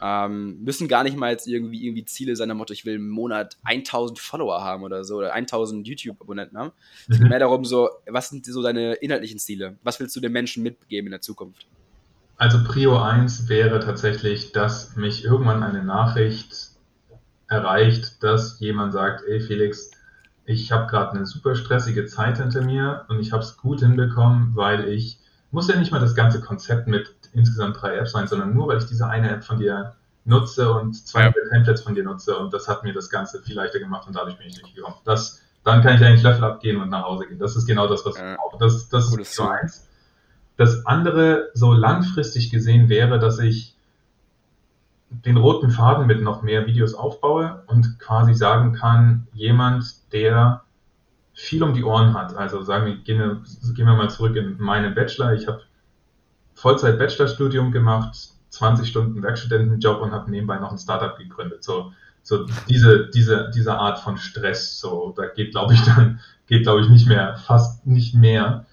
Ähm, 0.01 0.63
müssen 0.63 0.87
gar 0.87 1.03
nicht 1.03 1.17
mal 1.17 1.33
jetzt 1.33 1.49
irgendwie, 1.49 1.85
irgendwie 1.85 2.05
Ziele 2.05 2.37
sein, 2.37 2.49
Motto, 2.57 2.73
ich 2.73 2.85
will 2.85 2.95
im 2.95 3.09
Monat 3.09 3.57
1000 3.65 4.19
Follower 4.19 4.63
haben 4.63 4.85
oder 4.85 5.05
so, 5.05 5.17
oder 5.17 5.33
1000 5.33 5.87
YouTube-Abonnenten 5.87 6.57
haben. 6.57 6.73
Es 7.09 7.17
geht 7.17 7.23
mhm. 7.23 7.29
mehr 7.29 7.41
darum, 7.41 7.65
so, 7.65 7.91
was 8.07 8.29
sind 8.29 8.47
so 8.47 8.63
deine 8.63 8.95
inhaltlichen 8.95 9.39
Ziele? 9.39 9.77
Was 9.83 9.99
willst 9.99 10.15
du 10.15 10.21
den 10.21 10.33
Menschen 10.33 10.63
mitgeben 10.63 11.09
in 11.09 11.13
der 11.13 11.21
Zukunft? 11.21 11.67
Also 12.39 12.63
Prio 12.63 13.03
1 13.03 13.49
wäre 13.49 13.81
tatsächlich, 13.81 14.53
dass 14.53 14.95
mich 14.95 15.25
irgendwann 15.25 15.65
eine 15.65 15.83
Nachricht 15.83 16.71
erreicht, 17.49 18.23
dass 18.23 18.61
jemand 18.61 18.93
sagt, 18.93 19.25
ey 19.27 19.41
Felix, 19.41 19.91
ich 20.45 20.71
habe 20.71 20.87
gerade 20.87 21.17
eine 21.17 21.27
super 21.27 21.57
stressige 21.57 22.07
Zeit 22.07 22.39
hinter 22.39 22.63
mir 22.63 23.05
und 23.09 23.19
ich 23.19 23.33
habe 23.33 23.43
es 23.43 23.57
gut 23.57 23.81
hinbekommen, 23.81 24.53
weil 24.55 24.89
ich, 24.89 25.19
muss 25.51 25.67
ja 25.67 25.77
nicht 25.77 25.91
mal 25.91 25.99
das 25.99 26.15
ganze 26.15 26.41
Konzept 26.41 26.87
mit 26.87 27.13
insgesamt 27.33 27.83
drei 27.83 27.97
Apps 27.97 28.13
sein, 28.13 28.29
sondern 28.29 28.55
nur, 28.55 28.69
weil 28.69 28.79
ich 28.79 28.87
diese 28.87 29.09
eine 29.09 29.31
App 29.31 29.43
von 29.43 29.59
dir 29.59 29.95
nutze 30.25 30.73
und 30.73 30.95
zwei 30.95 31.25
ja. 31.25 31.33
Templates 31.51 31.83
von 31.83 31.97
dir 31.97 32.05
nutze 32.05 32.39
und 32.39 32.55
das 32.55 32.69
hat 32.69 32.85
mir 32.85 32.93
das 32.93 33.11
Ganze 33.11 33.43
viel 33.43 33.57
leichter 33.57 33.81
gemacht 33.81 34.07
und 34.07 34.15
dadurch 34.15 34.39
bin 34.39 34.47
ich 34.47 34.63
nicht 34.63 34.77
gekommen. 34.77 34.97
Das, 35.05 35.43
dann 35.65 35.83
kann 35.83 35.97
ich 35.97 36.05
eigentlich 36.05 36.23
Löffel 36.23 36.45
abgehen 36.45 36.81
und 36.81 36.89
nach 36.89 37.03
Hause 37.03 37.27
gehen. 37.27 37.41
Das 37.41 37.57
ist 37.57 37.67
genau 37.67 37.89
das, 37.89 38.07
was 38.07 38.17
ich 38.17 38.23
brauche. 38.23 38.59
Das, 38.59 38.89
das 38.91 39.13
ist 39.13 39.35
so 39.35 39.49
eins. 39.49 39.88
Das 40.59 40.85
andere, 40.87 41.51
so 41.55 41.73
langfristig 41.73 42.51
gesehen, 42.51 42.89
wäre, 42.89 43.21
dass 43.21 43.39
ich 43.39 43.77
den 45.09 45.37
roten 45.37 45.71
Faden 45.71 46.09
mit 46.09 46.21
noch 46.21 46.43
mehr 46.43 46.67
Videos 46.67 46.95
aufbaue 46.95 47.63
und 47.69 47.99
quasi 48.01 48.35
sagen 48.35 48.75
kann, 48.75 49.29
jemand, 49.33 50.13
der 50.13 50.65
viel 51.33 51.63
um 51.63 51.75
die 51.75 51.85
Ohren 51.85 52.13
hat, 52.13 52.35
also 52.35 52.63
sagen 52.63 52.87
wir, 52.87 52.97
gehen 52.97 53.21
wir, 53.21 53.43
gehen 53.75 53.87
wir 53.87 53.95
mal 53.95 54.11
zurück 54.11 54.35
in 54.35 54.59
meinen 54.59 54.97
Bachelor, 54.97 55.33
ich 55.33 55.47
habe 55.47 55.63
Vollzeit-Bachelorstudium 56.55 57.71
gemacht, 57.71 58.31
20 58.51 58.89
Stunden 58.89 59.23
Werkstudentenjob 59.23 60.03
und 60.03 60.11
habe 60.11 60.29
nebenbei 60.29 60.59
noch 60.59 60.73
ein 60.73 60.79
Startup 60.79 61.17
gegründet. 61.17 61.63
So, 61.63 61.93
so 62.25 62.47
diese, 62.69 63.09
diese, 63.11 63.53
diese 63.55 63.79
Art 63.79 64.01
von 64.01 64.17
Stress, 64.17 64.81
so, 64.81 65.15
da 65.17 65.27
geht, 65.27 65.53
glaube 65.53 65.75
ich, 65.75 65.83
dann, 65.87 66.19
geht, 66.49 66.65
glaube 66.65 66.81
ich, 66.81 66.89
nicht 66.89 67.07
mehr, 67.07 67.37
fast 67.37 67.87
nicht 67.87 68.17
mehr. 68.17 68.67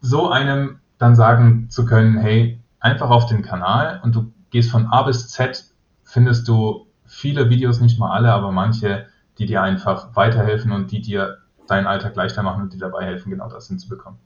So 0.00 0.28
einem 0.28 0.80
dann 1.04 1.16
sagen 1.16 1.68
zu 1.70 1.84
können, 1.84 2.18
hey, 2.18 2.58
einfach 2.80 3.10
auf 3.10 3.26
den 3.26 3.42
Kanal 3.42 4.00
und 4.02 4.14
du 4.14 4.32
gehst 4.50 4.70
von 4.70 4.86
A 4.86 5.02
bis 5.02 5.28
Z, 5.28 5.64
findest 6.02 6.48
du 6.48 6.86
viele 7.06 7.50
Videos, 7.50 7.80
nicht 7.80 7.98
mal 7.98 8.10
alle, 8.10 8.32
aber 8.32 8.52
manche, 8.52 9.06
die 9.38 9.46
dir 9.46 9.62
einfach 9.62 10.16
weiterhelfen 10.16 10.72
und 10.72 10.90
die 10.90 11.00
dir 11.00 11.38
deinen 11.66 11.86
Alltag 11.86 12.16
leichter 12.16 12.42
machen 12.42 12.62
und 12.62 12.72
dir 12.72 12.78
dabei 12.78 13.04
helfen, 13.04 13.30
genau 13.30 13.48
das 13.48 13.68
hinzubekommen. 13.68 14.18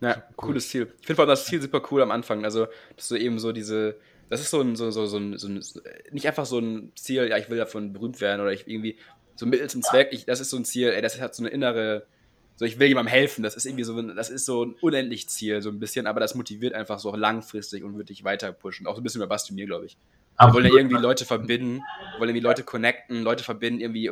Ja, 0.00 0.22
cooles 0.36 0.68
Ziel. 0.68 0.92
Ich 1.00 1.06
finde 1.06 1.26
das 1.26 1.46
Ziel 1.46 1.62
super 1.62 1.82
cool 1.90 2.02
am 2.02 2.10
Anfang. 2.10 2.44
Also, 2.44 2.66
dass 2.96 3.08
du 3.08 3.16
eben 3.16 3.38
so 3.38 3.52
diese, 3.52 3.96
das 4.28 4.40
ist 4.40 4.50
so 4.50 4.60
ein, 4.60 4.76
so, 4.76 4.90
so, 4.90 5.06
so, 5.06 5.16
ein, 5.16 5.38
so 5.38 5.48
ein, 5.48 5.62
nicht 6.10 6.26
einfach 6.26 6.44
so 6.44 6.58
ein 6.58 6.92
Ziel, 6.96 7.28
ja, 7.28 7.38
ich 7.38 7.48
will 7.48 7.56
davon 7.56 7.94
berühmt 7.94 8.20
werden 8.20 8.42
oder 8.42 8.52
ich 8.52 8.68
irgendwie 8.68 8.98
so 9.36 9.46
mittel 9.46 9.70
zum 9.70 9.82
Zweck, 9.82 10.08
ich, 10.12 10.26
das 10.26 10.40
ist 10.40 10.50
so 10.50 10.56
ein 10.56 10.64
Ziel, 10.64 10.88
ey, 10.88 11.00
das 11.00 11.20
hat 11.20 11.34
so 11.34 11.42
eine 11.42 11.50
innere, 11.50 12.06
so 12.56 12.64
ich 12.64 12.78
will 12.78 12.88
jemandem 12.88 13.12
helfen, 13.12 13.42
das 13.42 13.54
ist 13.54 13.66
irgendwie 13.66 13.84
so, 13.84 14.00
das 14.00 14.30
ist 14.30 14.46
so 14.46 14.64
ein 14.64 14.74
unendlich 14.80 15.28
Ziel, 15.28 15.60
so 15.60 15.68
ein 15.68 15.78
bisschen, 15.78 16.06
aber 16.06 16.20
das 16.20 16.34
motiviert 16.34 16.74
einfach 16.74 16.98
so 16.98 17.14
langfristig 17.14 17.84
und 17.84 17.98
wird 17.98 18.08
dich 18.08 18.24
weiter 18.24 18.52
pushen. 18.52 18.86
Auch 18.86 18.94
so 18.94 19.00
ein 19.00 19.04
bisschen 19.04 19.20
bei 19.20 19.26
Basti 19.26 19.52
mir, 19.52 19.66
glaube 19.66 19.86
ich. 19.86 19.96
Wir 20.38 20.52
wollen 20.52 20.66
ja 20.66 20.72
irgendwie 20.72 20.96
Leute 20.96 21.24
verbinden, 21.24 21.82
wollen 22.18 22.30
irgendwie 22.30 22.44
Leute 22.44 22.62
connecten, 22.62 23.22
Leute 23.22 23.44
verbinden, 23.44 23.80
irgendwie 23.80 24.10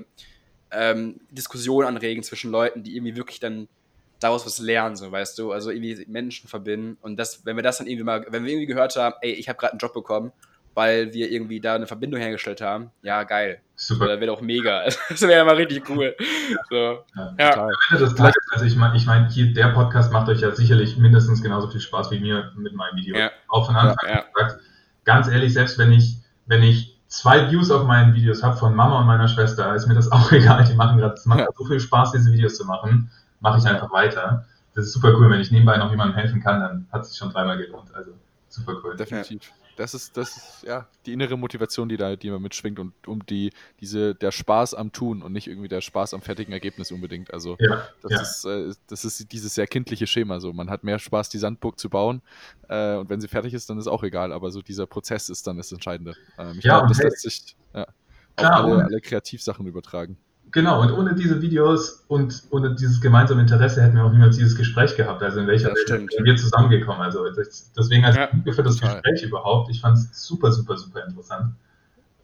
ähm, 0.71 1.21
Diskussionen 1.31 1.89
anregen 1.89 2.23
zwischen 2.23 2.51
Leuten, 2.51 2.83
die 2.83 2.97
irgendwie 2.97 3.17
wirklich 3.17 3.41
dann 3.41 3.69
daraus 4.21 4.47
was 4.47 4.59
lernen, 4.59 4.97
so 4.97 5.11
weißt 5.11 5.39
du, 5.39 5.53
also 5.53 5.71
irgendwie 5.71 6.05
Menschen 6.07 6.49
verbinden 6.49 6.97
und 7.03 7.17
das, 7.17 7.45
wenn 7.45 7.57
wir 7.57 7.63
das 7.63 7.79
dann 7.79 7.87
irgendwie 7.87 8.05
mal, 8.05 8.27
wenn 8.29 8.45
wir 8.45 8.53
irgendwie 8.53 8.67
gehört 8.67 8.97
haben, 8.97 9.17
ey, 9.21 9.33
ich 9.33 9.49
habe 9.49 9.59
gerade 9.59 9.73
einen 9.73 9.79
Job 9.79 9.93
bekommen 9.93 10.33
weil 10.75 11.13
wir 11.13 11.31
irgendwie 11.31 11.61
da 11.61 11.77
eine 11.77 11.87
Verbindung 11.87 12.21
hergestellt 12.21 12.61
haben. 12.61 12.91
Ja, 13.03 13.23
geil. 13.23 13.61
Super. 13.77 14.09
Das 14.09 14.21
wäre 14.21 14.27
doch 14.33 14.41
mega. 14.41 14.85
Das 15.09 15.23
wäre 15.23 15.39
ja 15.39 15.45
mal 15.45 15.55
richtig 15.55 15.89
cool. 15.89 16.15
So. 16.69 17.05
Ja, 17.17 17.35
ja. 17.39 17.69
Das 17.99 18.15
Gleiche, 18.15 18.37
also 18.51 18.65
ich 18.65 18.77
meine, 18.77 18.97
ich 18.97 19.07
mein, 19.07 19.29
der 19.55 19.69
Podcast 19.69 20.13
macht 20.13 20.29
euch 20.29 20.41
ja 20.41 20.51
sicherlich 20.55 20.97
mindestens 20.97 21.43
genauso 21.43 21.69
viel 21.69 21.81
Spaß 21.81 22.11
wie 22.11 22.21
mir 22.21 22.53
mit 22.57 22.75
meinem 22.75 22.97
Video. 22.97 23.17
Ja. 23.17 23.31
Auch 23.49 23.67
von 23.67 23.77
Anfang 23.77 24.11
an 24.11 24.25
gesagt, 24.33 24.61
ganz 25.05 25.29
ehrlich, 25.29 25.53
selbst 25.53 25.79
wenn 25.79 25.93
ich, 25.93 26.19
wenn 26.47 26.63
ich 26.63 26.99
zwei 27.07 27.51
Views 27.51 27.71
auf 27.71 27.85
meinen 27.85 28.15
Videos 28.15 28.43
habe 28.43 28.57
von 28.57 28.75
Mama 28.75 29.01
und 29.01 29.07
meiner 29.07 29.29
Schwester, 29.29 29.75
ist 29.75 29.87
mir 29.87 29.95
das 29.95 30.11
auch 30.13 30.33
egal. 30.33 30.65
Die 30.65 30.75
machen 30.75 30.99
gerade, 30.99 31.15
es 31.15 31.27
macht 31.27 31.47
so 31.57 31.65
viel 31.65 31.81
Spaß, 31.81 32.13
diese 32.13 32.33
Videos 32.33 32.57
zu 32.57 32.65
machen, 32.65 33.11
mache 33.41 33.59
ich 33.59 33.67
einfach 33.67 33.93
weiter. 33.93 34.47
Das 34.75 34.87
ist 34.87 34.93
super 34.93 35.15
cool. 35.17 35.31
Wenn 35.31 35.41
ich 35.41 35.53
nebenbei 35.53 35.77
noch 35.77 35.91
jemandem 35.91 36.17
helfen 36.17 36.43
kann, 36.43 36.61
dann 36.61 36.89
hat 36.91 37.03
es 37.03 37.11
sich 37.11 37.19
schon 37.19 37.31
dreimal 37.31 37.57
gelohnt. 37.59 37.95
Also 37.95 38.11
super 38.49 38.75
cool. 38.83 38.97
Definitiv 38.97 39.53
das 39.77 39.95
ist, 39.95 40.17
das 40.17 40.37
ist 40.37 40.63
ja 40.67 40.87
die 41.07 41.13
innere 41.13 41.37
Motivation, 41.37 41.89
die 41.89 41.97
da, 41.97 42.17
die 42.17 42.31
man 42.31 42.43
mitschwingt 42.43 42.79
und 42.79 42.93
um 43.07 43.25
die, 43.27 43.53
diese, 43.81 44.15
der 44.15 44.31
Spaß 44.31 44.75
am 44.75 44.93
Tun 44.93 45.23
und 45.23 45.33
nicht 45.33 45.47
irgendwie 45.47 45.69
der 45.69 45.81
Spaß 45.81 46.15
am 46.15 46.23
fertigen 46.23 46.53
Ergebnis 46.53 46.93
unbedingt. 46.93 47.33
Also 47.33 47.57
ja, 47.59 47.89
das, 48.03 48.13
ja. 48.13 48.21
Ist, 48.21 48.45
äh, 48.45 48.81
das 48.89 49.05
ist 49.05 49.33
dieses 49.33 49.55
sehr 49.55 49.67
kindliche 49.67 50.07
Schema. 50.07 50.41
So, 50.41 50.53
man 50.53 50.71
hat 50.71 50.85
mehr 50.85 50.99
Spaß, 50.99 51.29
die 51.29 51.39
Sandburg 51.39 51.79
zu 51.79 51.91
bauen 51.91 52.23
äh, 52.69 52.97
und 52.97 53.09
wenn 53.09 53.21
sie 53.21 53.29
fertig 53.29 53.55
ist, 53.55 53.71
dann 53.71 53.79
ist 53.79 53.87
auch 53.87 54.03
egal. 54.03 54.33
Aber 54.33 54.51
so 54.51 54.63
dieser 54.63 54.87
Prozess 54.87 55.29
ist 55.29 55.47
dann 55.47 55.57
das 55.57 55.73
Entscheidende. 55.73 56.15
Ähm, 56.39 56.57
ich 56.59 56.65
ja, 56.65 56.79
glaube, 56.79 56.89
das 56.89 57.03
lässt 57.03 57.21
sich 57.21 57.57
ja, 57.75 57.87
auf 58.37 58.65
alle, 58.65 58.85
alle 58.85 59.01
Kreativsachen 59.01 59.67
übertragen. 59.67 60.17
Genau, 60.55 60.83
und 60.83 60.93
ohne 60.93 61.17
diese 61.17 61.43
Videos 61.43 62.05
und 62.07 62.45
ohne 62.51 62.77
dieses 62.77 63.01
gemeinsame 63.01 63.41
Interesse 63.41 63.83
hätten 63.83 63.97
wir 63.97 64.05
auch 64.05 64.13
niemals 64.13 64.37
dieses 64.37 64.57
Gespräch 64.57 64.95
gehabt. 64.95 65.21
Also 65.21 65.41
in 65.41 65.49
welcher 65.49 65.71
Welt 65.71 65.89
sind 65.89 66.25
wir 66.25 66.37
zusammengekommen. 66.37 67.03
Also 67.03 67.25
deswegen 67.77 68.05
als 68.05 68.15
ja, 68.15 68.29
für 68.53 68.63
das 68.63 68.77
total. 68.77 69.03
Gespräch 69.03 69.25
überhaupt. 69.25 69.69
Ich 69.73 69.81
fand 69.81 69.99
es 69.99 70.11
super, 70.13 70.53
super, 70.53 70.77
super 70.77 71.05
interessant. 71.05 71.55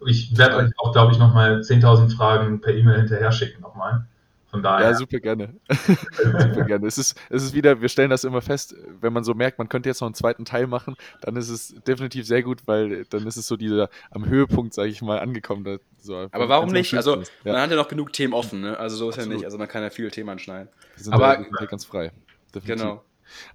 Ich 0.06 0.38
werde 0.38 0.58
euch 0.58 0.70
auch, 0.78 0.92
glaube 0.92 1.10
ich, 1.10 1.18
nochmal 1.18 1.58
10.000 1.62 2.14
Fragen 2.14 2.60
per 2.60 2.72
E-Mail 2.72 2.98
hinterher 2.98 3.32
schicken 3.32 3.60
nochmal. 3.62 4.06
Von 4.50 4.62
daher. 4.62 4.88
Ja, 4.88 4.94
super 4.94 5.20
gerne. 5.20 5.54
super 5.68 6.64
gerne. 6.64 6.86
Es 6.86 6.98
ist, 6.98 7.16
es 7.28 7.44
ist 7.44 7.54
wieder, 7.54 7.80
wir 7.80 7.88
stellen 7.88 8.10
das 8.10 8.24
immer 8.24 8.42
fest, 8.42 8.74
wenn 9.00 9.12
man 9.12 9.22
so 9.22 9.34
merkt, 9.34 9.58
man 9.58 9.68
könnte 9.68 9.88
jetzt 9.88 10.00
noch 10.00 10.08
einen 10.08 10.14
zweiten 10.14 10.44
Teil 10.44 10.66
machen, 10.66 10.96
dann 11.20 11.36
ist 11.36 11.48
es 11.48 11.74
definitiv 11.86 12.26
sehr 12.26 12.42
gut, 12.42 12.62
weil 12.66 13.04
dann 13.06 13.26
ist 13.26 13.36
es 13.36 13.46
so 13.46 13.56
dieser 13.56 13.90
am 14.10 14.26
Höhepunkt, 14.26 14.74
sage 14.74 14.88
ich 14.88 15.02
mal, 15.02 15.20
angekommen. 15.20 15.64
Da, 15.64 15.76
so, 15.98 16.28
Aber 16.32 16.48
warum 16.48 16.70
nicht? 16.70 16.94
Also, 16.94 17.22
ja. 17.44 17.52
man 17.52 17.60
hat 17.62 17.70
ja 17.70 17.76
noch 17.76 17.88
genug 17.88 18.12
Themen 18.12 18.34
offen, 18.34 18.60
ne? 18.60 18.76
Also, 18.76 18.96
so 18.96 19.08
ist 19.08 19.16
Absolut. 19.16 19.30
ja 19.30 19.36
nicht. 19.36 19.44
Also, 19.44 19.58
man 19.58 19.68
kann 19.68 19.82
ja 19.82 19.90
viele 19.90 20.10
Themen 20.10 20.30
anschneiden. 20.30 20.68
Wir 20.96 21.04
sind 21.04 21.12
Aber 21.12 21.44
ganz 21.66 21.84
frei. 21.84 22.10
Definitiv. 22.52 22.82
Genau. 22.82 23.04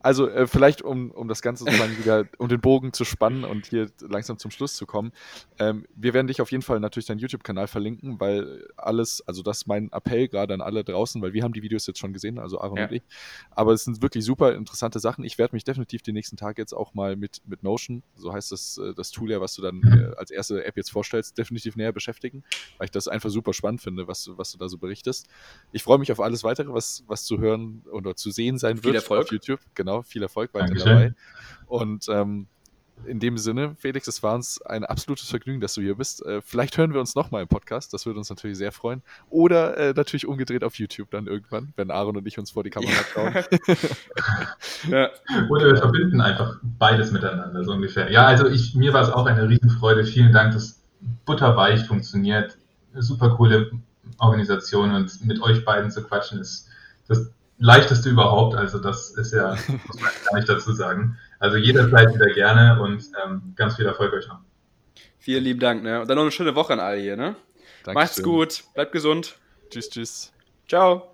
Also 0.01 0.29
äh, 0.29 0.47
vielleicht, 0.47 0.81
um, 0.81 1.11
um 1.11 1.27
das 1.27 1.41
Ganze 1.41 1.63
sozusagen 1.63 1.97
wieder, 1.97 2.25
um 2.37 2.49
den 2.49 2.61
Bogen 2.61 2.93
zu 2.93 3.05
spannen 3.05 3.43
und 3.43 3.67
hier 3.67 3.89
langsam 4.01 4.37
zum 4.37 4.51
Schluss 4.51 4.75
zu 4.75 4.85
kommen. 4.85 5.11
Ähm, 5.59 5.85
wir 5.95 6.13
werden 6.13 6.27
dich 6.27 6.41
auf 6.41 6.51
jeden 6.51 6.63
Fall 6.63 6.79
natürlich 6.79 7.05
deinen 7.05 7.19
YouTube-Kanal 7.19 7.67
verlinken, 7.67 8.19
weil 8.19 8.67
alles, 8.77 9.21
also 9.27 9.41
das 9.41 9.59
ist 9.59 9.67
mein 9.67 9.91
Appell 9.91 10.27
gerade 10.27 10.53
an 10.53 10.61
alle 10.61 10.83
draußen, 10.83 11.21
weil 11.21 11.33
wir 11.33 11.43
haben 11.43 11.53
die 11.53 11.63
Videos 11.63 11.87
jetzt 11.87 11.99
schon 11.99 12.13
gesehen, 12.13 12.39
also 12.39 12.59
Aaron 12.59 12.77
ja. 12.77 12.85
und 12.85 12.91
ich. 12.91 13.03
Aber 13.51 13.73
es 13.73 13.83
sind 13.83 14.01
wirklich 14.01 14.25
super 14.25 14.53
interessante 14.53 14.99
Sachen. 14.99 15.23
Ich 15.23 15.37
werde 15.37 15.55
mich 15.55 15.63
definitiv 15.63 16.01
die 16.01 16.13
nächsten 16.13 16.37
Tage 16.37 16.61
jetzt 16.61 16.73
auch 16.73 16.93
mal 16.93 17.15
mit, 17.15 17.41
mit 17.45 17.63
Notion, 17.63 18.03
so 18.15 18.33
heißt 18.33 18.51
das, 18.51 18.77
äh, 18.77 18.93
das 18.93 19.11
Tool 19.11 19.31
ja, 19.31 19.41
was 19.41 19.55
du 19.55 19.61
dann 19.61 19.81
äh, 19.83 20.15
als 20.17 20.31
erste 20.31 20.63
App 20.65 20.77
jetzt 20.77 20.91
vorstellst, 20.91 21.37
definitiv 21.37 21.75
näher 21.75 21.91
beschäftigen, 21.91 22.43
weil 22.77 22.85
ich 22.85 22.91
das 22.91 23.07
einfach 23.07 23.29
super 23.29 23.53
spannend 23.53 23.81
finde, 23.81 24.07
was, 24.07 24.29
was 24.35 24.51
du 24.51 24.57
da 24.57 24.69
so 24.69 24.77
berichtest. 24.77 25.27
Ich 25.71 25.83
freue 25.83 25.99
mich 25.99 26.11
auf 26.11 26.19
alles 26.19 26.43
weitere, 26.43 26.73
was, 26.73 27.03
was 27.07 27.23
zu 27.23 27.39
hören 27.39 27.83
oder 27.91 28.15
zu 28.15 28.31
sehen 28.31 28.57
sein 28.57 28.77
Viel 28.77 28.85
wird 28.85 28.95
Erfolg. 28.95 29.25
auf 29.25 29.31
YouTube 29.31 29.59
genau, 29.73 30.01
viel 30.01 30.23
Erfolg 30.23 30.53
weiter 30.53 30.67
Dankeschön. 30.67 30.93
dabei. 30.93 31.13
Und 31.67 32.07
ähm, 32.09 32.47
in 33.05 33.19
dem 33.19 33.37
Sinne, 33.37 33.75
Felix, 33.77 34.07
es 34.07 34.23
war 34.23 34.35
uns 34.35 34.61
ein 34.61 34.85
absolutes 34.85 35.29
Vergnügen, 35.29 35.59
dass 35.59 35.73
du 35.73 35.81
hier 35.81 35.95
bist. 35.95 36.25
Äh, 36.25 36.41
vielleicht 36.41 36.77
hören 36.77 36.93
wir 36.93 36.99
uns 36.99 37.15
nochmal 37.15 37.41
im 37.41 37.47
Podcast, 37.47 37.93
das 37.93 38.05
würde 38.05 38.19
uns 38.19 38.29
natürlich 38.29 38.57
sehr 38.57 38.71
freuen. 38.71 39.03
Oder 39.29 39.77
äh, 39.77 39.93
natürlich 39.95 40.25
umgedreht 40.25 40.63
auf 40.63 40.75
YouTube 40.75 41.11
dann 41.11 41.27
irgendwann, 41.27 41.73
wenn 41.75 41.91
Aaron 41.91 42.17
und 42.17 42.25
ich 42.25 42.39
uns 42.39 42.51
vor 42.51 42.63
die 42.63 42.69
Kamera 42.69 42.91
schauen. 43.13 43.33
ja. 44.89 45.09
Oder 45.49 45.67
wir 45.67 45.77
verbinden 45.77 46.21
einfach 46.21 46.57
beides 46.63 47.11
miteinander, 47.11 47.63
so 47.63 47.73
ungefähr. 47.73 48.09
Ja, 48.11 48.25
also 48.25 48.47
ich, 48.47 48.75
mir 48.75 48.93
war 48.93 49.01
es 49.01 49.09
auch 49.09 49.25
eine 49.25 49.47
Riesenfreude. 49.47 50.05
Vielen 50.05 50.31
Dank, 50.31 50.53
dass 50.53 50.81
butterweich 51.25 51.85
funktioniert. 51.85 52.57
Eine 52.93 53.03
super 53.03 53.35
coole 53.35 53.71
Organisation 54.19 54.91
und 54.91 55.25
mit 55.25 55.41
euch 55.41 55.65
beiden 55.65 55.91
zu 55.91 56.03
quatschen 56.03 56.39
ist 56.39 56.69
das 57.07 57.31
leichteste 57.57 58.09
überhaupt. 58.09 58.55
Also 58.55 58.79
das 58.79 59.11
ist 59.11 59.33
ja, 59.33 59.51
muss 59.87 59.99
man 59.99 60.11
gar 60.25 60.35
nicht 60.35 60.49
dazu 60.49 60.73
sagen. 60.73 61.17
Also 61.39 61.57
jederzeit 61.57 62.13
wieder 62.13 62.27
gerne 62.33 62.81
und 62.81 63.03
ähm, 63.23 63.53
ganz 63.55 63.75
viel 63.75 63.85
Erfolg 63.85 64.13
euch 64.13 64.27
noch. 64.27 64.39
Vielen 65.19 65.43
lieben 65.43 65.59
Dank, 65.59 65.83
ne? 65.83 66.01
Und 66.01 66.07
dann 66.07 66.17
noch 66.17 66.23
eine 66.23 66.31
schöne 66.31 66.55
Woche 66.55 66.73
an 66.73 66.79
alle 66.79 66.99
hier, 66.99 67.17
ne? 67.17 67.35
Dankeschön. 67.83 67.93
Macht's 67.93 68.23
gut, 68.23 68.63
bleibt 68.73 68.91
gesund. 68.91 69.37
Tschüss, 69.69 69.89
tschüss. 69.89 70.33
Ciao. 70.67 71.11